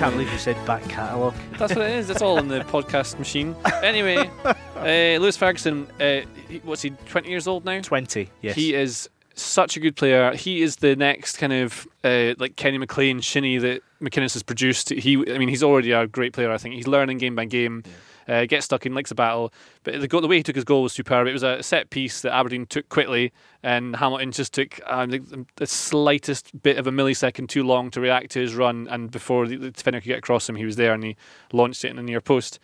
can't 0.00 0.14
believe 0.14 0.32
you 0.32 0.38
said 0.38 0.56
back 0.64 0.82
catalogue. 0.84 1.34
That's 1.58 1.74
what 1.74 1.84
it 1.84 1.90
is. 1.90 2.08
It's 2.08 2.22
all 2.22 2.38
in 2.38 2.48
the 2.48 2.60
podcast 2.72 3.18
machine. 3.18 3.54
Anyway, 3.82 4.30
uh, 4.46 5.18
Lewis 5.20 5.36
Ferguson, 5.36 5.86
uh, 6.00 6.22
what's 6.64 6.80
he, 6.80 6.88
20 6.88 7.28
years 7.28 7.46
old 7.46 7.66
now? 7.66 7.82
20, 7.82 8.30
yes. 8.40 8.56
He 8.56 8.72
is 8.72 9.10
such 9.34 9.76
a 9.76 9.80
good 9.80 9.96
player. 9.96 10.34
He 10.34 10.62
is 10.62 10.76
the 10.76 10.96
next 10.96 11.36
kind 11.36 11.52
of 11.52 11.86
uh, 12.02 12.32
like 12.38 12.56
Kenny 12.56 12.78
McLean, 12.78 13.20
Shinnie 13.20 13.58
that 13.58 13.82
McInnes 14.00 14.32
has 14.32 14.42
produced. 14.42 14.88
He, 14.88 15.18
I 15.18 15.36
mean, 15.36 15.50
he's 15.50 15.62
already 15.62 15.92
a 15.92 16.06
great 16.06 16.32
player. 16.32 16.50
I 16.50 16.56
think 16.56 16.76
he's 16.76 16.86
learning 16.86 17.18
game 17.18 17.34
by 17.34 17.44
game. 17.44 17.82
Uh, 18.28 18.44
gets 18.44 18.66
stuck 18.66 18.86
in, 18.86 18.94
likes 18.94 19.10
a 19.10 19.14
battle. 19.14 19.52
But 19.82 20.00
the, 20.00 20.08
the 20.08 20.28
way 20.28 20.36
he 20.36 20.42
took 20.42 20.56
his 20.56 20.64
goal 20.64 20.82
was 20.82 20.92
superb. 20.92 21.26
It 21.26 21.32
was 21.32 21.42
a 21.42 21.62
set 21.62 21.90
piece 21.90 22.22
that 22.22 22.34
Aberdeen 22.34 22.66
took 22.66 22.88
quickly, 22.88 23.32
and 23.62 23.96
Hamilton 23.96 24.32
just 24.32 24.54
took 24.54 24.80
um, 24.86 25.10
the, 25.10 25.46
the, 25.56 25.66
slightest 25.66 26.62
bit 26.62 26.78
of 26.78 26.86
a 26.86 26.90
millisecond 26.90 27.48
too 27.48 27.64
long 27.64 27.90
to 27.90 28.00
react 28.00 28.30
to 28.32 28.40
his 28.40 28.54
run. 28.54 28.86
And 28.88 29.10
before 29.10 29.46
the, 29.46 29.56
the 29.56 29.70
defender 29.70 30.00
could 30.00 30.08
get 30.08 30.18
across 30.18 30.48
him, 30.48 30.56
he 30.56 30.64
was 30.64 30.76
there 30.76 30.92
and 30.92 31.02
he 31.02 31.16
launched 31.52 31.84
it 31.84 31.88
in 31.88 31.96
the 31.96 32.02
near 32.02 32.20
post. 32.20 32.58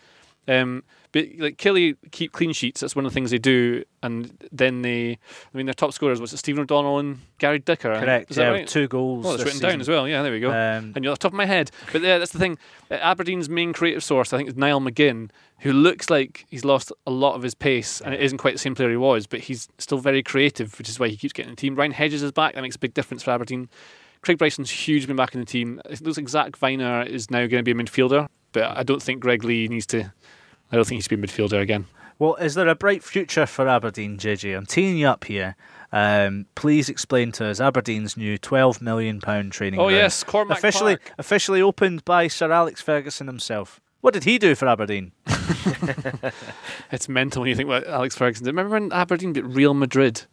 Um, 0.47 0.83
like 1.39 1.57
Killie 1.57 1.95
keep 2.11 2.31
clean 2.31 2.53
sheets. 2.53 2.81
That's 2.81 2.95
one 2.95 3.05
of 3.05 3.11
the 3.11 3.13
things 3.13 3.31
they 3.31 3.37
do. 3.37 3.83
And 4.03 4.31
then 4.51 4.81
they, 4.81 5.11
I 5.11 5.57
mean, 5.57 5.65
their 5.65 5.73
top 5.73 5.93
scorers 5.93 6.21
was 6.21 6.33
it 6.33 6.37
Stephen 6.37 6.61
O'Donnell 6.61 6.99
and 6.99 7.19
Gary 7.37 7.59
Dicker. 7.59 7.93
Correct. 7.99 8.31
Is 8.31 8.37
yeah, 8.37 8.49
right? 8.49 8.67
two 8.67 8.87
goals. 8.87 9.25
Oh, 9.25 9.31
that's 9.31 9.43
this 9.43 9.53
written 9.53 9.69
down 9.69 9.81
as 9.81 9.89
well. 9.89 10.07
Yeah, 10.07 10.23
there 10.23 10.31
we 10.31 10.39
go. 10.39 10.49
Um, 10.49 10.93
and 10.95 11.03
you're 11.03 11.11
off 11.11 11.19
the 11.19 11.23
top 11.23 11.33
of 11.33 11.37
my 11.37 11.45
head. 11.45 11.71
But 11.91 12.01
yeah, 12.01 12.17
that's 12.17 12.31
the 12.31 12.39
thing. 12.39 12.57
Uh, 12.89 12.95
Aberdeen's 12.95 13.49
main 13.49 13.73
creative 13.73 14.03
source, 14.03 14.33
I 14.33 14.37
think, 14.37 14.49
is 14.49 14.55
Niall 14.55 14.81
McGinn, 14.81 15.29
who 15.59 15.73
looks 15.73 16.09
like 16.09 16.45
he's 16.49 16.63
lost 16.63 16.91
a 17.05 17.11
lot 17.11 17.35
of 17.35 17.43
his 17.43 17.55
pace 17.55 18.01
and 18.01 18.13
it 18.13 18.21
isn't 18.21 18.37
quite 18.37 18.53
the 18.53 18.59
same 18.59 18.75
player 18.75 18.89
he 18.89 18.97
was, 18.97 19.27
but 19.27 19.41
he's 19.41 19.67
still 19.77 19.97
very 19.97 20.23
creative, 20.23 20.77
which 20.77 20.89
is 20.89 20.99
why 20.99 21.07
he 21.07 21.17
keeps 21.17 21.33
getting 21.33 21.51
the 21.51 21.55
team. 21.55 21.75
Ryan 21.75 21.91
Hedges 21.91 22.23
is 22.23 22.31
back. 22.31 22.55
That 22.55 22.61
makes 22.61 22.75
a 22.75 22.79
big 22.79 22.93
difference 22.93 23.23
for 23.23 23.31
Aberdeen. 23.31 23.69
Craig 24.21 24.37
Bryson's 24.37 24.69
huge 24.69 25.07
been 25.07 25.15
back 25.15 25.33
in 25.33 25.39
the 25.39 25.45
team. 25.45 25.81
It 25.85 26.01
looks 26.01 26.17
like 26.17 26.29
Zak 26.29 26.51
Vyner 26.53 27.05
is 27.05 27.31
now 27.31 27.39
going 27.47 27.63
to 27.63 27.63
be 27.63 27.71
a 27.71 27.75
midfielder, 27.75 28.27
but 28.51 28.77
I 28.77 28.83
don't 28.83 29.01
think 29.01 29.21
Greg 29.21 29.43
Lee 29.43 29.67
needs 29.67 29.85
to. 29.87 30.11
I 30.71 30.75
don't 30.75 30.85
think 30.87 30.97
he 30.97 31.01
should 31.01 31.21
be 31.21 31.23
a 31.23 31.27
midfielder 31.27 31.61
again. 31.61 31.85
Well, 32.19 32.35
is 32.35 32.55
there 32.55 32.67
a 32.67 32.75
bright 32.75 33.03
future 33.03 33.45
for 33.45 33.67
Aberdeen, 33.67 34.17
JJ? 34.17 34.57
I'm 34.57 34.65
teeing 34.65 34.97
you 34.97 35.07
up 35.07 35.25
here. 35.25 35.55
Um, 35.91 36.47
please 36.55 36.89
explain 36.89 37.31
to 37.33 37.45
us 37.45 37.61
Aberdeen's 37.61 38.17
new 38.17 38.37
£12 38.37 38.81
million 38.81 39.19
training 39.21 39.79
Oh, 39.79 39.83
ground. 39.83 39.95
yes, 39.95 40.23
Cormack 40.23 40.57
officially 40.57 40.97
Park. 40.97 41.13
officially 41.19 41.61
opened 41.61 42.03
by 42.05 42.27
Sir 42.27 42.51
Alex 42.51 42.81
Ferguson 42.81 43.27
himself. 43.27 43.79
What 44.01 44.13
did 44.13 44.23
he 44.25 44.37
do 44.39 44.55
for 44.55 44.67
Aberdeen? 44.67 45.11
It's 46.91 47.07
mental 47.09 47.41
when 47.41 47.49
you 47.49 47.55
think 47.55 47.67
about 47.69 47.85
Alex 47.87 48.15
Ferguson. 48.15 48.45
Remember 48.47 48.73
when 48.79 48.91
Aberdeen 48.91 49.33
beat 49.33 49.45
Real 49.45 49.73
Madrid, 49.73 50.23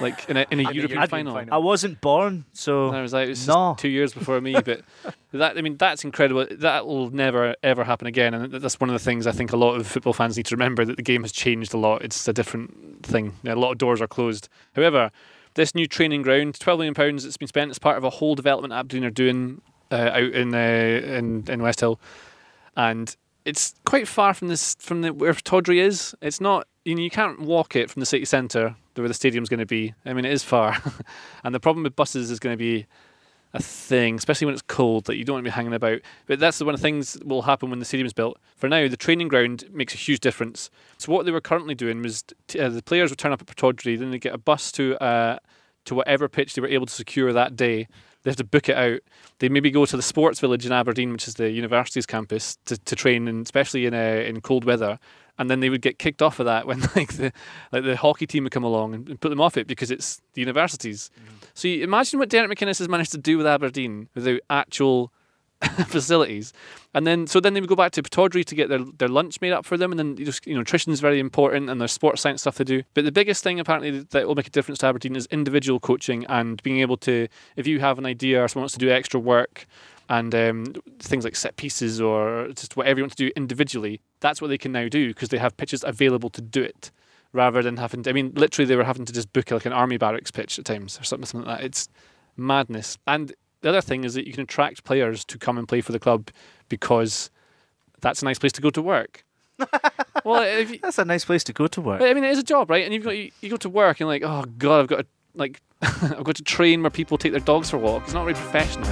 like 0.00 0.28
in 0.28 0.36
a, 0.36 0.46
in 0.50 0.60
a 0.60 0.68
I- 0.68 0.70
European 0.72 1.00
I- 1.00 1.06
final? 1.06 1.36
I 1.36 1.56
wasn't 1.58 2.00
born, 2.00 2.44
so 2.52 2.90
I 2.90 3.02
was 3.02 3.12
like, 3.12 3.26
it 3.26 3.30
was 3.30 3.38
just 3.38 3.48
no. 3.48 3.74
two 3.78 3.88
years 3.88 4.12
before 4.12 4.40
me. 4.40 4.52
But 4.52 4.82
that, 5.32 5.56
I 5.56 5.62
mean, 5.62 5.76
that's 5.76 6.04
incredible. 6.04 6.46
That 6.50 6.86
will 6.86 7.10
never 7.10 7.54
ever 7.62 7.84
happen 7.84 8.06
again. 8.06 8.34
And 8.34 8.52
that's 8.52 8.80
one 8.80 8.90
of 8.90 8.94
the 8.94 9.04
things 9.04 9.26
I 9.26 9.32
think 9.32 9.52
a 9.52 9.56
lot 9.56 9.74
of 9.74 9.86
football 9.86 10.12
fans 10.12 10.36
need 10.36 10.46
to 10.46 10.56
remember 10.56 10.84
that 10.84 10.96
the 10.96 11.02
game 11.02 11.22
has 11.22 11.32
changed 11.32 11.74
a 11.74 11.78
lot. 11.78 12.02
It's 12.02 12.26
a 12.28 12.32
different 12.32 13.04
thing. 13.04 13.34
A 13.44 13.54
lot 13.54 13.72
of 13.72 13.78
doors 13.78 14.00
are 14.00 14.06
closed. 14.08 14.48
However, 14.74 15.10
this 15.54 15.74
new 15.74 15.86
training 15.86 16.22
ground, 16.22 16.58
twelve 16.58 16.78
million 16.78 16.94
pounds, 16.94 17.24
it's 17.24 17.36
been 17.36 17.48
spent 17.48 17.70
as 17.70 17.78
part 17.78 17.98
of 17.98 18.04
a 18.04 18.10
whole 18.10 18.34
development 18.34 18.72
Aberdeen 18.72 19.04
are 19.04 19.10
doing 19.10 19.60
uh, 19.90 20.10
out 20.12 20.32
in 20.32 20.54
uh, 20.54 20.58
in 20.58 21.44
in 21.48 21.60
Westhill, 21.60 21.98
and 22.76 23.16
it's 23.44 23.74
quite 23.84 24.08
far 24.08 24.34
from 24.34 24.48
this 24.48 24.76
from 24.78 25.02
the, 25.02 25.12
where 25.12 25.34
Tawdry 25.34 25.80
is. 25.80 26.14
It's 26.20 26.40
not 26.40 26.66
you 26.84 26.94
know 26.94 27.02
you 27.02 27.10
can't 27.10 27.40
walk 27.40 27.76
it 27.76 27.90
from 27.90 28.00
the 28.00 28.06
city 28.06 28.24
centre 28.24 28.76
to 28.94 29.00
where 29.00 29.08
the 29.08 29.14
stadium's 29.14 29.48
going 29.48 29.60
to 29.60 29.66
be. 29.66 29.94
I 30.04 30.12
mean, 30.12 30.24
it 30.24 30.32
is 30.32 30.44
far, 30.44 30.76
and 31.44 31.54
the 31.54 31.60
problem 31.60 31.84
with 31.84 31.96
buses 31.96 32.30
is 32.30 32.38
going 32.38 32.54
to 32.54 32.58
be 32.58 32.86
a 33.54 33.62
thing, 33.62 34.14
especially 34.14 34.46
when 34.46 34.54
it's 34.54 34.62
cold 34.62 35.04
that 35.04 35.16
you 35.16 35.24
don't 35.24 35.34
want 35.34 35.44
to 35.44 35.50
be 35.50 35.54
hanging 35.54 35.74
about. 35.74 36.00
But 36.26 36.38
that's 36.38 36.60
one 36.60 36.74
of 36.74 36.80
the 36.80 36.82
things 36.82 37.14
that 37.14 37.26
will 37.26 37.42
happen 37.42 37.70
when 37.70 37.80
the 37.80 37.84
stadium's 37.84 38.14
built. 38.14 38.38
For 38.56 38.68
now, 38.68 38.88
the 38.88 38.96
training 38.96 39.28
ground 39.28 39.64
makes 39.70 39.94
a 39.94 39.98
huge 39.98 40.20
difference. 40.20 40.70
So 40.98 41.12
what 41.12 41.26
they 41.26 41.32
were 41.32 41.40
currently 41.40 41.74
doing 41.74 42.02
was 42.02 42.24
t- 42.48 42.58
uh, 42.58 42.70
the 42.70 42.82
players 42.82 43.10
would 43.10 43.18
turn 43.18 43.32
up 43.32 43.42
at 43.42 43.46
Pittodrie, 43.46 43.98
then 43.98 44.10
they'd 44.10 44.20
get 44.20 44.34
a 44.34 44.38
bus 44.38 44.72
to 44.72 44.96
uh, 45.02 45.38
to 45.84 45.94
whatever 45.94 46.28
pitch 46.28 46.54
they 46.54 46.62
were 46.62 46.68
able 46.68 46.86
to 46.86 46.92
secure 46.92 47.32
that 47.32 47.56
day. 47.56 47.88
They 48.22 48.30
have 48.30 48.36
to 48.36 48.44
book 48.44 48.68
it 48.68 48.76
out. 48.76 49.00
They 49.38 49.48
maybe 49.48 49.70
go 49.70 49.84
to 49.84 49.96
the 49.96 50.02
sports 50.02 50.40
village 50.40 50.64
in 50.64 50.72
Aberdeen, 50.72 51.12
which 51.12 51.26
is 51.26 51.34
the 51.34 51.50
university's 51.50 52.06
campus, 52.06 52.56
to, 52.66 52.76
to 52.78 52.96
train, 52.96 53.28
and 53.28 53.44
especially 53.44 53.86
in 53.86 53.94
uh, 53.94 54.22
in 54.26 54.40
cold 54.40 54.64
weather. 54.64 54.98
And 55.38 55.50
then 55.50 55.60
they 55.60 55.70
would 55.70 55.80
get 55.80 55.98
kicked 55.98 56.22
off 56.22 56.38
of 56.38 56.46
that 56.46 56.66
when 56.68 56.80
like 56.94 57.14
the 57.14 57.32
like 57.72 57.84
the 57.84 57.96
hockey 57.96 58.26
team 58.26 58.44
would 58.44 58.52
come 58.52 58.64
along 58.64 58.94
and, 58.94 59.08
and 59.08 59.20
put 59.20 59.30
them 59.30 59.40
off 59.40 59.56
it 59.56 59.66
because 59.66 59.90
it's 59.90 60.20
the 60.34 60.40
universities. 60.40 61.10
So 61.54 61.68
you 61.68 61.82
imagine 61.82 62.18
what 62.18 62.28
Derek 62.28 62.50
McInnes 62.50 62.78
has 62.78 62.88
managed 62.88 63.12
to 63.12 63.18
do 63.18 63.36
with 63.38 63.46
Aberdeen 63.46 64.08
without 64.14 64.40
actual 64.50 65.12
facilities. 65.86 66.52
And 66.94 67.06
then 67.06 67.26
so 67.26 67.40
then 67.40 67.54
they 67.54 67.60
would 67.60 67.68
go 67.68 67.76
back 67.76 67.92
to 67.92 68.02
Pittodrie 68.02 68.44
to 68.44 68.54
get 68.54 68.68
their, 68.68 68.80
their 68.98 69.08
lunch 69.08 69.40
made 69.40 69.52
up 69.52 69.64
for 69.64 69.76
them 69.76 69.92
and 69.92 69.98
then 69.98 70.16
you 70.16 70.24
just 70.24 70.46
you 70.46 70.54
know 70.54 70.60
nutrition 70.60 70.92
is 70.92 71.00
very 71.00 71.18
important 71.18 71.70
and 71.70 71.80
there's 71.80 71.92
sports 71.92 72.20
science 72.20 72.42
stuff 72.42 72.56
to 72.56 72.64
do. 72.64 72.82
But 72.94 73.04
the 73.04 73.12
biggest 73.12 73.42
thing 73.42 73.60
apparently 73.60 74.00
that 74.00 74.26
will 74.26 74.34
make 74.34 74.46
a 74.46 74.50
difference 74.50 74.78
to 74.78 74.86
Aberdeen 74.86 75.16
is 75.16 75.26
individual 75.26 75.80
coaching 75.80 76.26
and 76.26 76.62
being 76.62 76.80
able 76.80 76.96
to 76.98 77.28
if 77.56 77.66
you 77.66 77.80
have 77.80 77.98
an 77.98 78.06
idea 78.06 78.42
or 78.42 78.48
someone 78.48 78.64
wants 78.64 78.74
to 78.74 78.80
do 78.80 78.90
extra 78.90 79.20
work 79.20 79.66
and 80.08 80.34
um, 80.34 80.66
things 80.98 81.24
like 81.24 81.36
set 81.36 81.56
pieces 81.56 82.00
or 82.00 82.48
just 82.54 82.76
whatever 82.76 82.98
you 82.98 83.04
want 83.04 83.12
to 83.12 83.16
do 83.16 83.30
individually, 83.36 84.00
that's 84.20 84.42
what 84.42 84.48
they 84.48 84.58
can 84.58 84.72
now 84.72 84.88
do 84.88 85.08
because 85.08 85.30
they 85.30 85.38
have 85.38 85.56
pitches 85.56 85.84
available 85.84 86.28
to 86.30 86.42
do 86.42 86.62
it 86.62 86.90
rather 87.32 87.62
than 87.62 87.78
having 87.78 88.02
to, 88.02 88.10
I 88.10 88.12
mean, 88.12 88.32
literally 88.34 88.66
they 88.66 88.76
were 88.76 88.84
having 88.84 89.06
to 89.06 89.12
just 89.12 89.32
book 89.32 89.50
like 89.50 89.64
an 89.64 89.72
army 89.72 89.96
barracks 89.96 90.30
pitch 90.30 90.58
at 90.58 90.64
times 90.64 91.00
or 91.00 91.04
something 91.04 91.40
like 91.40 91.58
that. 91.58 91.64
It's 91.64 91.88
madness. 92.36 92.98
And 93.06 93.32
the 93.62 93.68
other 93.68 93.80
thing 93.80 94.04
is 94.04 94.14
that 94.14 94.26
you 94.26 94.32
can 94.32 94.42
attract 94.42 94.84
players 94.84 95.24
to 95.24 95.38
come 95.38 95.56
and 95.56 95.66
play 95.66 95.80
for 95.80 95.92
the 95.92 95.98
club 95.98 96.30
because 96.68 97.30
that's 98.00 98.20
a 98.20 98.24
nice 98.24 98.38
place 98.38 98.52
to 98.52 98.60
go 98.60 98.70
to 98.70 98.82
work. 98.82 99.24
well, 100.24 100.42
if 100.42 100.70
you, 100.70 100.78
That's 100.82 100.98
a 100.98 101.04
nice 101.04 101.24
place 101.24 101.44
to 101.44 101.52
go 101.52 101.68
to 101.68 101.80
work. 101.80 102.02
I 102.02 102.12
mean, 102.14 102.24
it 102.24 102.30
is 102.30 102.38
a 102.38 102.42
job, 102.42 102.68
right? 102.68 102.84
And 102.84 102.92
you've 102.92 103.04
got 103.04 103.16
you, 103.16 103.30
you 103.40 103.48
go 103.48 103.56
to 103.58 103.68
work 103.68 104.00
and 104.00 104.08
like, 104.08 104.22
oh 104.24 104.44
god, 104.58 104.80
I've 104.80 104.86
got 104.88 104.96
to 104.98 105.06
like, 105.34 105.62
I've 105.82 106.24
got 106.24 106.36
to 106.36 106.42
train 106.42 106.82
where 106.82 106.90
people 106.90 107.16
take 107.16 107.32
their 107.32 107.40
dogs 107.40 107.70
for 107.70 107.76
a 107.76 107.80
walk. 107.80 108.02
It's 108.04 108.12
not 108.12 108.24
very 108.24 108.34
professional. 108.34 108.86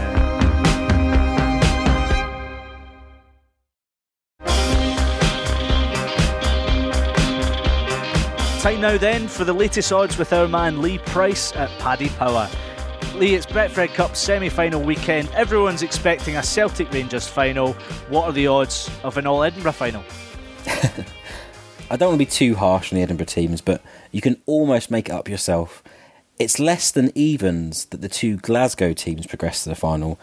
Time 8.60 8.80
now 8.82 8.98
then 8.98 9.26
for 9.26 9.44
the 9.44 9.54
latest 9.54 9.90
odds 9.90 10.18
with 10.18 10.32
our 10.34 10.46
man 10.46 10.82
Lee 10.82 10.98
Price 10.98 11.56
at 11.56 11.70
Paddy 11.80 12.10
Power. 12.10 12.48
Lee, 13.20 13.34
it's 13.34 13.44
Betfred 13.44 13.92
Cup 13.92 14.16
semi 14.16 14.48
final 14.48 14.80
weekend. 14.80 15.28
Everyone's 15.34 15.82
expecting 15.82 16.36
a 16.36 16.42
Celtic 16.42 16.90
Rangers 16.90 17.28
final. 17.28 17.74
What 18.08 18.24
are 18.24 18.32
the 18.32 18.46
odds 18.46 18.90
of 19.04 19.18
an 19.18 19.26
All 19.26 19.42
Edinburgh 19.42 19.72
final? 19.72 20.02
I 21.90 21.96
don't 21.98 22.08
want 22.08 22.14
to 22.14 22.16
be 22.16 22.24
too 22.24 22.54
harsh 22.54 22.90
on 22.90 22.96
the 22.96 23.02
Edinburgh 23.02 23.26
teams, 23.26 23.60
but 23.60 23.82
you 24.10 24.22
can 24.22 24.40
almost 24.46 24.90
make 24.90 25.10
it 25.10 25.12
up 25.12 25.28
yourself. 25.28 25.82
It's 26.38 26.58
less 26.58 26.90
than 26.90 27.12
evens 27.14 27.84
that 27.86 28.00
the 28.00 28.08
two 28.08 28.38
Glasgow 28.38 28.94
teams 28.94 29.26
progress 29.26 29.64
to 29.64 29.68
the 29.68 29.74
final, 29.74 30.18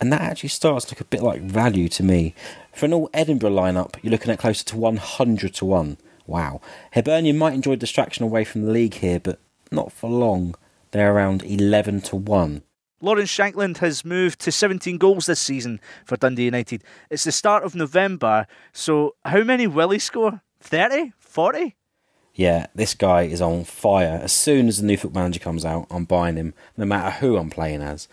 and 0.00 0.12
that 0.12 0.20
actually 0.20 0.50
starts 0.50 0.84
to 0.84 0.94
look 0.94 1.00
a 1.00 1.04
bit 1.04 1.22
like 1.22 1.40
value 1.40 1.88
to 1.88 2.04
me. 2.04 2.32
For 2.72 2.86
an 2.86 2.92
all 2.92 3.10
Edinburgh 3.12 3.50
lineup, 3.50 3.96
you're 4.04 4.12
looking 4.12 4.30
at 4.30 4.38
closer 4.38 4.64
to 4.66 4.76
100 4.76 5.52
to 5.54 5.64
1. 5.64 5.96
Wow. 6.28 6.60
Hibernian 6.94 7.38
might 7.38 7.54
enjoy 7.54 7.74
distraction 7.74 8.22
away 8.22 8.44
from 8.44 8.62
the 8.62 8.70
league 8.70 8.94
here, 8.94 9.18
but 9.18 9.40
not 9.72 9.90
for 9.90 10.08
long. 10.08 10.54
They're 10.90 11.14
around 11.14 11.42
11 11.42 12.02
to 12.02 12.16
1. 12.16 12.62
Lawrence 13.00 13.30
Shankland 13.30 13.78
has 13.78 14.04
moved 14.04 14.40
to 14.40 14.50
17 14.50 14.96
goals 14.96 15.26
this 15.26 15.40
season 15.40 15.80
for 16.04 16.16
Dundee 16.16 16.44
United. 16.44 16.82
It's 17.10 17.24
the 17.24 17.32
start 17.32 17.62
of 17.62 17.74
November, 17.74 18.46
so 18.72 19.16
how 19.24 19.42
many 19.42 19.66
will 19.66 19.90
he 19.90 19.98
score? 19.98 20.40
30? 20.60 21.12
40? 21.18 21.76
Yeah, 22.34 22.66
this 22.74 22.94
guy 22.94 23.22
is 23.22 23.40
on 23.40 23.64
fire. 23.64 24.20
As 24.22 24.32
soon 24.32 24.68
as 24.68 24.78
the 24.78 24.86
new 24.86 24.96
football 24.96 25.22
manager 25.22 25.40
comes 25.40 25.64
out, 25.64 25.86
I'm 25.90 26.04
buying 26.04 26.36
him, 26.36 26.54
no 26.76 26.84
matter 26.84 27.10
who 27.10 27.36
I'm 27.36 27.50
playing 27.50 27.82
as. 27.82 28.08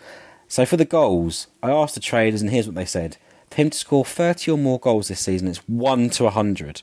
So 0.48 0.66
for 0.66 0.76
the 0.76 0.84
goals, 0.84 1.46
I 1.62 1.70
asked 1.70 1.94
the 1.94 2.00
traders, 2.00 2.42
and 2.42 2.50
here's 2.50 2.66
what 2.66 2.74
they 2.74 2.84
said: 2.84 3.16
for 3.50 3.56
him 3.56 3.70
to 3.70 3.78
score 3.78 4.04
30 4.04 4.50
or 4.50 4.58
more 4.58 4.78
goals 4.78 5.08
this 5.08 5.20
season, 5.20 5.48
it's 5.48 5.66
one 5.68 6.10
to 6.10 6.24
100. 6.24 6.82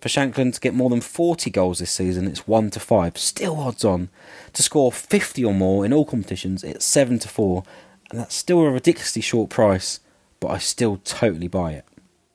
For 0.00 0.08
Shankland 0.08 0.54
to 0.54 0.60
get 0.60 0.74
more 0.74 0.90
than 0.90 1.00
40 1.00 1.50
goals 1.50 1.80
this 1.80 1.90
season, 1.90 2.28
it's 2.28 2.46
one 2.46 2.70
to 2.70 2.80
five. 2.80 3.18
Still 3.18 3.58
odds 3.58 3.84
on. 3.84 4.10
To 4.52 4.62
score 4.62 4.92
50 4.92 5.44
or 5.44 5.52
more 5.52 5.84
in 5.84 5.92
all 5.92 6.04
competitions, 6.04 6.62
it's 6.62 6.84
seven 6.84 7.18
to 7.18 7.28
four, 7.28 7.64
and 8.10 8.20
that's 8.20 8.34
still 8.34 8.60
a 8.60 8.70
ridiculously 8.70 9.22
short 9.22 9.50
price, 9.50 9.98
but 10.38 10.48
I 10.48 10.58
still 10.58 11.00
totally 11.04 11.48
buy 11.48 11.72
it. 11.72 11.84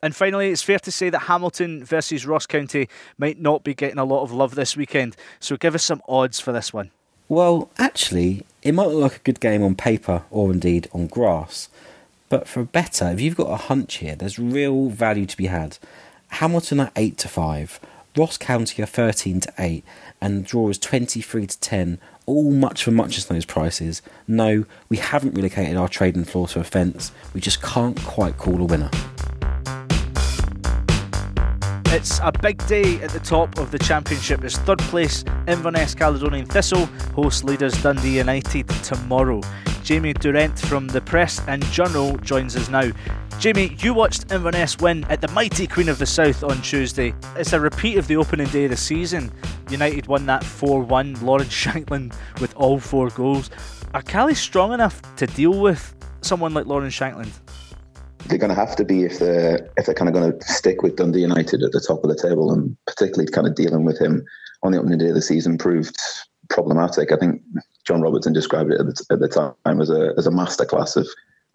And 0.02 0.14
finally, 0.14 0.50
it's 0.50 0.62
fair 0.62 0.78
to 0.80 0.92
say 0.92 1.08
that 1.08 1.20
Hamilton 1.20 1.82
versus 1.82 2.26
Ross 2.26 2.44
County 2.44 2.90
might 3.16 3.40
not 3.40 3.64
be 3.64 3.72
getting 3.72 3.98
a 3.98 4.04
lot 4.04 4.22
of 4.22 4.30
love 4.30 4.54
this 4.54 4.76
weekend. 4.76 5.16
So 5.40 5.56
give 5.56 5.74
us 5.74 5.82
some 5.82 6.02
odds 6.06 6.38
for 6.38 6.52
this 6.52 6.74
one. 6.74 6.90
Well, 7.26 7.70
actually, 7.78 8.44
it 8.62 8.72
might 8.72 8.88
look 8.88 9.00
like 9.00 9.16
a 9.16 9.24
good 9.24 9.40
game 9.40 9.62
on 9.62 9.74
paper 9.74 10.24
or 10.30 10.52
indeed 10.52 10.90
on 10.92 11.06
grass. 11.06 11.70
But 12.28 12.46
for 12.46 12.60
a 12.60 12.66
better, 12.66 13.10
if 13.10 13.22
you've 13.22 13.36
got 13.36 13.50
a 13.50 13.56
hunch 13.56 13.96
here, 13.96 14.14
there's 14.14 14.38
real 14.38 14.90
value 14.90 15.24
to 15.24 15.36
be 15.38 15.46
had. 15.46 15.78
Hamilton 16.34 16.80
are 16.80 16.90
8 16.96 17.16
to 17.18 17.28
5, 17.28 17.78
Ross 18.16 18.36
County 18.36 18.82
are 18.82 18.86
13 18.86 19.38
to 19.38 19.52
8, 19.56 19.84
and 20.20 20.38
the 20.38 20.48
draw 20.48 20.68
is 20.68 20.80
23 20.80 21.46
to 21.46 21.60
10. 21.60 22.00
All 22.26 22.50
much 22.50 22.82
for 22.82 22.90
much 22.90 23.16
as 23.18 23.26
those 23.26 23.44
prices. 23.44 24.02
No, 24.26 24.64
we 24.88 24.96
haven't 24.96 25.34
relocated 25.34 25.76
our 25.76 25.88
trading 25.88 26.24
floor 26.24 26.48
to 26.48 26.58
a 26.58 26.64
fence. 26.64 27.12
We 27.34 27.40
just 27.40 27.62
can't 27.62 28.02
quite 28.02 28.36
call 28.36 28.60
a 28.60 28.64
winner. 28.64 28.90
It's 31.86 32.18
a 32.20 32.32
big 32.32 32.66
day 32.66 33.00
at 33.00 33.10
the 33.10 33.20
top 33.22 33.56
of 33.58 33.70
the 33.70 33.78
championship 33.78 34.42
as 34.42 34.56
third 34.56 34.80
place 34.80 35.22
Inverness 35.46 35.94
Caledonian 35.94 36.46
Thistle 36.46 36.86
host 37.14 37.44
leaders 37.44 37.80
Dundee 37.80 38.18
United 38.18 38.68
tomorrow. 38.82 39.40
Jamie 39.84 40.14
Durent 40.14 40.58
from 40.58 40.86
the 40.86 41.02
Press 41.02 41.42
and 41.46 41.62
Journal 41.66 42.16
joins 42.16 42.56
us 42.56 42.70
now. 42.70 42.90
Jamie, 43.38 43.76
you 43.80 43.92
watched 43.92 44.32
Inverness 44.32 44.78
win 44.78 45.04
at 45.10 45.20
the 45.20 45.28
mighty 45.28 45.66
Queen 45.66 45.90
of 45.90 45.98
the 45.98 46.06
South 46.06 46.42
on 46.42 46.62
Tuesday. 46.62 47.14
It's 47.36 47.52
a 47.52 47.60
repeat 47.60 47.98
of 47.98 48.06
the 48.06 48.16
opening 48.16 48.46
day 48.46 48.64
of 48.64 48.70
the 48.70 48.78
season. 48.78 49.30
United 49.68 50.06
won 50.06 50.24
that 50.24 50.42
4 50.42 50.80
1, 50.80 51.26
Lawrence 51.26 51.52
Shankland 51.52 52.14
with 52.40 52.56
all 52.56 52.80
four 52.80 53.10
goals. 53.10 53.50
Are 53.92 54.00
Cali 54.00 54.34
strong 54.34 54.72
enough 54.72 55.02
to 55.16 55.26
deal 55.26 55.60
with 55.60 55.94
someone 56.22 56.54
like 56.54 56.64
Lawrence 56.64 56.98
Shankland? 56.98 57.32
they're 58.26 58.38
going 58.38 58.48
to 58.48 58.54
have 58.54 58.74
to 58.74 58.86
be 58.86 59.02
if 59.02 59.18
they're 59.18 59.70
if 59.76 59.84
they're 59.84 59.94
kind 59.94 60.08
of 60.08 60.14
going 60.14 60.32
to 60.32 60.46
stick 60.46 60.82
with 60.82 60.96
Dundee 60.96 61.20
United 61.20 61.62
at 61.62 61.72
the 61.72 61.84
top 61.86 62.02
of 62.02 62.08
the 62.08 62.16
table, 62.16 62.50
and 62.54 62.74
particularly 62.86 63.30
kind 63.30 63.46
of 63.46 63.54
dealing 63.54 63.84
with 63.84 64.00
him 64.00 64.24
on 64.62 64.72
the 64.72 64.78
opening 64.78 64.96
day 64.96 65.08
of 65.08 65.14
the 65.14 65.20
season 65.20 65.58
proved 65.58 65.94
problematic. 66.50 67.12
I 67.12 67.16
think 67.16 67.42
John 67.84 68.02
Robertson 68.02 68.32
described 68.32 68.72
it 68.72 68.80
at 68.80 68.86
the, 68.86 69.06
at 69.10 69.20
the 69.20 69.28
time 69.28 69.80
as 69.80 69.90
a 69.90 70.14
as 70.16 70.26
a 70.26 70.30
masterclass 70.30 70.96
of 70.96 71.06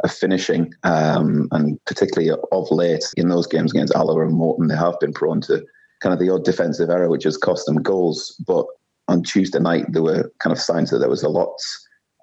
of 0.03 0.11
finishing, 0.11 0.73
um, 0.83 1.47
and 1.51 1.83
particularly 1.85 2.29
of 2.29 2.71
late 2.71 3.03
in 3.17 3.29
those 3.29 3.47
games 3.47 3.71
against 3.71 3.93
Alloa 3.95 4.25
and 4.25 4.35
Morton, 4.35 4.67
they 4.67 4.75
have 4.75 4.99
been 4.99 5.13
prone 5.13 5.41
to 5.41 5.65
kind 5.99 6.13
of 6.13 6.19
the 6.19 6.29
odd 6.29 6.45
defensive 6.45 6.89
error, 6.89 7.09
which 7.09 7.25
has 7.25 7.37
cost 7.37 7.65
them 7.65 7.81
goals. 7.81 8.35
But 8.47 8.65
on 9.07 9.23
Tuesday 9.23 9.59
night, 9.59 9.85
there 9.89 10.03
were 10.03 10.31
kind 10.39 10.53
of 10.53 10.61
signs 10.61 10.91
that 10.91 10.99
there 10.99 11.09
was 11.09 11.23
a 11.23 11.29
lot 11.29 11.53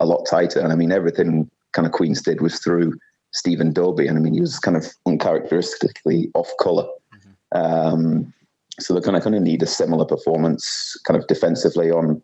a 0.00 0.06
lot 0.06 0.26
tighter, 0.28 0.60
and 0.60 0.72
I 0.72 0.76
mean 0.76 0.92
everything 0.92 1.50
kind 1.72 1.86
of 1.86 1.92
Queens 1.92 2.22
did 2.22 2.40
was 2.40 2.58
through 2.58 2.94
Stephen 3.32 3.72
Dobbie, 3.72 4.06
and 4.06 4.16
I 4.16 4.20
mean 4.20 4.34
he 4.34 4.40
was 4.40 4.58
kind 4.58 4.76
of 4.76 4.86
uncharacteristically 5.06 6.30
off 6.34 6.50
color. 6.60 6.86
Mm-hmm. 7.14 7.58
Um, 7.58 8.32
so 8.78 8.92
they're 8.92 9.02
kind 9.02 9.16
of 9.16 9.22
going 9.22 9.34
to 9.34 9.40
need 9.40 9.62
a 9.62 9.66
similar 9.66 10.04
performance, 10.04 11.00
kind 11.06 11.18
of 11.18 11.26
defensively 11.28 11.90
on 11.90 12.22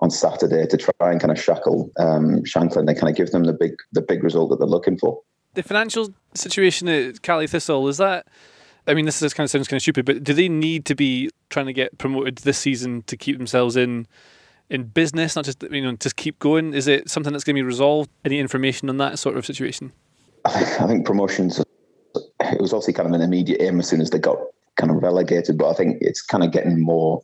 on 0.00 0.10
Saturday 0.10 0.66
to 0.66 0.76
try 0.76 0.92
and 1.10 1.20
kind 1.20 1.30
of 1.30 1.40
shackle 1.40 1.90
um, 1.98 2.42
Shankland. 2.42 2.88
and 2.88 2.98
kind 2.98 3.10
of 3.10 3.16
give 3.16 3.30
them 3.30 3.44
the 3.44 3.52
big 3.52 3.72
the 3.92 4.02
big 4.02 4.24
result 4.24 4.50
that 4.50 4.58
they're 4.58 4.68
looking 4.68 4.98
for. 4.98 5.20
The 5.54 5.62
financial 5.62 6.14
situation 6.34 6.88
at 6.88 7.22
Caley 7.22 7.46
Thistle 7.46 7.86
is 7.88 7.98
that. 7.98 8.26
I 8.86 8.94
mean, 8.94 9.04
this 9.04 9.20
is 9.20 9.34
kind 9.34 9.44
of 9.44 9.50
sounds 9.50 9.68
kind 9.68 9.76
of 9.76 9.82
stupid, 9.82 10.06
but 10.06 10.24
do 10.24 10.32
they 10.32 10.48
need 10.48 10.86
to 10.86 10.94
be 10.94 11.30
trying 11.50 11.66
to 11.66 11.72
get 11.72 11.98
promoted 11.98 12.38
this 12.38 12.58
season 12.58 13.02
to 13.02 13.16
keep 13.16 13.36
themselves 13.36 13.76
in 13.76 14.06
in 14.70 14.84
business, 14.84 15.36
not 15.36 15.44
just 15.44 15.62
you 15.70 15.82
know 15.82 15.94
just 15.96 16.16
keep 16.16 16.38
going? 16.38 16.72
Is 16.72 16.88
it 16.88 17.10
something 17.10 17.32
that's 17.32 17.44
going 17.44 17.56
to 17.56 17.58
be 17.58 17.66
resolved? 17.66 18.08
Any 18.24 18.38
information 18.38 18.88
on 18.88 18.96
that 18.96 19.18
sort 19.18 19.36
of 19.36 19.44
situation? 19.44 19.92
I 20.46 20.86
think 20.86 21.04
promotions. 21.04 21.62
It 22.40 22.60
was 22.60 22.72
obviously 22.72 22.94
kind 22.94 23.08
of 23.08 23.14
an 23.14 23.20
immediate 23.20 23.60
aim 23.60 23.78
as 23.78 23.88
soon 23.88 24.00
as 24.00 24.10
they 24.10 24.18
got 24.18 24.38
kind 24.80 24.90
of 24.90 25.02
relegated, 25.02 25.58
but 25.58 25.68
I 25.68 25.74
think 25.74 25.98
it's 26.00 26.22
kind 26.22 26.42
of 26.42 26.52
getting 26.52 26.80
more 26.80 27.22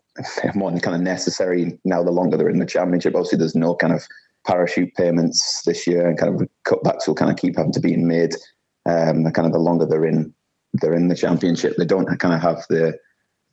more 0.54 0.70
kind 0.78 0.94
of 0.94 1.00
necessary 1.00 1.78
now. 1.84 2.02
The 2.02 2.10
longer 2.10 2.36
they're 2.36 2.50
in 2.50 2.58
the 2.58 2.66
championship, 2.66 3.14
obviously 3.14 3.38
there's 3.38 3.54
no 3.54 3.74
kind 3.74 3.92
of 3.92 4.06
parachute 4.46 4.94
payments 4.94 5.62
this 5.64 5.86
year, 5.86 6.06
and 6.06 6.18
kind 6.18 6.34
of 6.34 6.48
cutbacks 6.66 7.06
will 7.06 7.14
kind 7.14 7.30
of 7.30 7.38
keep 7.38 7.56
having 7.56 7.72
to 7.72 7.80
be 7.80 7.96
made. 7.96 8.34
Um, 8.84 9.24
kind 9.32 9.46
of 9.46 9.52
the 9.52 9.58
longer 9.58 9.86
they're 9.86 10.04
in 10.04 10.32
they're 10.74 10.94
in 10.94 11.08
the 11.08 11.16
championship, 11.16 11.76
they 11.76 11.86
don't 11.86 12.18
kind 12.18 12.34
of 12.34 12.42
have 12.42 12.64
the 12.68 12.98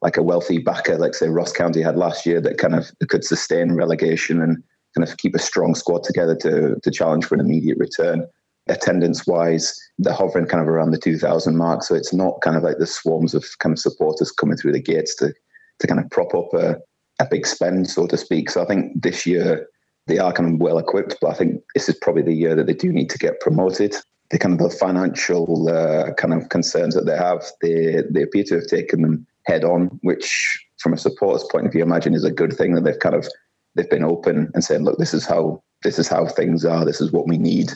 like 0.01 0.17
a 0.17 0.23
wealthy 0.23 0.57
backer, 0.57 0.97
like 0.97 1.15
say 1.15 1.29
Ross 1.29 1.53
County 1.53 1.81
had 1.81 1.95
last 1.95 2.25
year, 2.25 2.41
that 2.41 2.57
kind 2.57 2.75
of 2.75 2.91
could 3.07 3.23
sustain 3.23 3.73
relegation 3.73 4.41
and 4.41 4.61
kind 4.95 5.07
of 5.07 5.15
keep 5.15 5.33
a 5.33 5.39
strong 5.39 5.75
squad 5.75 6.03
together 6.03 6.35
to 6.35 6.77
to 6.83 6.91
challenge 6.91 7.25
for 7.25 7.35
an 7.35 7.41
immediate 7.41 7.77
return 7.77 8.27
attendance 8.67 9.25
wise, 9.25 9.77
they're 9.99 10.13
hovering 10.13 10.47
kind 10.47 10.61
of 10.61 10.67
around 10.67 10.91
the 10.91 10.97
2,000 10.97 11.55
mark. 11.55 11.83
So 11.83 11.95
it's 11.95 12.13
not 12.13 12.41
kind 12.41 12.57
of 12.57 12.63
like 12.63 12.77
the 12.79 12.87
swarms 12.87 13.33
of 13.33 13.45
kind 13.59 13.73
of 13.73 13.79
supporters 13.79 14.31
coming 14.31 14.57
through 14.57 14.73
the 14.73 14.81
gates 14.81 15.15
to, 15.17 15.33
to 15.79 15.87
kind 15.87 15.99
of 15.99 16.09
prop 16.09 16.33
up 16.33 16.53
a, 16.53 16.77
a 17.19 17.27
big 17.29 17.45
spend, 17.45 17.89
so 17.89 18.07
to 18.07 18.17
speak. 18.17 18.49
So 18.49 18.61
I 18.61 18.65
think 18.65 19.01
this 19.01 19.25
year 19.25 19.67
they 20.07 20.19
are 20.19 20.33
kind 20.33 20.53
of 20.53 20.59
well 20.59 20.77
equipped, 20.77 21.17
but 21.21 21.29
I 21.29 21.33
think 21.33 21.61
this 21.73 21.87
is 21.87 21.95
probably 22.01 22.23
the 22.23 22.33
year 22.33 22.55
that 22.55 22.67
they 22.67 22.73
do 22.73 22.91
need 22.91 23.09
to 23.11 23.17
get 23.17 23.39
promoted. 23.39 23.95
The 24.31 24.39
kind 24.39 24.59
of 24.59 24.71
the 24.71 24.75
financial 24.75 25.69
uh, 25.69 26.13
kind 26.13 26.33
of 26.33 26.49
concerns 26.49 26.95
that 26.95 27.05
they 27.05 27.15
have, 27.15 27.43
they 27.61 28.01
they 28.09 28.23
appear 28.23 28.43
to 28.45 28.55
have 28.55 28.67
taken 28.67 29.03
them 29.03 29.27
head 29.45 29.63
on, 29.63 29.99
which 30.01 30.65
from 30.79 30.93
a 30.93 30.97
supporter's 30.97 31.47
point 31.51 31.67
of 31.67 31.71
view, 31.71 31.81
I 31.81 31.85
imagine 31.85 32.15
is 32.15 32.23
a 32.23 32.31
good 32.31 32.53
thing 32.53 32.73
that 32.73 32.83
they've 32.83 32.97
kind 32.99 33.15
of 33.15 33.27
they've 33.75 33.89
been 33.89 34.03
open 34.03 34.51
and 34.53 34.63
said, 34.63 34.81
look, 34.81 34.97
this 34.97 35.13
is 35.13 35.25
how 35.25 35.61
this 35.83 35.99
is 35.99 36.07
how 36.07 36.25
things 36.25 36.65
are, 36.65 36.83
this 36.83 36.99
is 36.99 37.11
what 37.11 37.27
we 37.27 37.37
need 37.37 37.71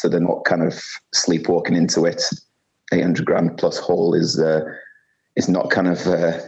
so 0.00 0.08
they're 0.08 0.20
not 0.20 0.44
kind 0.44 0.62
of 0.62 0.82
sleepwalking 1.14 1.76
into 1.76 2.04
it. 2.04 2.22
800 2.92 3.26
grand 3.26 3.58
plus 3.58 3.78
haul 3.78 4.14
is 4.14 4.38
uh, 4.38 4.60
is 5.34 5.48
not 5.48 5.70
kind 5.70 5.88
of 5.88 6.06
uh, 6.06 6.38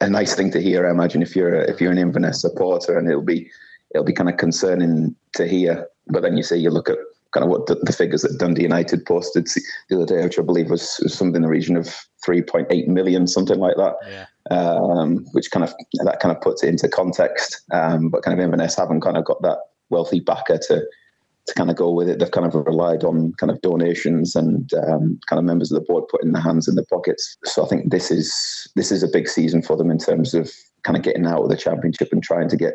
a 0.00 0.08
nice 0.08 0.34
thing 0.34 0.50
to 0.52 0.60
hear. 0.60 0.86
I 0.86 0.90
imagine 0.90 1.22
if 1.22 1.36
you're 1.36 1.54
a, 1.54 1.70
if 1.70 1.80
you're 1.80 1.92
an 1.92 1.98
Inverness 1.98 2.40
supporter, 2.40 2.98
and 2.98 3.08
it'll 3.08 3.22
be 3.22 3.50
it'll 3.94 4.04
be 4.04 4.12
kind 4.12 4.30
of 4.30 4.36
concerning 4.36 5.14
to 5.34 5.46
hear. 5.46 5.86
But 6.08 6.22
then 6.22 6.36
you 6.36 6.42
say 6.42 6.56
you 6.56 6.70
look 6.70 6.88
at 6.88 6.98
kind 7.32 7.44
of 7.44 7.50
what 7.50 7.66
the, 7.66 7.74
the 7.74 7.92
figures 7.92 8.22
that 8.22 8.38
Dundee 8.38 8.62
United 8.62 9.04
posted 9.04 9.48
the 9.88 9.96
other 9.96 10.06
day, 10.06 10.22
which 10.22 10.38
I 10.38 10.42
believe 10.42 10.70
was, 10.70 11.00
was 11.02 11.14
something 11.14 11.36
in 11.36 11.42
the 11.42 11.48
region 11.48 11.76
of 11.76 11.86
3.8 12.24 12.86
million, 12.86 13.26
something 13.26 13.58
like 13.58 13.76
that. 13.76 13.96
Yeah. 14.08 14.26
Um, 14.50 15.26
which 15.32 15.50
kind 15.50 15.64
of 15.64 15.74
that 16.04 16.20
kind 16.20 16.34
of 16.34 16.40
puts 16.40 16.62
it 16.62 16.68
into 16.68 16.88
context. 16.88 17.62
Um, 17.72 18.08
but 18.08 18.22
kind 18.22 18.38
of 18.38 18.42
Inverness 18.42 18.76
haven't 18.76 19.00
kind 19.00 19.16
of 19.16 19.24
got 19.24 19.42
that 19.42 19.58
wealthy 19.90 20.20
backer 20.20 20.58
to 20.68 20.84
to 21.46 21.54
kind 21.54 21.70
of 21.70 21.76
go 21.76 21.90
with 21.90 22.08
it. 22.08 22.18
They've 22.18 22.30
kind 22.30 22.46
of 22.46 22.54
relied 22.54 23.04
on 23.04 23.32
kind 23.34 23.50
of 23.50 23.60
donations 23.60 24.34
and 24.34 24.72
um, 24.74 25.20
kind 25.26 25.38
of 25.38 25.44
members 25.44 25.70
of 25.70 25.76
the 25.76 25.86
board 25.86 26.04
putting 26.08 26.32
their 26.32 26.42
hands 26.42 26.68
in 26.68 26.74
their 26.74 26.86
pockets. 26.86 27.36
So 27.44 27.64
I 27.64 27.68
think 27.68 27.90
this 27.90 28.10
is 28.10 28.68
this 28.76 28.90
is 28.90 29.02
a 29.02 29.08
big 29.08 29.28
season 29.28 29.62
for 29.62 29.76
them 29.76 29.90
in 29.90 29.98
terms 29.98 30.34
of 30.34 30.50
kind 30.82 30.96
of 30.96 31.02
getting 31.02 31.26
out 31.26 31.42
of 31.42 31.48
the 31.48 31.56
championship 31.56 32.12
and 32.12 32.22
trying 32.22 32.48
to 32.48 32.56
get 32.56 32.74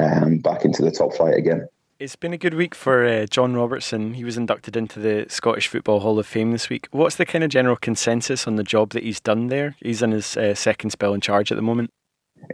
um, 0.00 0.38
back 0.38 0.64
into 0.64 0.82
the 0.82 0.90
top 0.90 1.14
flight 1.14 1.34
again. 1.34 1.66
It's 2.00 2.16
been 2.16 2.32
a 2.32 2.38
good 2.38 2.54
week 2.54 2.74
for 2.74 3.06
uh, 3.06 3.26
John 3.26 3.54
Robertson. 3.54 4.14
He 4.14 4.24
was 4.24 4.36
inducted 4.36 4.76
into 4.76 4.98
the 4.98 5.26
Scottish 5.28 5.68
Football 5.68 6.00
Hall 6.00 6.18
of 6.18 6.26
Fame 6.26 6.50
this 6.50 6.68
week. 6.68 6.88
What's 6.90 7.16
the 7.16 7.24
kind 7.24 7.44
of 7.44 7.50
general 7.50 7.76
consensus 7.76 8.48
on 8.48 8.56
the 8.56 8.64
job 8.64 8.90
that 8.90 9.04
he's 9.04 9.20
done 9.20 9.46
there? 9.46 9.76
He's 9.80 10.02
in 10.02 10.10
his 10.10 10.36
uh, 10.36 10.56
second 10.56 10.90
spell 10.90 11.14
in 11.14 11.20
charge 11.20 11.52
at 11.52 11.56
the 11.56 11.62
moment 11.62 11.90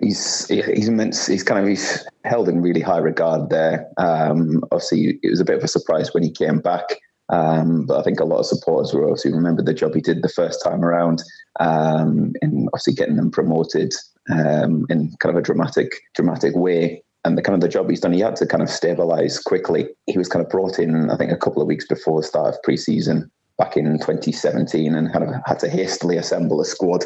he's 0.00 0.48
he's 0.48 0.88
immense. 0.88 1.26
He's 1.26 1.42
kind 1.42 1.60
of 1.60 1.68
he's 1.68 2.04
held 2.24 2.48
in 2.48 2.62
really 2.62 2.80
high 2.80 2.98
regard 2.98 3.50
there. 3.50 3.88
Um, 3.98 4.62
obviously, 4.72 5.18
it 5.22 5.30
was 5.30 5.40
a 5.40 5.44
bit 5.44 5.58
of 5.58 5.64
a 5.64 5.68
surprise 5.68 6.12
when 6.14 6.22
he 6.22 6.30
came 6.30 6.60
back, 6.60 6.84
um, 7.30 7.86
but 7.86 7.98
I 7.98 8.02
think 8.02 8.20
a 8.20 8.24
lot 8.24 8.40
of 8.40 8.46
supporters 8.46 8.92
will 8.92 9.04
obviously 9.04 9.32
remember 9.32 9.62
the 9.62 9.74
job 9.74 9.94
he 9.94 10.00
did 10.00 10.22
the 10.22 10.28
first 10.28 10.62
time 10.62 10.84
around, 10.84 11.22
um, 11.60 12.32
and 12.42 12.68
obviously 12.72 12.94
getting 12.94 13.16
them 13.16 13.30
promoted 13.30 13.92
um, 14.30 14.86
in 14.90 15.12
kind 15.20 15.34
of 15.34 15.40
a 15.40 15.44
dramatic 15.44 15.94
dramatic 16.14 16.54
way. 16.54 17.02
And 17.24 17.36
the 17.36 17.42
kind 17.42 17.54
of 17.54 17.60
the 17.60 17.68
job 17.68 17.90
he's 17.90 18.00
done, 18.00 18.14
he 18.14 18.20
had 18.20 18.36
to 18.36 18.46
kind 18.46 18.62
of 18.62 18.70
stabilise 18.70 19.44
quickly. 19.44 19.86
He 20.06 20.16
was 20.16 20.28
kind 20.28 20.42
of 20.42 20.50
brought 20.50 20.78
in, 20.78 21.10
I 21.10 21.16
think, 21.16 21.30
a 21.30 21.36
couple 21.36 21.60
of 21.60 21.68
weeks 21.68 21.86
before 21.86 22.22
the 22.22 22.26
start 22.26 22.54
of 22.54 22.62
pre-season 22.62 23.30
back 23.58 23.76
in 23.76 23.98
2017, 23.98 24.94
and 24.94 25.12
kind 25.12 25.24
of 25.24 25.34
had 25.44 25.58
to 25.58 25.68
hastily 25.68 26.16
assemble 26.16 26.62
a 26.62 26.64
squad 26.64 27.04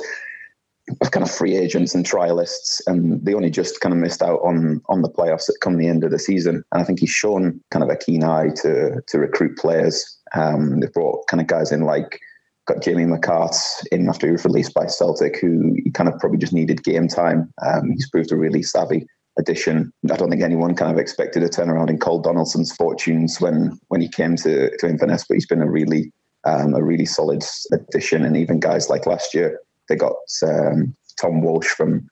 of 1.01 1.11
kind 1.11 1.24
of 1.24 1.30
free 1.30 1.57
agents 1.57 1.95
and 1.95 2.05
trialists, 2.05 2.80
and 2.87 3.24
they 3.24 3.35
only 3.35 3.51
just 3.51 3.80
kind 3.80 3.93
of 3.93 3.99
missed 3.99 4.22
out 4.22 4.41
on 4.41 4.82
on 4.89 5.03
the 5.03 5.09
playoffs 5.09 5.47
that 5.47 5.59
come 5.61 5.76
the 5.76 5.89
end 5.89 6.05
of 6.05 6.11
the 6.11 6.18
season. 6.18 6.62
And 6.72 6.82
I 6.82 6.85
think 6.85 7.01
he's 7.01 7.11
shown 7.11 7.61
kind 7.70 7.82
of 7.82 7.91
a 7.91 7.97
keen 7.97 8.24
eye 8.24 8.51
to 8.57 9.01
to 9.07 9.18
recruit 9.18 9.57
players. 9.59 10.05
Um, 10.35 10.80
they've 10.80 10.93
brought 10.93 11.26
kind 11.28 11.41
of 11.41 11.47
guys 11.47 11.72
in 11.72 11.82
like 11.82 12.20
got 12.66 12.82
Jamie 12.82 13.05
McCart 13.05 13.57
in 13.93 14.09
after 14.09 14.26
he 14.26 14.32
was 14.32 14.45
released 14.45 14.74
by 14.74 14.87
Celtic, 14.87 15.39
who 15.39 15.76
kind 15.93 16.09
of 16.09 16.18
probably 16.18 16.39
just 16.39 16.53
needed 16.53 16.82
game 16.85 17.09
time. 17.09 17.53
Um, 17.64 17.91
he's 17.91 18.09
proved 18.11 18.32
a 18.32 18.37
really 18.37 18.62
savvy 18.62 19.07
addition. 19.39 19.93
I 20.11 20.16
don't 20.16 20.30
think 20.30 20.43
anyone 20.43 20.74
kind 20.74 20.93
of 20.93 20.99
expected 20.99 21.43
a 21.43 21.49
turnaround 21.49 21.91
in 21.91 21.99
Coll 21.99 22.20
Donaldson's 22.20 22.74
fortunes 22.74 23.41
when 23.41 23.78
when 23.89 24.01
he 24.01 24.09
came 24.09 24.37
to 24.37 24.76
to 24.76 24.89
Inverness, 24.89 25.24
but 25.26 25.35
he's 25.35 25.47
been 25.47 25.62
a 25.62 25.70
really 25.70 26.12
um, 26.45 26.74
a 26.74 26.82
really 26.82 27.07
solid 27.07 27.43
addition. 27.72 28.24
And 28.24 28.37
even 28.37 28.61
guys 28.61 28.91
like 28.91 29.07
last 29.07 29.35
year, 29.35 29.59
they 29.89 29.97
got 29.97 30.16
um, 30.43 30.95
Tom 31.20 31.43
Walsh 31.43 31.68
from 31.68 32.09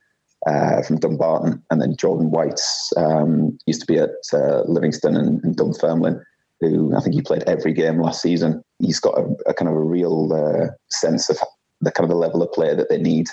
uh, 0.46 0.82
from 0.82 0.98
Dumbarton, 0.98 1.62
and 1.70 1.80
then 1.80 1.96
Jordan 1.96 2.30
White 2.30 2.60
um, 2.96 3.56
used 3.66 3.80
to 3.80 3.86
be 3.86 3.98
at 3.98 4.10
uh, 4.32 4.62
Livingston 4.62 5.16
and, 5.16 5.42
and, 5.44 5.56
Dunfermline, 5.56 6.20
who 6.60 6.96
I 6.96 7.00
think 7.00 7.14
he 7.14 7.22
played 7.22 7.44
every 7.44 7.72
game 7.72 8.00
last 8.00 8.22
season. 8.22 8.60
He's 8.80 8.98
got 8.98 9.16
a, 9.18 9.24
a 9.46 9.54
kind 9.54 9.68
of 9.68 9.76
a 9.76 9.80
real 9.80 10.32
uh, 10.32 10.74
sense 10.90 11.30
of 11.30 11.38
the 11.80 11.92
kind 11.92 12.04
of 12.04 12.10
the 12.10 12.16
level 12.16 12.42
of 12.42 12.52
player 12.52 12.74
that 12.74 12.88
they 12.88 12.98
need. 12.98 13.28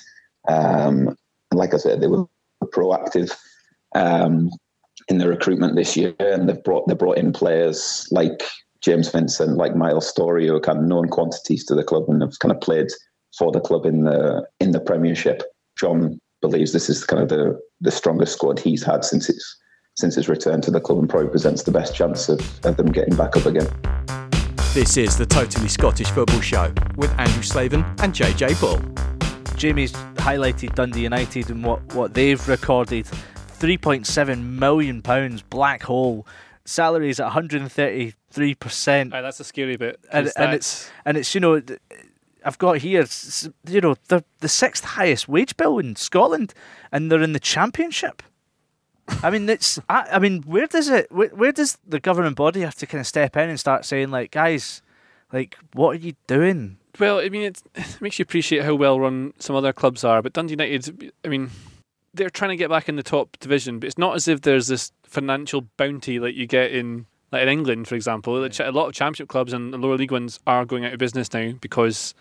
Um, 0.47 1.17
and 1.49 1.59
like 1.59 1.73
I 1.73 1.77
said, 1.77 1.99
they 1.99 2.07
were 2.07 2.25
proactive 2.65 3.35
um, 3.95 4.51
in 5.07 5.17
the 5.17 5.27
recruitment 5.27 5.75
this 5.75 5.97
year, 5.97 6.13
and 6.19 6.47
they've 6.47 6.63
brought 6.63 6.87
they 6.87 6.93
brought 6.93 7.17
in 7.17 7.33
players 7.33 8.07
like 8.11 8.43
James 8.81 9.09
Vincent, 9.09 9.57
like 9.57 9.75
Miles 9.75 10.07
Storey, 10.07 10.47
who 10.47 10.55
are 10.55 10.61
kind 10.61 10.77
of 10.77 10.85
known 10.85 11.07
quantities 11.07 11.65
to 11.65 11.75
the 11.75 11.83
club 11.83 12.05
and 12.07 12.21
have 12.21 12.37
kind 12.39 12.51
of 12.51 12.61
played 12.61 12.89
for 13.37 13.51
the 13.51 13.59
club 13.59 13.85
in 13.85 14.03
the 14.03 14.45
in 14.59 14.71
the 14.71 14.79
Premiership. 14.79 15.43
John 15.77 16.19
believes 16.41 16.73
this 16.73 16.89
is 16.89 17.03
kind 17.03 17.21
of 17.21 17.29
the 17.29 17.59
the 17.81 17.91
strongest 17.91 18.33
squad 18.33 18.59
he's 18.59 18.83
had 18.83 19.03
since 19.05 19.27
his 19.27 19.57
since 19.95 20.15
his 20.15 20.29
return 20.29 20.61
to 20.61 20.71
the 20.71 20.79
club, 20.79 20.99
and 20.99 21.09
probably 21.09 21.29
presents 21.29 21.63
the 21.63 21.71
best 21.71 21.93
chance 21.93 22.29
of, 22.29 22.39
of 22.65 22.77
them 22.77 22.91
getting 22.91 23.15
back 23.15 23.35
up 23.35 23.45
again. 23.45 23.67
This 24.73 24.97
is 24.97 25.17
the 25.17 25.25
Totally 25.25 25.67
Scottish 25.67 26.09
Football 26.11 26.41
Show 26.41 26.73
with 26.95 27.11
Andrew 27.19 27.41
Slaven 27.41 27.83
and 28.01 28.13
JJ 28.13 28.61
Bull. 28.61 28.79
Jamie's 29.57 29.91
highlighted 30.15 30.75
Dundee 30.75 31.01
United 31.01 31.49
and 31.49 31.65
what, 31.65 31.81
what 31.93 32.13
they've 32.13 32.47
recorded. 32.47 33.05
£3.7 33.59 34.41
million 34.41 35.01
black 35.49 35.83
hole. 35.83 36.25
Salaries 36.63 37.19
at 37.19 37.29
133%. 37.29 39.13
Aye, 39.13 39.21
that's 39.21 39.39
a 39.39 39.43
scary 39.43 39.75
bit. 39.75 39.99
And, 40.13 40.31
and, 40.37 40.53
it's, 40.53 40.89
and 41.03 41.17
it's, 41.17 41.35
you 41.35 41.41
know, 41.41 41.61
I've 42.45 42.57
got 42.57 42.77
here, 42.77 43.05
you 43.67 43.81
know, 43.81 43.95
the 44.07 44.23
the 44.39 44.49
sixth 44.49 44.83
highest 44.83 45.27
wage 45.27 45.57
bill 45.57 45.79
in 45.79 45.95
Scotland, 45.95 46.53
and 46.91 47.11
they're 47.11 47.21
in 47.21 47.33
the 47.33 47.39
championship. 47.39 48.23
I 49.23 49.29
mean, 49.29 49.49
it's. 49.49 49.79
I, 49.89 50.07
I 50.13 50.19
mean, 50.19 50.43
where 50.43 50.67
does 50.67 50.89
it? 50.89 51.11
Where, 51.11 51.29
where, 51.29 51.51
does 51.51 51.77
the 51.87 51.99
governing 51.99 52.33
body 52.33 52.61
have 52.61 52.75
to 52.75 52.85
kind 52.85 52.99
of 52.99 53.07
step 53.07 53.35
in 53.35 53.49
and 53.49 53.59
start 53.59 53.85
saying, 53.85 54.11
like, 54.11 54.31
guys, 54.31 54.81
Like, 55.31 55.57
what 55.73 55.91
are 55.95 55.99
you 55.99 56.13
doing? 56.27 56.77
Well, 56.99 57.19
I 57.19 57.29
mean, 57.29 57.43
it's, 57.43 57.63
it 57.75 58.01
makes 58.01 58.19
you 58.19 58.23
appreciate 58.23 58.63
how 58.63 58.75
well 58.75 58.99
run 58.99 59.33
some 59.39 59.55
other 59.55 59.73
clubs 59.73 60.03
are. 60.03 60.21
But 60.21 60.33
Dundee 60.33 60.53
United, 60.53 61.11
I 61.23 61.27
mean, 61.27 61.51
they're 62.13 62.29
trying 62.29 62.49
to 62.49 62.55
get 62.55 62.69
back 62.69 62.89
in 62.89 62.95
the 62.95 63.03
top 63.03 63.37
division, 63.39 63.79
but 63.79 63.87
it's 63.87 63.97
not 63.97 64.15
as 64.15 64.27
if 64.27 64.41
there's 64.41 64.67
this 64.67 64.91
financial 65.03 65.65
bounty 65.77 66.19
like 66.19 66.35
you 66.35 66.45
get 66.45 66.71
in 66.71 67.05
like 67.31 67.43
in 67.43 67.49
England, 67.49 67.87
for 67.87 67.95
example. 67.95 68.35
A 68.43 68.71
lot 68.71 68.87
of 68.87 68.93
championship 68.93 69.27
clubs 69.29 69.53
and 69.53 69.73
the 69.73 69.77
lower 69.77 69.97
league 69.97 70.11
ones 70.11 70.39
are 70.47 70.65
going 70.65 70.85
out 70.85 70.93
of 70.93 70.99
business 70.99 71.31
now 71.33 71.51
because 71.61 72.13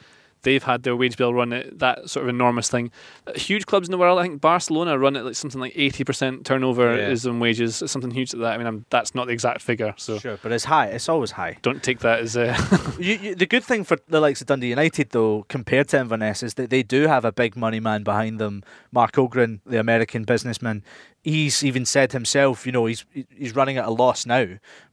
they've 0.42 0.62
had 0.62 0.84
their 0.84 0.94
wage 0.94 1.16
bill 1.16 1.34
run 1.34 1.52
at 1.52 1.80
that 1.80 2.08
sort 2.08 2.22
of 2.22 2.28
enormous 2.28 2.70
thing. 2.70 2.92
Huge 3.34 3.66
clubs 3.66 3.88
in 3.88 3.90
the 3.90 3.98
world, 3.98 4.20
I 4.20 4.22
think 4.22 4.40
Barcelona 4.40 4.96
run 4.96 5.16
at 5.16 5.24
like 5.24 5.34
something 5.34 5.60
like 5.60 5.72
eighty 5.74 6.04
percent 6.04 6.46
turnover 6.46 6.96
Yeah. 6.96 7.08
is 7.08 7.26
on 7.26 7.40
wages, 7.40 7.82
something 7.86 8.12
huge 8.12 8.32
like 8.34 8.42
that. 8.42 8.54
I 8.54 8.58
mean, 8.58 8.66
I'm, 8.68 8.84
that's 8.90 9.16
not 9.16 9.26
the 9.26 9.32
exact 9.32 9.62
figure, 9.62 9.94
so 9.96 10.18
Sure, 10.18 10.38
but 10.40 10.52
it's 10.52 10.64
high. 10.66 10.86
It's 10.86 11.08
always 11.08 11.32
high. 11.32 11.56
don't 11.62 11.82
take 11.82 11.98
that 12.00 12.20
as 12.20 12.36
a. 12.36 12.56
You, 13.00 13.14
you, 13.14 13.34
the 13.36 13.46
good 13.46 13.62
thing 13.64 13.82
for 13.84 13.96
the 14.08 14.20
likes 14.20 14.40
of 14.40 14.46
Dundee 14.48 14.68
United, 14.70 15.10
though, 15.10 15.44
compared 15.48 15.88
to 15.88 15.98
Inverness, 16.00 16.42
is 16.42 16.54
that 16.54 16.68
they 16.70 16.82
do 16.82 17.06
have 17.06 17.24
a 17.24 17.30
big 17.32 17.56
money 17.56 17.78
man 17.80 18.02
behind 18.02 18.38
them. 18.40 18.62
Mark 18.92 19.16
Ogren, 19.18 19.60
the 19.66 19.78
American 19.78 20.24
businessman, 20.24 20.82
he's 21.22 21.64
even 21.64 21.84
said 21.84 22.12
himself, 22.12 22.66
you 22.66 22.72
know, 22.72 22.86
he's 22.86 23.04
he's 23.36 23.54
running 23.54 23.76
at 23.76 23.84
a 23.84 23.90
loss 23.90 24.26
now, 24.26 24.46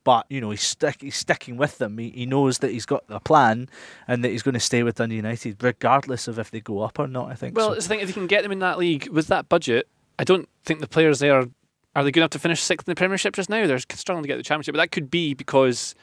but 0.04 0.26
you 0.30 0.42
know 0.42 0.50
he's 0.50 0.62
stick, 0.62 0.98
he's 1.02 1.16
sticking 1.16 1.58
with 1.58 1.78
them. 1.78 1.98
He, 1.98 2.10
he 2.10 2.26
knows 2.26 2.60
that 2.60 2.72
he's 2.72 2.86
got 2.86 3.04
a 3.10 3.20
plan 3.20 3.70
and 4.08 4.24
that 4.24 4.30
he's 4.30 4.44
going 4.44 4.54
to 4.54 4.60
stay 4.60 4.84
with 4.84 4.96
Dundee 4.96 5.16
United, 5.16 5.62
regardless 5.64 6.28
of 6.28 6.40
if 6.40 6.52
they 6.52 6.62
go 6.62 6.82
up 6.82 7.00
or 7.00 7.08
not. 7.08 7.32
I 7.32 7.36
think. 7.36 7.56
Well, 7.56 7.70
so. 7.70 7.74
it's 7.74 7.86
the 7.86 7.90
thing 7.90 8.00
if 8.02 8.08
you 8.08 8.14
can 8.14 8.28
get 8.28 8.44
them 8.44 8.52
in 8.52 8.60
that 8.60 8.78
league 8.78 9.08
with 9.10 9.28
that 9.28 9.50
budget, 9.50 9.88
I 10.20 10.24
don't 10.24 10.50
think 10.64 10.80
the 10.80 10.88
players 10.88 11.20
there 11.20 11.48
are 11.96 12.04
they 12.04 12.12
good 12.12 12.22
enough 12.22 12.32
to 12.32 12.40
finish 12.40 12.62
sixth 12.62 12.88
in 12.88 12.92
the 12.92 12.96
Premiership 12.96 13.36
just 13.36 13.50
now. 13.50 13.66
They're 13.66 13.80
struggling 13.80 14.24
to 14.24 14.28
get 14.28 14.38
the 14.38 14.44
Championship, 14.44 14.74
but 14.74 14.80
that 14.80 14.92
could 14.92 15.10
be 15.10 15.34
because. 15.34 15.96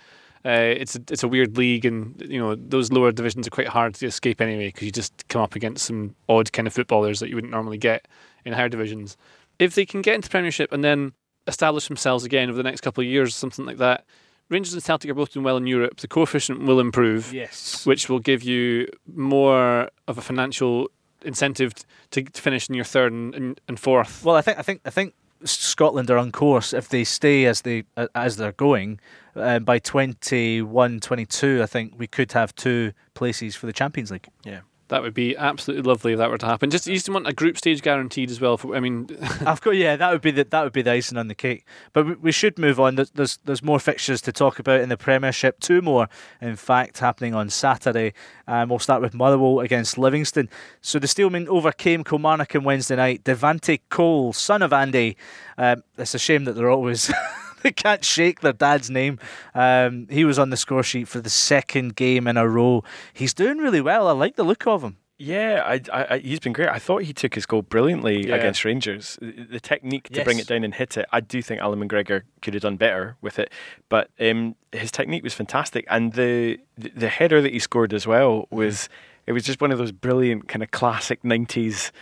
Uh, 0.44 0.74
it's 0.76 0.96
a, 0.96 1.00
it's 1.08 1.22
a 1.22 1.28
weird 1.28 1.56
league, 1.56 1.84
and 1.84 2.20
you 2.28 2.36
know 2.36 2.56
those 2.56 2.90
lower 2.90 3.12
divisions 3.12 3.46
are 3.46 3.50
quite 3.50 3.68
hard 3.68 3.94
to 3.94 4.06
escape 4.06 4.40
anyway 4.40 4.66
because 4.66 4.82
you 4.82 4.90
just 4.90 5.28
come 5.28 5.40
up 5.40 5.54
against 5.54 5.86
some 5.86 6.16
odd 6.28 6.52
kind 6.52 6.66
of 6.66 6.74
footballers 6.74 7.20
that 7.20 7.28
you 7.28 7.36
wouldn't 7.36 7.52
normally 7.52 7.78
get 7.78 8.08
in 8.44 8.52
higher 8.52 8.68
divisions. 8.68 9.16
If 9.62 9.74
they 9.74 9.86
can 9.86 10.02
get 10.02 10.14
into 10.14 10.28
Premiership 10.28 10.72
and 10.72 10.82
then 10.82 11.12
establish 11.46 11.88
themselves 11.88 12.24
again 12.24 12.48
over 12.48 12.56
the 12.56 12.62
next 12.62 12.80
couple 12.80 13.02
of 13.02 13.08
years, 13.08 13.28
or 13.28 13.32
something 13.32 13.64
like 13.64 13.78
that, 13.78 14.04
Rangers 14.48 14.74
and 14.74 14.82
Celtic 14.82 15.10
are 15.10 15.14
both 15.14 15.32
doing 15.32 15.44
well 15.44 15.56
in 15.56 15.66
Europe. 15.66 15.98
The 15.98 16.08
coefficient 16.08 16.62
will 16.62 16.80
improve, 16.80 17.32
yes, 17.32 17.86
which 17.86 18.08
will 18.08 18.18
give 18.18 18.42
you 18.42 18.88
more 19.06 19.88
of 20.06 20.18
a 20.18 20.20
financial 20.20 20.88
incentive 21.24 21.72
to, 22.10 22.22
to 22.22 22.42
finish 22.42 22.68
in 22.68 22.74
your 22.74 22.84
third 22.84 23.12
and, 23.12 23.34
and, 23.34 23.60
and 23.68 23.78
fourth. 23.78 24.24
Well, 24.24 24.36
I 24.36 24.42
think 24.42 24.58
I 24.58 24.62
think 24.62 24.80
I 24.84 24.90
think 24.90 25.14
Scotland 25.44 26.10
are 26.10 26.18
on 26.18 26.32
course 26.32 26.72
if 26.72 26.88
they 26.88 27.04
stay 27.04 27.46
as 27.46 27.62
they 27.62 27.84
uh, 27.96 28.08
as 28.14 28.36
they're 28.36 28.52
going. 28.52 29.00
Um, 29.34 29.64
by 29.64 29.78
21, 29.78 31.00
22, 31.00 31.62
I 31.62 31.66
think 31.66 31.94
we 31.96 32.06
could 32.06 32.32
have 32.32 32.54
two 32.54 32.92
places 33.14 33.56
for 33.56 33.64
the 33.64 33.72
Champions 33.72 34.10
League. 34.10 34.28
Yeah. 34.44 34.60
That 34.92 35.00
would 35.00 35.14
be 35.14 35.34
absolutely 35.38 35.88
lovely 35.88 36.12
if 36.12 36.18
that 36.18 36.28
were 36.28 36.36
to 36.36 36.44
happen. 36.44 36.68
Just 36.68 36.86
you 36.86 36.92
just 36.92 37.08
want 37.08 37.26
a 37.26 37.32
group 37.32 37.56
stage 37.56 37.80
guaranteed 37.80 38.30
as 38.30 38.42
well. 38.42 38.58
For, 38.58 38.76
I 38.76 38.80
mean, 38.80 39.08
Of 39.46 39.62
course, 39.62 39.78
yeah, 39.78 39.96
that 39.96 40.12
would 40.12 40.20
be 40.20 40.32
the 40.32 40.44
that 40.44 40.62
would 40.64 40.74
be 40.74 40.82
the 40.82 40.92
icing 40.92 41.16
on 41.16 41.28
the 41.28 41.34
cake. 41.34 41.64
But 41.94 42.04
we, 42.06 42.14
we 42.16 42.30
should 42.30 42.58
move 42.58 42.78
on. 42.78 42.96
There's, 42.96 43.38
there's 43.38 43.62
more 43.62 43.80
fixtures 43.80 44.20
to 44.20 44.32
talk 44.32 44.58
about 44.58 44.82
in 44.82 44.90
the 44.90 44.98
Premiership. 44.98 45.60
Two 45.60 45.80
more, 45.80 46.10
in 46.42 46.56
fact, 46.56 46.98
happening 46.98 47.32
on 47.32 47.48
Saturday. 47.48 48.12
Um, 48.46 48.68
we'll 48.68 48.80
start 48.80 49.00
with 49.00 49.14
Motherwell 49.14 49.60
against 49.60 49.96
Livingston. 49.96 50.50
So 50.82 50.98
the 50.98 51.06
Steelmen 51.06 51.48
overcame 51.48 52.04
Kilmarnock 52.04 52.54
on 52.54 52.64
Wednesday 52.64 52.96
night. 52.96 53.24
Devante 53.24 53.80
Cole, 53.88 54.34
son 54.34 54.60
of 54.60 54.74
Andy. 54.74 55.16
Um, 55.56 55.84
it's 55.96 56.14
a 56.14 56.18
shame 56.18 56.44
that 56.44 56.52
they're 56.52 56.70
always. 56.70 57.10
they 57.62 57.70
can't 57.84 58.04
shake 58.04 58.40
their 58.40 58.52
dad's 58.52 58.90
name. 58.90 59.18
Um, 59.54 60.06
he 60.10 60.24
was 60.24 60.38
on 60.38 60.50
the 60.50 60.56
score 60.56 60.82
sheet 60.82 61.08
for 61.08 61.20
the 61.20 61.30
second 61.30 61.96
game 61.96 62.26
in 62.26 62.36
a 62.36 62.48
row. 62.48 62.84
He's 63.12 63.34
doing 63.34 63.58
really 63.58 63.80
well. 63.80 64.08
I 64.08 64.12
like 64.12 64.36
the 64.36 64.44
look 64.44 64.66
of 64.66 64.82
him. 64.82 64.96
Yeah, 65.18 65.62
I, 65.64 65.80
I, 65.92 66.06
I- 66.14 66.18
he's 66.18 66.40
been 66.40 66.52
great. 66.52 66.68
I 66.68 66.80
thought 66.80 67.02
he 67.02 67.12
took 67.12 67.34
his 67.36 67.46
goal 67.46 67.62
brilliantly 67.62 68.26
Yeah. 68.26 68.34
against 68.34 68.64
Rangers. 68.64 69.18
The 69.20 69.60
technique 69.60 70.08
to 70.10 70.24
bring 70.24 70.40
it 70.40 70.48
down 70.48 70.64
and 70.64 70.74
hit 70.74 70.96
it, 70.96 71.06
I 71.12 71.20
do 71.20 71.40
think 71.42 71.60
Allan 71.60 71.78
McGregor 71.86 72.22
could 72.40 72.54
have 72.54 72.62
done 72.64 72.76
better 72.76 73.16
with 73.20 73.38
it. 73.38 73.52
But 73.88 74.10
um, 74.18 74.56
his 74.72 74.90
technique 74.90 75.22
was 75.22 75.32
fantastic, 75.34 75.84
and 75.88 76.14
the, 76.14 76.58
the 76.76 76.90
the 76.96 77.08
header 77.08 77.40
that 77.40 77.52
he 77.52 77.60
scored 77.60 77.94
as 77.94 78.04
well 78.04 78.48
was 78.50 78.88
it 79.26 79.32
was 79.32 79.44
just 79.44 79.60
one 79.60 79.70
of 79.70 79.78
those 79.78 79.92
brilliant 79.92 80.48
kind 80.48 80.62
of 80.64 80.72
classic 80.72 81.22
'90s 81.22 81.92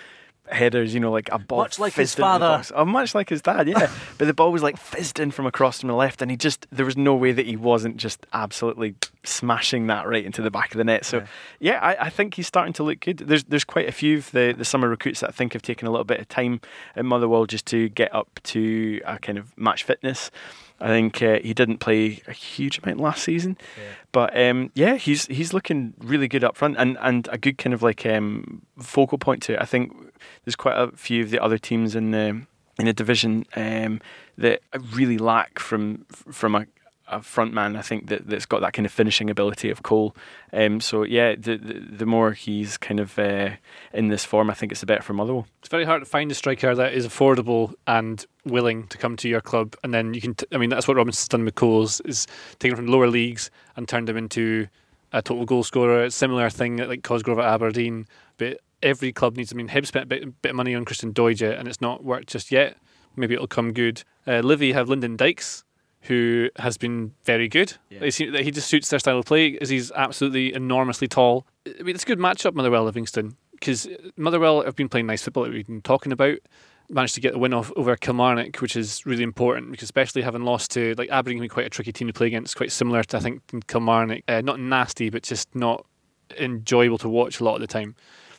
headers. 0.52 0.94
You 0.94 1.00
know, 1.00 1.10
like 1.10 1.28
a 1.32 1.38
ball 1.38 1.58
Much 1.60 1.78
like 1.78 1.94
his 1.94 2.14
fizzed 2.14 2.18
into 2.18 2.32
the 2.32 2.38
father. 2.38 2.64
Oh, 2.74 2.84
much 2.84 3.14
like 3.14 3.28
his 3.28 3.42
dad, 3.42 3.68
yeah. 3.68 3.90
but 4.18 4.26
the 4.26 4.34
ball 4.34 4.52
was 4.52 4.62
like 4.62 4.76
fizzed 4.76 5.18
in 5.18 5.30
from 5.30 5.46
across 5.46 5.80
from 5.80 5.88
the 5.88 5.94
left, 5.94 6.22
and 6.22 6.30
he 6.30 6.36
just 6.36 6.66
there 6.70 6.86
was 6.86 6.96
no 6.96 7.14
way 7.14 7.32
that 7.32 7.46
he 7.46 7.56
wasn't 7.56 7.96
just 7.96 8.26
absolutely 8.32 8.94
smashing 9.22 9.86
that 9.88 10.06
right 10.06 10.24
into 10.24 10.42
the 10.42 10.50
back 10.50 10.72
of 10.72 10.78
the 10.78 10.84
net. 10.84 11.04
So 11.04 11.24
yeah, 11.58 11.78
I, 11.80 12.06
I 12.06 12.10
think 12.10 12.34
he's 12.34 12.46
starting 12.46 12.72
to 12.74 12.82
look 12.82 13.00
good. 13.00 13.18
There's 13.18 13.44
there's 13.44 13.64
quite 13.64 13.88
a 13.88 13.92
few 13.92 14.18
of 14.18 14.30
the, 14.32 14.54
the 14.56 14.64
summer 14.64 14.88
recruits 14.88 15.20
that 15.20 15.28
I 15.28 15.32
think 15.32 15.52
have 15.52 15.62
taken 15.62 15.86
a 15.86 15.90
little 15.90 16.04
bit 16.04 16.20
of 16.20 16.28
time 16.28 16.60
at 16.96 17.04
Motherwell 17.04 17.46
just 17.46 17.66
to 17.66 17.88
get 17.88 18.14
up 18.14 18.40
to 18.44 19.00
a 19.04 19.18
kind 19.18 19.38
of 19.38 19.56
match 19.56 19.84
fitness. 19.84 20.30
I 20.80 20.88
think 20.88 21.22
uh, 21.22 21.40
he 21.42 21.52
didn't 21.52 21.78
play 21.78 22.22
a 22.26 22.32
huge 22.32 22.78
amount 22.78 23.00
last 23.00 23.22
season, 23.22 23.58
but 24.12 24.36
um, 24.38 24.70
yeah, 24.74 24.96
he's 24.96 25.26
he's 25.26 25.52
looking 25.52 25.92
really 25.98 26.26
good 26.26 26.42
up 26.42 26.56
front 26.56 26.76
and, 26.78 26.96
and 27.00 27.28
a 27.30 27.36
good 27.36 27.58
kind 27.58 27.74
of 27.74 27.82
like 27.82 28.06
um, 28.06 28.62
focal 28.78 29.18
point 29.18 29.42
to 29.44 29.54
it. 29.54 29.60
I 29.60 29.66
think 29.66 29.94
there's 30.44 30.56
quite 30.56 30.76
a 30.76 30.90
few 30.96 31.22
of 31.22 31.30
the 31.30 31.42
other 31.42 31.58
teams 31.58 31.94
in 31.94 32.10
the 32.10 32.46
in 32.78 32.86
the 32.86 32.92
division 32.92 33.44
um, 33.56 34.00
that 34.38 34.60
really 34.92 35.18
lack 35.18 35.58
from 35.58 36.04
from 36.08 36.54
a, 36.54 36.66
a 37.08 37.22
front 37.22 37.52
man. 37.52 37.76
I 37.76 37.82
think 37.82 38.08
that 38.08 38.26
that's 38.26 38.46
got 38.46 38.60
that 38.62 38.72
kind 38.72 38.86
of 38.86 38.92
finishing 38.92 39.28
ability 39.30 39.70
of 39.70 39.82
Cole. 39.82 40.16
Um, 40.52 40.80
so 40.80 41.02
yeah, 41.02 41.34
the, 41.36 41.56
the 41.56 41.74
the 41.98 42.06
more 42.06 42.32
he's 42.32 42.76
kind 42.78 42.98
of 42.98 43.18
uh, 43.18 43.50
in 43.92 44.08
this 44.08 44.24
form, 44.24 44.50
I 44.50 44.54
think 44.54 44.72
it's 44.72 44.80
the 44.80 44.86
better 44.86 45.02
for 45.02 45.12
Motherwell. 45.12 45.46
it's 45.60 45.68
very 45.68 45.84
hard 45.84 46.02
to 46.02 46.06
find 46.06 46.30
a 46.30 46.34
striker 46.34 46.74
that 46.74 46.94
is 46.94 47.06
affordable 47.06 47.74
and 47.86 48.24
willing 48.44 48.86
to 48.88 48.98
come 48.98 49.16
to 49.16 49.28
your 49.28 49.40
club, 49.40 49.76
and 49.84 49.92
then 49.92 50.14
you 50.14 50.20
can. 50.20 50.34
T- 50.34 50.46
I 50.52 50.56
mean, 50.56 50.70
that's 50.70 50.88
what 50.88 50.96
Robinson's 50.96 51.28
done 51.28 51.44
with 51.44 51.54
Coles 51.54 52.00
is 52.00 52.26
taken 52.58 52.76
from 52.76 52.86
lower 52.86 53.08
leagues 53.08 53.50
and 53.76 53.88
turned 53.88 54.08
him 54.08 54.16
into 54.16 54.68
a 55.12 55.20
total 55.22 55.44
goal 55.44 55.64
scorer. 55.64 56.04
It's 56.04 56.14
a 56.14 56.18
similar 56.18 56.50
thing 56.50 56.76
like 56.78 57.02
Cosgrove 57.02 57.38
at 57.38 57.44
Aberdeen, 57.44 58.06
but 58.38 58.60
every 58.82 59.12
club 59.12 59.36
needs. 59.36 59.52
I 59.52 59.56
mean, 59.56 59.68
Hibs 59.68 59.86
spent 59.86 60.04
a 60.04 60.06
bit, 60.06 60.42
bit 60.42 60.50
of 60.50 60.56
money 60.56 60.74
on 60.74 60.84
Christian 60.84 61.12
Doidge, 61.12 61.42
and 61.42 61.68
it's 61.68 61.80
not 61.80 62.04
worked 62.04 62.28
just 62.28 62.50
yet. 62.50 62.76
Maybe 63.16 63.34
it'll 63.34 63.46
come 63.46 63.72
good. 63.72 64.04
Uh, 64.26 64.38
Livy 64.40 64.72
have 64.72 64.88
Lyndon 64.88 65.16
Dykes, 65.16 65.64
who 66.02 66.48
has 66.56 66.78
been 66.78 67.12
very 67.24 67.48
good. 67.48 67.74
That 68.30 68.42
he 68.42 68.50
just 68.50 68.68
suits 68.68 68.88
their 68.88 68.98
style 68.98 69.18
of 69.18 69.26
play, 69.26 69.58
as 69.60 69.68
he's 69.68 69.90
absolutely 69.92 70.54
enormously 70.54 71.08
tall. 71.08 71.46
I 71.66 71.82
mean, 71.82 71.94
it's 71.94 72.04
a 72.04 72.06
good 72.06 72.18
matchup, 72.18 72.54
Motherwell 72.54 72.84
Livingston, 72.84 73.36
because 73.52 73.88
Motherwell 74.16 74.62
have 74.62 74.76
been 74.76 74.88
playing 74.88 75.06
nice 75.06 75.22
football 75.22 75.44
that 75.44 75.52
we've 75.52 75.66
been 75.66 75.82
talking 75.82 76.12
about. 76.12 76.38
Managed 76.88 77.14
to 77.14 77.20
get 77.20 77.34
the 77.34 77.38
win 77.38 77.54
off 77.54 77.70
over 77.76 77.94
Kilmarnock, 77.94 78.56
which 78.56 78.74
is 78.74 79.06
really 79.06 79.22
important 79.22 79.70
because 79.70 79.84
especially 79.84 80.22
having 80.22 80.42
lost 80.42 80.72
to 80.72 80.94
like 80.98 81.08
Aberdeen 81.10 81.38
can 81.38 81.44
be 81.44 81.48
quite 81.48 81.66
a 81.66 81.70
tricky 81.70 81.92
team 81.92 82.08
to 82.08 82.12
play 82.12 82.26
against, 82.26 82.56
quite 82.56 82.72
similar 82.72 83.04
to 83.04 83.16
I 83.16 83.20
think 83.20 83.42
Kilmarnock. 83.68 84.22
Uh, 84.26 84.40
not 84.40 84.58
nasty, 84.58 85.08
but 85.08 85.22
just 85.22 85.54
not 85.54 85.86
enjoyable 86.38 86.98
to 86.98 87.08
watch 87.08 87.38
a 87.38 87.44
lot 87.44 87.54
of 87.54 87.60
the 87.60 87.68
time. 87.68 87.94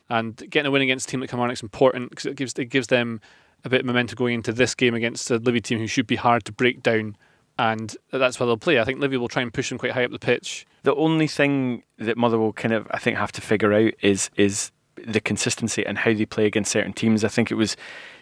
And 0.10 0.36
getting 0.50 0.68
a 0.68 0.72
win 0.72 0.82
against 0.82 1.08
a 1.08 1.12
team 1.12 1.22
like 1.22 1.30
Kilmarnock's 1.30 1.64
important 1.64 2.10
because 2.10 2.26
it 2.26 2.36
gives 2.36 2.54
it 2.58 2.66
gives 2.66 2.88
them 2.88 3.22
a 3.64 3.70
bit 3.70 3.82
of 3.82 3.86
momentum 3.86 4.16
going 4.16 4.36
into 4.36 4.52
this 4.52 4.76
game 4.76 4.94
against 4.94 5.30
a 5.32 5.38
Livy 5.38 5.62
team 5.62 5.80
who 5.80 5.88
should 5.88 6.08
be 6.08 6.16
hard 6.16 6.46
to 6.46 6.52
break 6.52 6.82
down. 6.84 7.16
And 7.60 7.96
that's 8.12 8.40
why 8.40 8.46
they'll 8.46 8.58
play. 8.58 8.80
I 8.80 8.84
think 8.84 9.00
Livy 9.00 9.18
will 9.18 9.28
try 9.28 9.42
and 9.42 9.54
push 9.54 9.70
them 9.70 9.78
quite 9.78 9.92
high 9.92 10.04
up 10.04 10.12
the 10.12 10.20
pitch. 10.20 10.66
The 10.84 10.96
only 10.96 11.28
thing 11.28 11.84
that 12.00 12.18
Motherwell 12.18 12.54
kind 12.54 12.74
of 12.74 12.88
I 12.92 12.98
think 12.98 13.18
have 13.18 13.32
to 13.34 13.42
figure 13.42 13.74
out 13.74 13.94
is 14.02 14.30
is 14.36 14.72
the 14.96 15.22
consistency 15.22 15.86
and 15.86 15.98
how 15.98 16.14
they 16.14 16.26
play 16.26 16.46
against 16.46 16.72
certain 16.72 16.94
teams. 16.94 17.24
I 17.24 17.30
think 17.30 17.52
it 17.52 17.56
was 17.56 17.78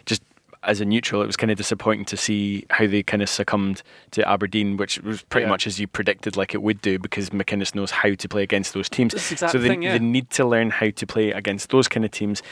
just 0.06 0.22
as 0.62 0.80
a 0.80 0.84
neutral, 0.84 1.22
it 1.22 1.26
was 1.26 1.36
kind 1.36 1.50
of 1.50 1.56
disappointing 1.56 2.04
to 2.04 2.16
see 2.16 2.66
how 2.70 2.86
they 2.86 3.02
kind 3.02 3.22
of 3.22 3.28
succumbed 3.28 3.82
to 4.10 4.28
Aberdeen, 4.28 4.76
which 4.76 5.00
was 5.00 5.22
pretty 5.22 5.44
Yeah. 5.44 5.50
much 5.50 5.66
as 5.66 5.80
you 5.80 5.86
predicted, 5.86 6.36
like 6.36 6.54
it 6.54 6.62
would 6.62 6.82
do, 6.82 6.98
because 6.98 7.30
McInnes 7.30 7.74
knows 7.74 7.90
how 7.90 8.14
to 8.14 8.28
play 8.28 8.42
against 8.42 8.74
those 8.74 8.88
teams. 8.88 9.12
That's 9.14 9.28
the 9.30 9.34
exact 9.34 9.52
so 9.52 9.58
they, 9.58 9.68
thing, 9.68 9.82
yeah. 9.82 9.92
they 9.96 10.04
need 10.04 10.28
to 10.30 10.44
learn 10.44 10.70
how 10.70 10.90
to 10.90 11.06
play 11.06 11.30
against 11.32 11.70
those 11.70 11.88
kind 11.88 12.04
of 12.04 12.10
teams. 12.10 12.42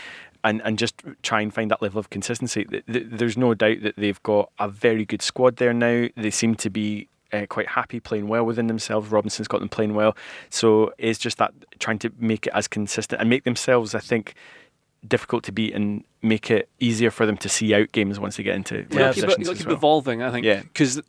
And, 0.44 0.62
and 0.64 0.78
just 0.78 1.02
try 1.22 1.40
and 1.40 1.52
find 1.52 1.68
that 1.72 1.82
level 1.82 1.98
of 1.98 2.10
consistency. 2.10 2.64
Th- 2.64 2.86
th- 2.86 3.06
There's 3.10 3.36
no 3.36 3.54
doubt 3.54 3.82
that 3.82 3.96
they've 3.96 4.22
got 4.22 4.50
a 4.60 4.68
very 4.68 5.04
good 5.04 5.20
squad 5.20 5.56
there 5.56 5.74
now. 5.74 6.06
They 6.16 6.30
seem 6.30 6.54
to 6.56 6.70
be 6.70 7.08
uh, 7.32 7.46
quite 7.48 7.66
happy 7.66 7.98
playing 7.98 8.28
well 8.28 8.44
within 8.46 8.68
themselves. 8.68 9.10
Robinson's 9.10 9.48
got 9.48 9.58
them 9.58 9.68
playing 9.68 9.94
well. 9.94 10.16
So 10.48 10.92
it's 10.96 11.18
just 11.18 11.38
that 11.38 11.52
trying 11.80 11.98
to 11.98 12.12
make 12.20 12.46
it 12.46 12.52
as 12.54 12.68
consistent 12.68 13.20
and 13.20 13.28
make 13.28 13.42
themselves, 13.42 13.96
I 13.96 13.98
think, 13.98 14.34
difficult 15.06 15.44
to 15.44 15.52
beat 15.52 15.74
and 15.74 16.04
make 16.22 16.50
it 16.50 16.68
easier 16.80 17.10
for 17.10 17.24
them 17.26 17.36
to 17.38 17.48
see 17.48 17.72
out 17.74 17.92
games 17.92 18.18
once 18.18 18.36
they 18.36 18.42
get 18.42 18.56
into 18.56 18.78
You 18.78 18.86
real 18.90 18.98
gotta 18.98 19.14
keep, 19.14 19.24
it- 19.24 19.26
positions 19.26 19.38
you 19.38 19.44
gotta 19.44 19.52
as 19.52 19.58
keep 19.58 19.66
well. 19.68 19.76
evolving, 19.76 20.22
I 20.22 20.30
think. 20.30 20.44
Yeah. 20.44 20.62
Because 20.62 21.00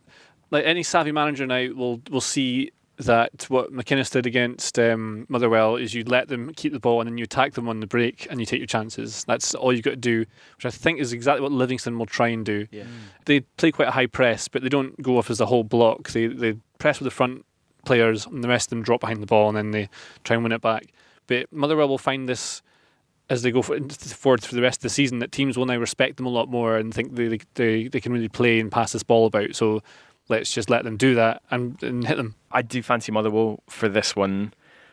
like 0.50 0.64
any 0.64 0.82
savvy 0.82 1.12
manager 1.12 1.46
now 1.46 1.68
will 1.74 2.00
will 2.10 2.20
see 2.20 2.70
that 2.98 3.46
what 3.48 3.72
McInnes 3.72 4.10
did 4.10 4.26
against 4.26 4.78
um, 4.78 5.24
Motherwell 5.30 5.76
is 5.76 5.94
you 5.94 6.04
let 6.04 6.28
them 6.28 6.52
keep 6.54 6.74
the 6.74 6.78
ball 6.78 7.00
and 7.00 7.08
then 7.08 7.16
you 7.16 7.24
attack 7.24 7.54
them 7.54 7.66
on 7.66 7.80
the 7.80 7.86
break 7.86 8.26
and 8.30 8.38
you 8.40 8.44
take 8.44 8.58
your 8.60 8.66
chances. 8.66 9.24
That's 9.24 9.54
all 9.54 9.72
you've 9.72 9.84
got 9.84 9.92
to 9.92 9.96
do, 9.96 10.26
which 10.56 10.66
I 10.66 10.70
think 10.70 11.00
is 11.00 11.14
exactly 11.14 11.40
what 11.40 11.50
Livingston 11.50 11.98
will 11.98 12.04
try 12.04 12.28
and 12.28 12.44
do. 12.44 12.66
Yeah. 12.70 12.84
They 13.24 13.40
play 13.40 13.72
quite 13.72 13.88
a 13.88 13.92
high 13.92 14.04
press, 14.06 14.48
but 14.48 14.62
they 14.62 14.68
don't 14.68 15.00
go 15.00 15.16
off 15.16 15.30
as 15.30 15.40
a 15.40 15.46
whole 15.46 15.64
block. 15.64 16.10
They 16.10 16.26
they 16.26 16.56
press 16.78 17.00
with 17.00 17.06
the 17.06 17.10
front 17.10 17.46
players, 17.86 18.26
and 18.26 18.44
the 18.44 18.48
rest 18.48 18.66
of 18.66 18.70
them 18.70 18.82
drop 18.82 19.00
behind 19.00 19.22
the 19.22 19.26
ball, 19.26 19.48
and 19.48 19.56
then 19.56 19.70
they 19.70 19.88
try 20.22 20.34
and 20.34 20.42
win 20.44 20.52
it 20.52 20.60
back. 20.60 20.92
But 21.26 21.50
Motherwell 21.50 21.88
will 21.88 21.96
find 21.96 22.28
this 22.28 22.60
as 23.30 23.42
they 23.42 23.52
go 23.52 23.62
for, 23.62 23.78
forward 23.88 24.42
for 24.42 24.56
the 24.56 24.60
rest 24.60 24.80
of 24.80 24.82
the 24.82 24.90
season 24.90 25.20
that 25.20 25.30
teams 25.30 25.56
will 25.56 25.64
now 25.64 25.76
respect 25.76 26.16
them 26.16 26.26
a 26.26 26.30
lot 26.30 26.50
more 26.50 26.76
and 26.76 26.92
think 26.92 27.14
they 27.14 27.38
they, 27.54 27.88
they 27.88 28.00
can 28.00 28.12
really 28.12 28.28
play 28.28 28.58
and 28.60 28.70
pass 28.70 28.92
this 28.92 29.04
ball 29.04 29.26
about. 29.26 29.54
So 29.54 29.82
let's 30.28 30.52
just 30.52 30.68
let 30.68 30.84
them 30.84 30.96
do 30.96 31.14
that 31.14 31.40
and, 31.50 31.80
and 31.82 32.06
hit 32.06 32.16
them. 32.16 32.34
I 32.50 32.62
do 32.62 32.82
fancy 32.82 33.12
Motherwell 33.12 33.62
for 33.68 33.88
this 33.88 34.14
one. 34.16 34.52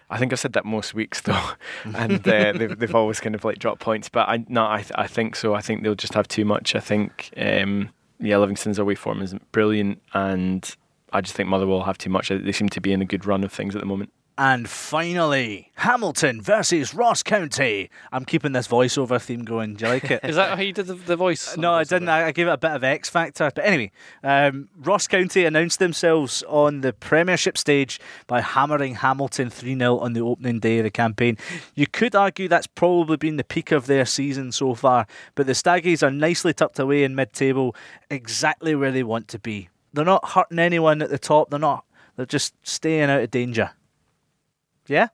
I 0.09 0.19
think 0.19 0.31
I've 0.31 0.39
said 0.39 0.53
that 0.53 0.65
most 0.65 0.93
weeks 0.93 1.19
though, 1.21 1.49
and 1.83 2.25
uh, 2.25 2.53
they've 2.53 2.77
they've 2.79 2.95
always 2.95 3.19
kind 3.19 3.35
of 3.35 3.43
like 3.43 3.59
dropped 3.59 3.81
points. 3.81 4.07
But 4.07 4.29
I 4.29 4.45
no, 4.47 4.63
I 4.63 4.85
I 4.95 5.07
think 5.07 5.35
so. 5.35 5.55
I 5.55 5.61
think 5.61 5.83
they'll 5.83 5.95
just 5.95 6.13
have 6.13 6.27
too 6.27 6.45
much. 6.45 6.75
I 6.75 6.79
think 6.79 7.33
um, 7.35 7.89
yeah, 8.19 8.38
Livingston's 8.38 8.79
away 8.79 8.95
form 8.95 9.21
isn't 9.21 9.51
brilliant, 9.51 10.01
and 10.13 10.75
I 11.11 11.21
just 11.21 11.35
think 11.35 11.49
Motherwell 11.49 11.83
have 11.83 11.97
too 11.97 12.09
much. 12.09 12.29
They 12.29 12.51
seem 12.51 12.69
to 12.69 12.79
be 12.79 12.93
in 12.93 13.01
a 13.01 13.05
good 13.05 13.25
run 13.25 13.43
of 13.43 13.51
things 13.51 13.75
at 13.75 13.79
the 13.79 13.85
moment. 13.85 14.13
And 14.39 14.69
finally, 14.69 15.71
Hamilton 15.77 16.43
versus 16.43 16.93
Ross 16.93 17.23
County. 17.23 17.89
I'm 18.11 18.23
keeping 18.23 18.51
this 18.51 18.67
voiceover 18.67 19.19
theme 19.19 19.43
going. 19.43 19.73
Do 19.73 19.85
you 19.85 19.91
like 19.93 20.11
it? 20.11 20.19
Is 20.23 20.35
that 20.35 20.55
how 20.55 20.61
you 20.61 20.73
did 20.73 20.85
the, 20.85 20.93
the 20.93 21.15
voice? 21.15 21.57
No, 21.67 21.73
I 21.73 21.83
didn't. 21.83 22.07
I, 22.07 22.27
I 22.27 22.31
gave 22.31 22.47
it 22.47 22.51
a 22.51 22.57
bit 22.57 22.71
of 22.71 22.83
X 22.83 23.09
factor. 23.09 23.49
But 23.53 23.65
anyway, 23.65 23.91
um, 24.23 24.69
Ross 24.77 25.07
County 25.07 25.43
announced 25.43 25.79
themselves 25.79 26.43
on 26.47 26.81
the 26.81 26.93
Premiership 26.93 27.57
stage 27.57 27.99
by 28.27 28.41
hammering 28.41 28.95
Hamilton 28.95 29.49
3 29.49 29.75
0 29.75 29.97
on 29.97 30.13
the 30.13 30.21
opening 30.21 30.59
day 30.59 30.77
of 30.77 30.83
the 30.83 30.91
campaign. 30.91 31.38
You 31.73 31.88
could 31.88 32.15
argue 32.15 32.47
that's 32.47 32.67
probably 32.67 33.17
been 33.17 33.38
the 33.38 33.43
peak 33.43 33.71
of 33.71 33.88
their 33.88 34.05
season 34.05 34.51
so 34.51 34.75
far, 34.75 35.07
but 35.33 35.47
the 35.47 35.53
Staggies 35.53 36.03
are 36.03 36.11
nicely 36.11 36.53
tucked 36.53 36.77
away 36.77 37.03
in 37.03 37.15
mid 37.15 37.33
table, 37.33 37.75
exactly 38.11 38.75
where 38.75 38.91
they 38.91 39.03
want 39.03 39.27
to 39.29 39.39
be. 39.39 39.69
They're 39.93 40.05
not 40.05 40.29
hurting 40.29 40.59
anyone 40.59 41.01
at 41.01 41.09
the 41.09 41.17
top, 41.17 41.49
they're 41.49 41.59
not. 41.59 41.85
They're 42.17 42.25
just 42.27 42.53
staying 42.61 43.09
out 43.09 43.21
of 43.21 43.31
danger. 43.31 43.71
Yeah? 44.88 45.07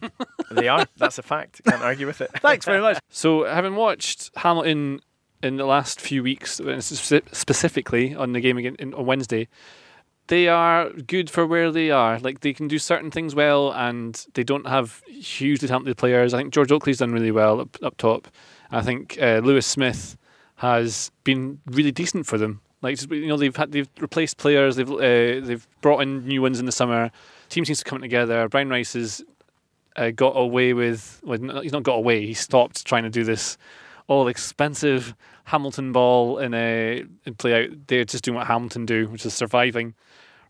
they 0.50 0.68
are. 0.68 0.86
That's 0.96 1.18
a 1.18 1.22
fact. 1.22 1.62
Can't 1.64 1.82
argue 1.82 2.06
with 2.06 2.20
it. 2.20 2.30
Thanks 2.40 2.64
very 2.64 2.80
much. 2.80 2.98
So, 3.08 3.44
having 3.44 3.76
watched 3.76 4.30
Hamilton 4.36 5.00
in 5.42 5.56
the 5.56 5.66
last 5.66 6.00
few 6.00 6.22
weeks, 6.22 6.60
specifically 6.80 8.14
on 8.14 8.32
the 8.32 8.40
game 8.40 8.58
again 8.58 8.76
on 8.94 9.06
Wednesday, 9.06 9.48
they 10.28 10.48
are 10.48 10.90
good 10.90 11.30
for 11.30 11.46
where 11.46 11.70
they 11.70 11.90
are. 11.90 12.18
Like 12.18 12.40
they 12.40 12.52
can 12.52 12.68
do 12.68 12.78
certain 12.78 13.10
things 13.10 13.34
well, 13.34 13.72
and 13.72 14.24
they 14.34 14.42
don't 14.42 14.66
have 14.66 15.02
hugely 15.06 15.68
talented 15.68 15.96
players. 15.96 16.34
I 16.34 16.38
think 16.38 16.52
George 16.52 16.72
Oakley's 16.72 16.98
done 16.98 17.12
really 17.12 17.30
well 17.30 17.60
up, 17.60 17.76
up 17.82 17.96
top. 17.96 18.28
I 18.70 18.82
think 18.82 19.18
uh, 19.20 19.40
Lewis 19.44 19.66
Smith 19.66 20.16
has 20.56 21.10
been 21.22 21.60
really 21.66 21.92
decent 21.92 22.26
for 22.26 22.38
them. 22.38 22.60
Like 22.82 23.00
you 23.10 23.26
know, 23.26 23.36
they've 23.36 23.54
had 23.54 23.72
they've 23.72 23.88
replaced 24.00 24.38
players. 24.38 24.76
They've 24.76 24.90
uh, 24.90 25.46
they've 25.46 25.66
brought 25.80 26.00
in 26.00 26.26
new 26.26 26.42
ones 26.42 26.58
in 26.58 26.66
the 26.66 26.72
summer 26.72 27.10
team 27.48 27.64
seems 27.64 27.78
to 27.78 27.84
coming 27.84 28.02
together. 28.02 28.48
Brian 28.48 28.68
Rice 28.68 28.94
has 28.94 29.24
uh, 29.96 30.10
got 30.10 30.32
away 30.36 30.72
with, 30.72 31.20
well, 31.24 31.62
he's 31.62 31.72
not 31.72 31.82
got 31.82 31.94
away, 31.94 32.26
he 32.26 32.34
stopped 32.34 32.84
trying 32.84 33.04
to 33.04 33.10
do 33.10 33.24
this 33.24 33.56
all 34.08 34.28
expensive 34.28 35.14
Hamilton 35.44 35.92
ball 35.92 36.38
and, 36.38 36.54
uh, 36.54 37.06
and 37.24 37.38
play 37.38 37.64
out. 37.64 37.70
They're 37.86 38.04
just 38.04 38.24
doing 38.24 38.36
what 38.36 38.46
Hamilton 38.46 38.86
do, 38.86 39.08
which 39.08 39.26
is 39.26 39.34
surviving. 39.34 39.94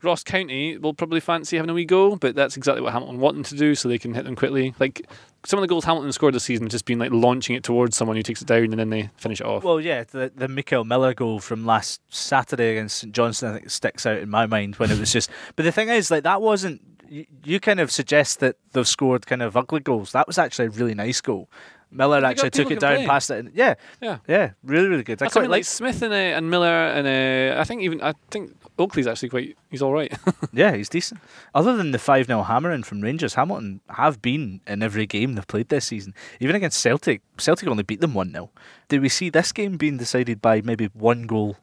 Ross 0.02 0.22
County 0.22 0.76
will 0.76 0.94
probably 0.94 1.20
fancy 1.20 1.56
having 1.56 1.70
a 1.70 1.74
wee 1.74 1.84
go, 1.84 2.16
but 2.16 2.34
that's 2.34 2.56
exactly 2.56 2.82
what 2.82 2.92
Hamilton 2.92 3.18
want 3.18 3.36
them 3.36 3.44
to 3.44 3.56
do, 3.56 3.74
so 3.74 3.88
they 3.88 3.98
can 3.98 4.14
hit 4.14 4.24
them 4.24 4.36
quickly. 4.36 4.74
Like 4.78 5.06
some 5.46 5.58
of 5.58 5.62
the 5.62 5.68
goals 5.68 5.84
Hamilton 5.84 6.12
scored 6.12 6.34
this 6.34 6.44
season, 6.44 6.66
have 6.66 6.72
just 6.72 6.84
been 6.84 6.98
like 6.98 7.12
launching 7.12 7.54
it 7.54 7.62
towards 7.62 7.96
someone 7.96 8.16
who 8.16 8.22
takes 8.22 8.42
it 8.42 8.48
down 8.48 8.64
and 8.64 8.78
then 8.78 8.90
they 8.90 9.10
finish 9.16 9.40
it 9.40 9.46
off. 9.46 9.62
Well, 9.62 9.80
yeah, 9.80 10.04
the 10.04 10.32
the 10.34 10.48
Mikel 10.48 10.84
Miller 10.84 11.14
goal 11.14 11.38
from 11.38 11.64
last 11.64 12.00
Saturday 12.08 12.72
against 12.72 12.98
St 12.98 13.14
Johnstone, 13.14 13.50
I 13.54 13.58
think 13.58 13.70
sticks 13.70 14.04
out 14.06 14.18
in 14.18 14.28
my 14.28 14.46
mind 14.46 14.76
when 14.76 14.90
it 14.90 14.98
was 14.98 15.12
just. 15.12 15.30
but 15.56 15.64
the 15.64 15.72
thing 15.72 15.88
is, 15.88 16.10
like 16.10 16.24
that 16.24 16.42
wasn't 16.42 16.82
you, 17.08 17.26
you 17.44 17.60
kind 17.60 17.80
of 17.80 17.90
suggest 17.90 18.40
that 18.40 18.56
they've 18.72 18.86
scored 18.88 19.26
kind 19.26 19.42
of 19.42 19.56
ugly 19.56 19.80
goals. 19.80 20.12
That 20.12 20.26
was 20.26 20.38
actually 20.38 20.66
a 20.66 20.70
really 20.70 20.94
nice 20.94 21.20
goal. 21.20 21.48
Miller 21.90 22.18
You 22.18 22.26
actually 22.26 22.50
took 22.50 22.70
it 22.70 22.80
down, 22.80 22.94
complaining. 22.94 23.08
passed 23.08 23.30
it. 23.30 23.38
In. 23.38 23.52
Yeah, 23.54 23.74
Yeah. 24.00 24.18
yeah, 24.26 24.50
really, 24.64 24.88
really 24.88 25.04
good. 25.04 25.22
I 25.22 25.26
That's 25.26 25.34
quite 25.34 25.42
I 25.42 25.44
mean, 25.44 25.50
like 25.52 25.64
Smith 25.64 26.02
and, 26.02 26.12
uh, 26.12 26.16
and 26.16 26.50
Miller 26.50 26.66
and 26.68 27.06
uh, 27.06 27.60
I 27.60 27.64
think 27.64 27.82
even 27.82 28.02
I 28.02 28.14
think 28.30 28.56
Oakley's 28.78 29.06
actually 29.06 29.28
quite 29.30 29.56
he's 29.70 29.82
all 29.82 29.92
right. 29.92 30.12
Yeah, 30.52 30.74
he's 30.74 30.88
decent. 30.88 31.20
Other 31.54 31.76
than 31.76 31.90
the 31.90 31.98
5 31.98 32.26
0 32.26 32.42
hammering 32.42 32.82
from 32.82 33.00
Rangers, 33.00 33.34
Hamilton 33.34 33.80
have 33.90 34.22
been 34.22 34.60
in 34.66 34.82
every 34.82 35.06
game 35.06 35.34
they've 35.34 35.46
played 35.46 35.68
this 35.68 35.86
season. 35.86 36.14
Even 36.40 36.56
against 36.56 36.80
Celtic, 36.80 37.22
Celtic 37.38 37.68
only 37.68 37.82
beat 37.82 38.00
them 38.00 38.14
1 38.14 38.32
0. 38.32 38.50
Did 38.88 39.00
we 39.02 39.08
see 39.08 39.30
this 39.30 39.52
game 39.52 39.76
being 39.76 39.96
decided 39.96 40.40
by 40.40 40.60
maybe 40.60 40.86
one 40.94 41.26
goal? 41.26 41.56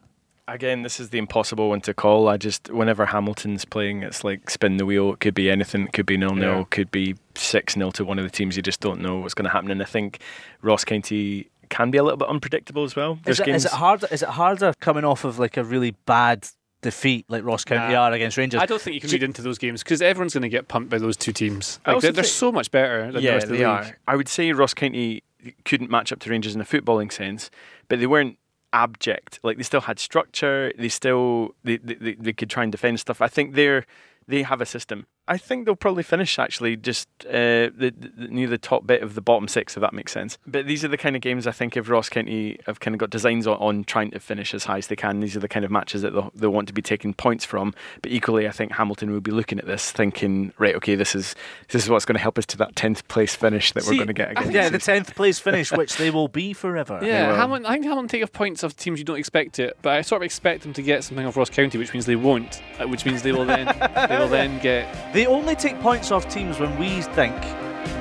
Again, 0.45 0.81
this 0.83 0.99
is 0.99 1.09
the 1.09 1.19
impossible 1.19 1.69
one 1.69 1.79
to 1.81 1.93
call. 1.93 2.27
I 2.27 2.35
just, 2.35 2.69
whenever 2.69 3.05
Hamilton's 3.05 3.63
playing, 3.63 4.03
it's 4.03 4.25
like 4.25 4.49
spin 4.49 4.75
the 4.75 4.85
wheel. 4.85 5.13
It 5.13 5.21
could 5.21 5.33
be 5.33 5.49
anything. 5.49 5.85
It 5.85 5.93
could 5.93 6.05
be 6.05 6.17
nil 6.17 6.35
nil. 6.35 6.57
Yeah. 6.59 6.63
Could 6.69 6.91
be 6.91 7.15
six 7.35 7.75
0 7.75 7.91
to 7.91 8.03
one 8.03 8.19
of 8.19 8.25
the 8.25 8.29
teams. 8.29 8.57
You 8.57 8.61
just 8.61 8.81
don't 8.81 8.99
know 8.99 9.19
what's 9.19 9.33
going 9.33 9.45
to 9.45 9.51
happen. 9.51 9.71
And 9.71 9.81
I 9.81 9.85
think 9.85 10.19
Ross 10.61 10.83
County 10.83 11.49
can 11.69 11.91
be 11.91 11.97
a 11.97 12.03
little 12.03 12.17
bit 12.17 12.27
unpredictable 12.27 12.83
as 12.83 12.93
well. 12.93 13.13
Is 13.13 13.19
There's 13.23 13.39
it, 13.39 13.45
games. 13.45 13.65
is 13.65 13.71
it 13.71 13.77
harder? 13.77 14.07
Is 14.11 14.21
it 14.21 14.29
harder 14.29 14.73
coming 14.81 15.05
off 15.05 15.23
of 15.23 15.39
like 15.39 15.55
a 15.55 15.63
really 15.63 15.91
bad 16.05 16.49
defeat 16.83 17.25
like 17.29 17.43
Ross 17.43 17.63
County 17.65 17.93
Nah. 17.93 18.01
are 18.03 18.11
against 18.11 18.37
Rangers? 18.37 18.61
I 18.61 18.65
don't 18.67 18.79
think 18.81 18.93
you 18.93 19.01
can 19.01 19.09
read 19.09 19.23
into 19.23 19.41
those 19.41 19.57
games 19.57 19.81
because 19.83 20.01
everyone's 20.01 20.33
going 20.33 20.43
to 20.43 20.49
get 20.49 20.67
pumped 20.67 20.89
by 20.91 20.99
those 20.99 21.17
two 21.17 21.33
teams. 21.33 21.79
Like, 21.87 22.01
they're, 22.01 22.11
they're 22.11 22.23
so 22.23 22.51
much 22.51 22.69
better 22.69 23.05
than 23.05 23.15
the 23.15 23.21
yeah, 23.21 23.31
rest 23.31 23.45
of 23.45 23.49
the 23.49 23.57
they 23.57 23.65
league. 23.65 23.67
are. 23.67 23.97
I 24.07 24.15
would 24.15 24.27
say 24.27 24.51
Ross 24.51 24.73
County 24.75 25.23
couldn't 25.65 25.89
match 25.89 26.11
up 26.11 26.19
to 26.19 26.29
Rangers 26.29 26.53
in 26.55 26.61
a 26.61 26.65
footballing 26.65 27.11
sense, 27.11 27.49
but 27.89 27.99
they 27.99 28.05
weren't 28.07 28.37
abject. 28.71 29.39
Like 29.43 29.57
they 29.57 29.63
still 29.63 29.81
had 29.81 29.99
structure. 29.99 30.71
They 30.77 30.89
still 30.89 31.55
they, 31.63 31.77
they, 31.77 31.95
they- 31.95 32.13
they 32.15 32.33
could 32.33 32.49
try 32.49 32.63
and 32.63 32.71
defend 32.71 32.99
stuff. 32.99 33.21
I 33.21 33.27
think 33.27 33.55
they're 33.55 33.85
they 34.27 34.43
have 34.43 34.61
a 34.61 34.65
system. 34.65 35.05
I 35.27 35.37
think 35.37 35.65
they'll 35.65 35.75
probably 35.75 36.03
finish 36.03 36.37
actually 36.37 36.75
just 36.75 37.07
uh, 37.25 37.71
the, 37.75 37.93
the, 37.97 38.27
near 38.27 38.47
the 38.47 38.57
top 38.57 38.85
bit 38.85 39.01
of 39.01 39.15
the 39.15 39.21
bottom 39.21 39.47
six, 39.47 39.77
if 39.77 39.81
that 39.81 39.93
makes 39.93 40.11
sense. 40.11 40.37
But 40.45 40.67
these 40.67 40.83
are 40.83 40.89
the 40.89 40.97
kind 40.97 41.15
of 41.15 41.21
games 41.21 41.47
I 41.47 41.51
think 41.51 41.77
if 41.77 41.89
Ross 41.89 42.09
County 42.09 42.59
have 42.65 42.81
kind 42.81 42.93
of 42.93 42.99
got 42.99 43.09
designs 43.09 43.47
on, 43.47 43.57
on 43.57 43.83
trying 43.85 44.11
to 44.11 44.19
finish 44.19 44.53
as 44.53 44.65
high 44.65 44.79
as 44.79 44.87
they 44.87 44.97
can. 44.97 45.21
These 45.21 45.37
are 45.37 45.39
the 45.39 45.47
kind 45.47 45.63
of 45.63 45.71
matches 45.71 46.01
that 46.01 46.11
they'll, 46.11 46.31
they'll 46.35 46.49
want 46.49 46.67
to 46.67 46.73
be 46.73 46.81
taking 46.81 47.13
points 47.13 47.45
from. 47.45 47.73
But 48.01 48.11
equally, 48.11 48.47
I 48.47 48.51
think 48.51 48.73
Hamilton 48.73 49.11
will 49.11 49.21
be 49.21 49.31
looking 49.31 49.59
at 49.59 49.65
this, 49.65 49.91
thinking, 49.91 50.51
right, 50.57 50.75
okay, 50.75 50.95
this 50.95 51.15
is 51.15 51.35
this 51.69 51.83
is 51.83 51.89
what's 51.89 52.05
going 52.05 52.15
to 52.15 52.21
help 52.21 52.37
us 52.37 52.45
to 52.47 52.57
that 52.57 52.75
tenth 52.75 53.07
place 53.07 53.33
finish 53.33 53.71
that 53.71 53.85
we're 53.85 53.95
going 53.95 54.07
to 54.07 54.13
get 54.13 54.31
against. 54.31 54.51
Yeah, 54.51 54.69
the 54.69 54.77
10th 54.77 55.15
place 55.15 55.39
finish, 55.39 55.71
which 55.71 55.95
they 55.95 56.09
will 56.09 56.27
be 56.27 56.51
forever. 56.51 56.99
Yeah, 57.01 57.35
Hamilton, 57.35 57.65
I 57.65 57.73
think 57.73 57.85
Hamilton 57.85 58.09
take 58.09 58.23
off 58.23 58.33
points 58.33 58.63
of 58.63 58.75
teams 58.75 58.99
you 58.99 59.05
don't 59.05 59.17
expect 59.19 59.59
it, 59.59 59.77
but 59.81 59.93
I 59.93 60.01
sort 60.01 60.21
of 60.21 60.25
expect 60.25 60.63
them 60.63 60.73
to 60.73 60.81
get 60.81 61.05
something 61.05 61.25
off 61.25 61.37
Ross 61.37 61.49
County, 61.49 61.77
which 61.77 61.93
means 61.93 62.05
they 62.05 62.17
won't, 62.17 62.61
uh, 62.79 62.87
which 62.87 63.05
means 63.05 63.21
they 63.21 63.31
will 63.31 63.45
then 63.45 63.67
they 64.09 64.17
will 64.17 64.27
then 64.27 64.59
get 64.59 65.12
They 65.13 65.27
only 65.27 65.55
take 65.55 65.79
points 65.79 66.11
off 66.11 66.27
teams 66.27 66.59
when 66.59 66.77
we 66.79 67.01
think 67.01 67.35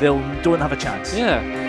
they'll 0.00 0.18
don't 0.42 0.60
have 0.60 0.72
a 0.72 0.76
chance. 0.76 1.14
yeah. 1.14 1.60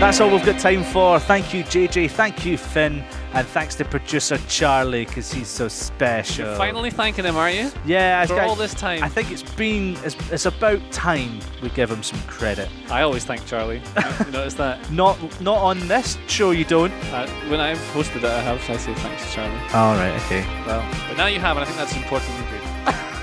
That's 0.00 0.18
all 0.18 0.30
we've 0.30 0.44
got 0.46 0.58
time 0.58 0.82
for. 0.82 1.20
Thank 1.20 1.52
you, 1.52 1.62
JJ. 1.62 2.10
Thank 2.12 2.46
you, 2.46 2.56
Finn. 2.56 3.04
And 3.34 3.46
thanks 3.46 3.74
to 3.76 3.84
producer 3.84 4.38
Charlie 4.48 5.04
because 5.04 5.30
he's 5.30 5.46
so 5.46 5.68
special. 5.68 6.46
You're 6.46 6.56
finally 6.56 6.90
thanking 6.90 7.26
him, 7.26 7.36
aren't 7.36 7.54
you? 7.56 7.70
yeah, 7.84 8.24
For 8.24 8.40
I- 8.40 8.46
all 8.46 8.54
this 8.56 8.72
time. 8.72 9.04
I 9.04 9.10
think 9.10 9.30
it's 9.30 9.42
been 9.42 9.98
it's, 10.02 10.16
it's 10.32 10.46
about 10.46 10.80
time 10.90 11.38
we 11.62 11.68
give 11.68 11.90
him 11.90 12.02
some 12.02 12.18
credit. 12.22 12.70
I 12.90 13.02
always 13.02 13.26
thank 13.26 13.44
Charlie. 13.46 13.82
you 14.24 14.32
notice 14.32 14.54
that? 14.54 14.90
Not 14.90 15.18
not 15.42 15.58
on 15.58 15.78
this 15.86 16.16
show, 16.28 16.52
you 16.52 16.64
don't. 16.64 16.92
Uh, 17.12 17.28
when 17.50 17.60
I've 17.60 17.78
hosted 17.92 18.16
it, 18.16 18.24
I 18.24 18.40
have. 18.40 18.70
I 18.70 18.76
say 18.78 18.94
thanks 18.94 19.26
to 19.26 19.32
Charlie. 19.32 19.54
All 19.74 19.94
right, 19.96 20.14
okay. 20.24 20.40
Well, 20.66 20.82
but 21.08 21.18
now 21.18 21.26
you 21.26 21.40
have, 21.40 21.58
and 21.58 21.62
I 21.62 21.66
think 21.66 21.76
that's 21.76 21.94
important. 21.94 22.32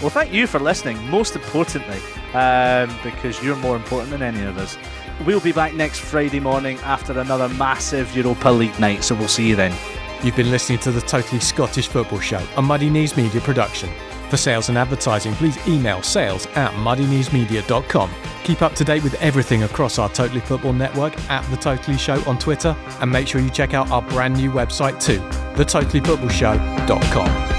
Well, 0.00 0.10
thank 0.10 0.32
you 0.32 0.46
for 0.46 0.60
listening. 0.60 1.02
Most 1.08 1.36
importantly, 1.36 1.98
um, 2.34 2.94
because 3.02 3.42
you're 3.42 3.56
more 3.56 3.76
important 3.76 4.10
than 4.10 4.22
any 4.22 4.42
of 4.42 4.58
us. 4.58 4.76
We'll 5.24 5.40
be 5.40 5.52
back 5.52 5.72
next 5.72 6.00
Friday 6.00 6.40
morning 6.40 6.78
after 6.80 7.18
another 7.18 7.48
massive 7.48 8.14
Europa 8.14 8.50
League 8.50 8.78
night. 8.78 9.04
So 9.04 9.14
we'll 9.14 9.28
see 9.28 9.48
you 9.48 9.56
then. 9.56 9.74
You've 10.22 10.36
been 10.36 10.50
listening 10.50 10.78
to 10.80 10.92
the 10.92 11.00
Totally 11.00 11.40
Scottish 11.40 11.88
Football 11.88 12.20
Show, 12.20 12.46
a 12.56 12.62
Muddy 12.62 12.90
Knees 12.90 13.16
Media 13.16 13.40
production. 13.40 13.88
For 14.28 14.36
sales 14.36 14.68
and 14.68 14.76
advertising, 14.76 15.32
please 15.34 15.56
email 15.68 16.02
sales 16.02 16.46
at 16.56 16.72
muddykneesmedia.com. 16.72 18.10
Keep 18.44 18.62
up 18.62 18.74
to 18.74 18.84
date 18.84 19.02
with 19.02 19.14
everything 19.22 19.62
across 19.62 19.98
our 19.98 20.10
Totally 20.10 20.40
Football 20.40 20.72
network 20.72 21.16
at 21.30 21.48
The 21.50 21.56
Totally 21.56 21.96
Show 21.96 22.22
on 22.28 22.38
Twitter, 22.38 22.76
and 23.00 23.10
make 23.10 23.28
sure 23.28 23.40
you 23.40 23.50
check 23.50 23.72
out 23.72 23.90
our 23.90 24.02
brand 24.02 24.36
new 24.36 24.50
website 24.50 25.00
too, 25.00 25.20
thetotallyfootballshow.com. 25.56 27.55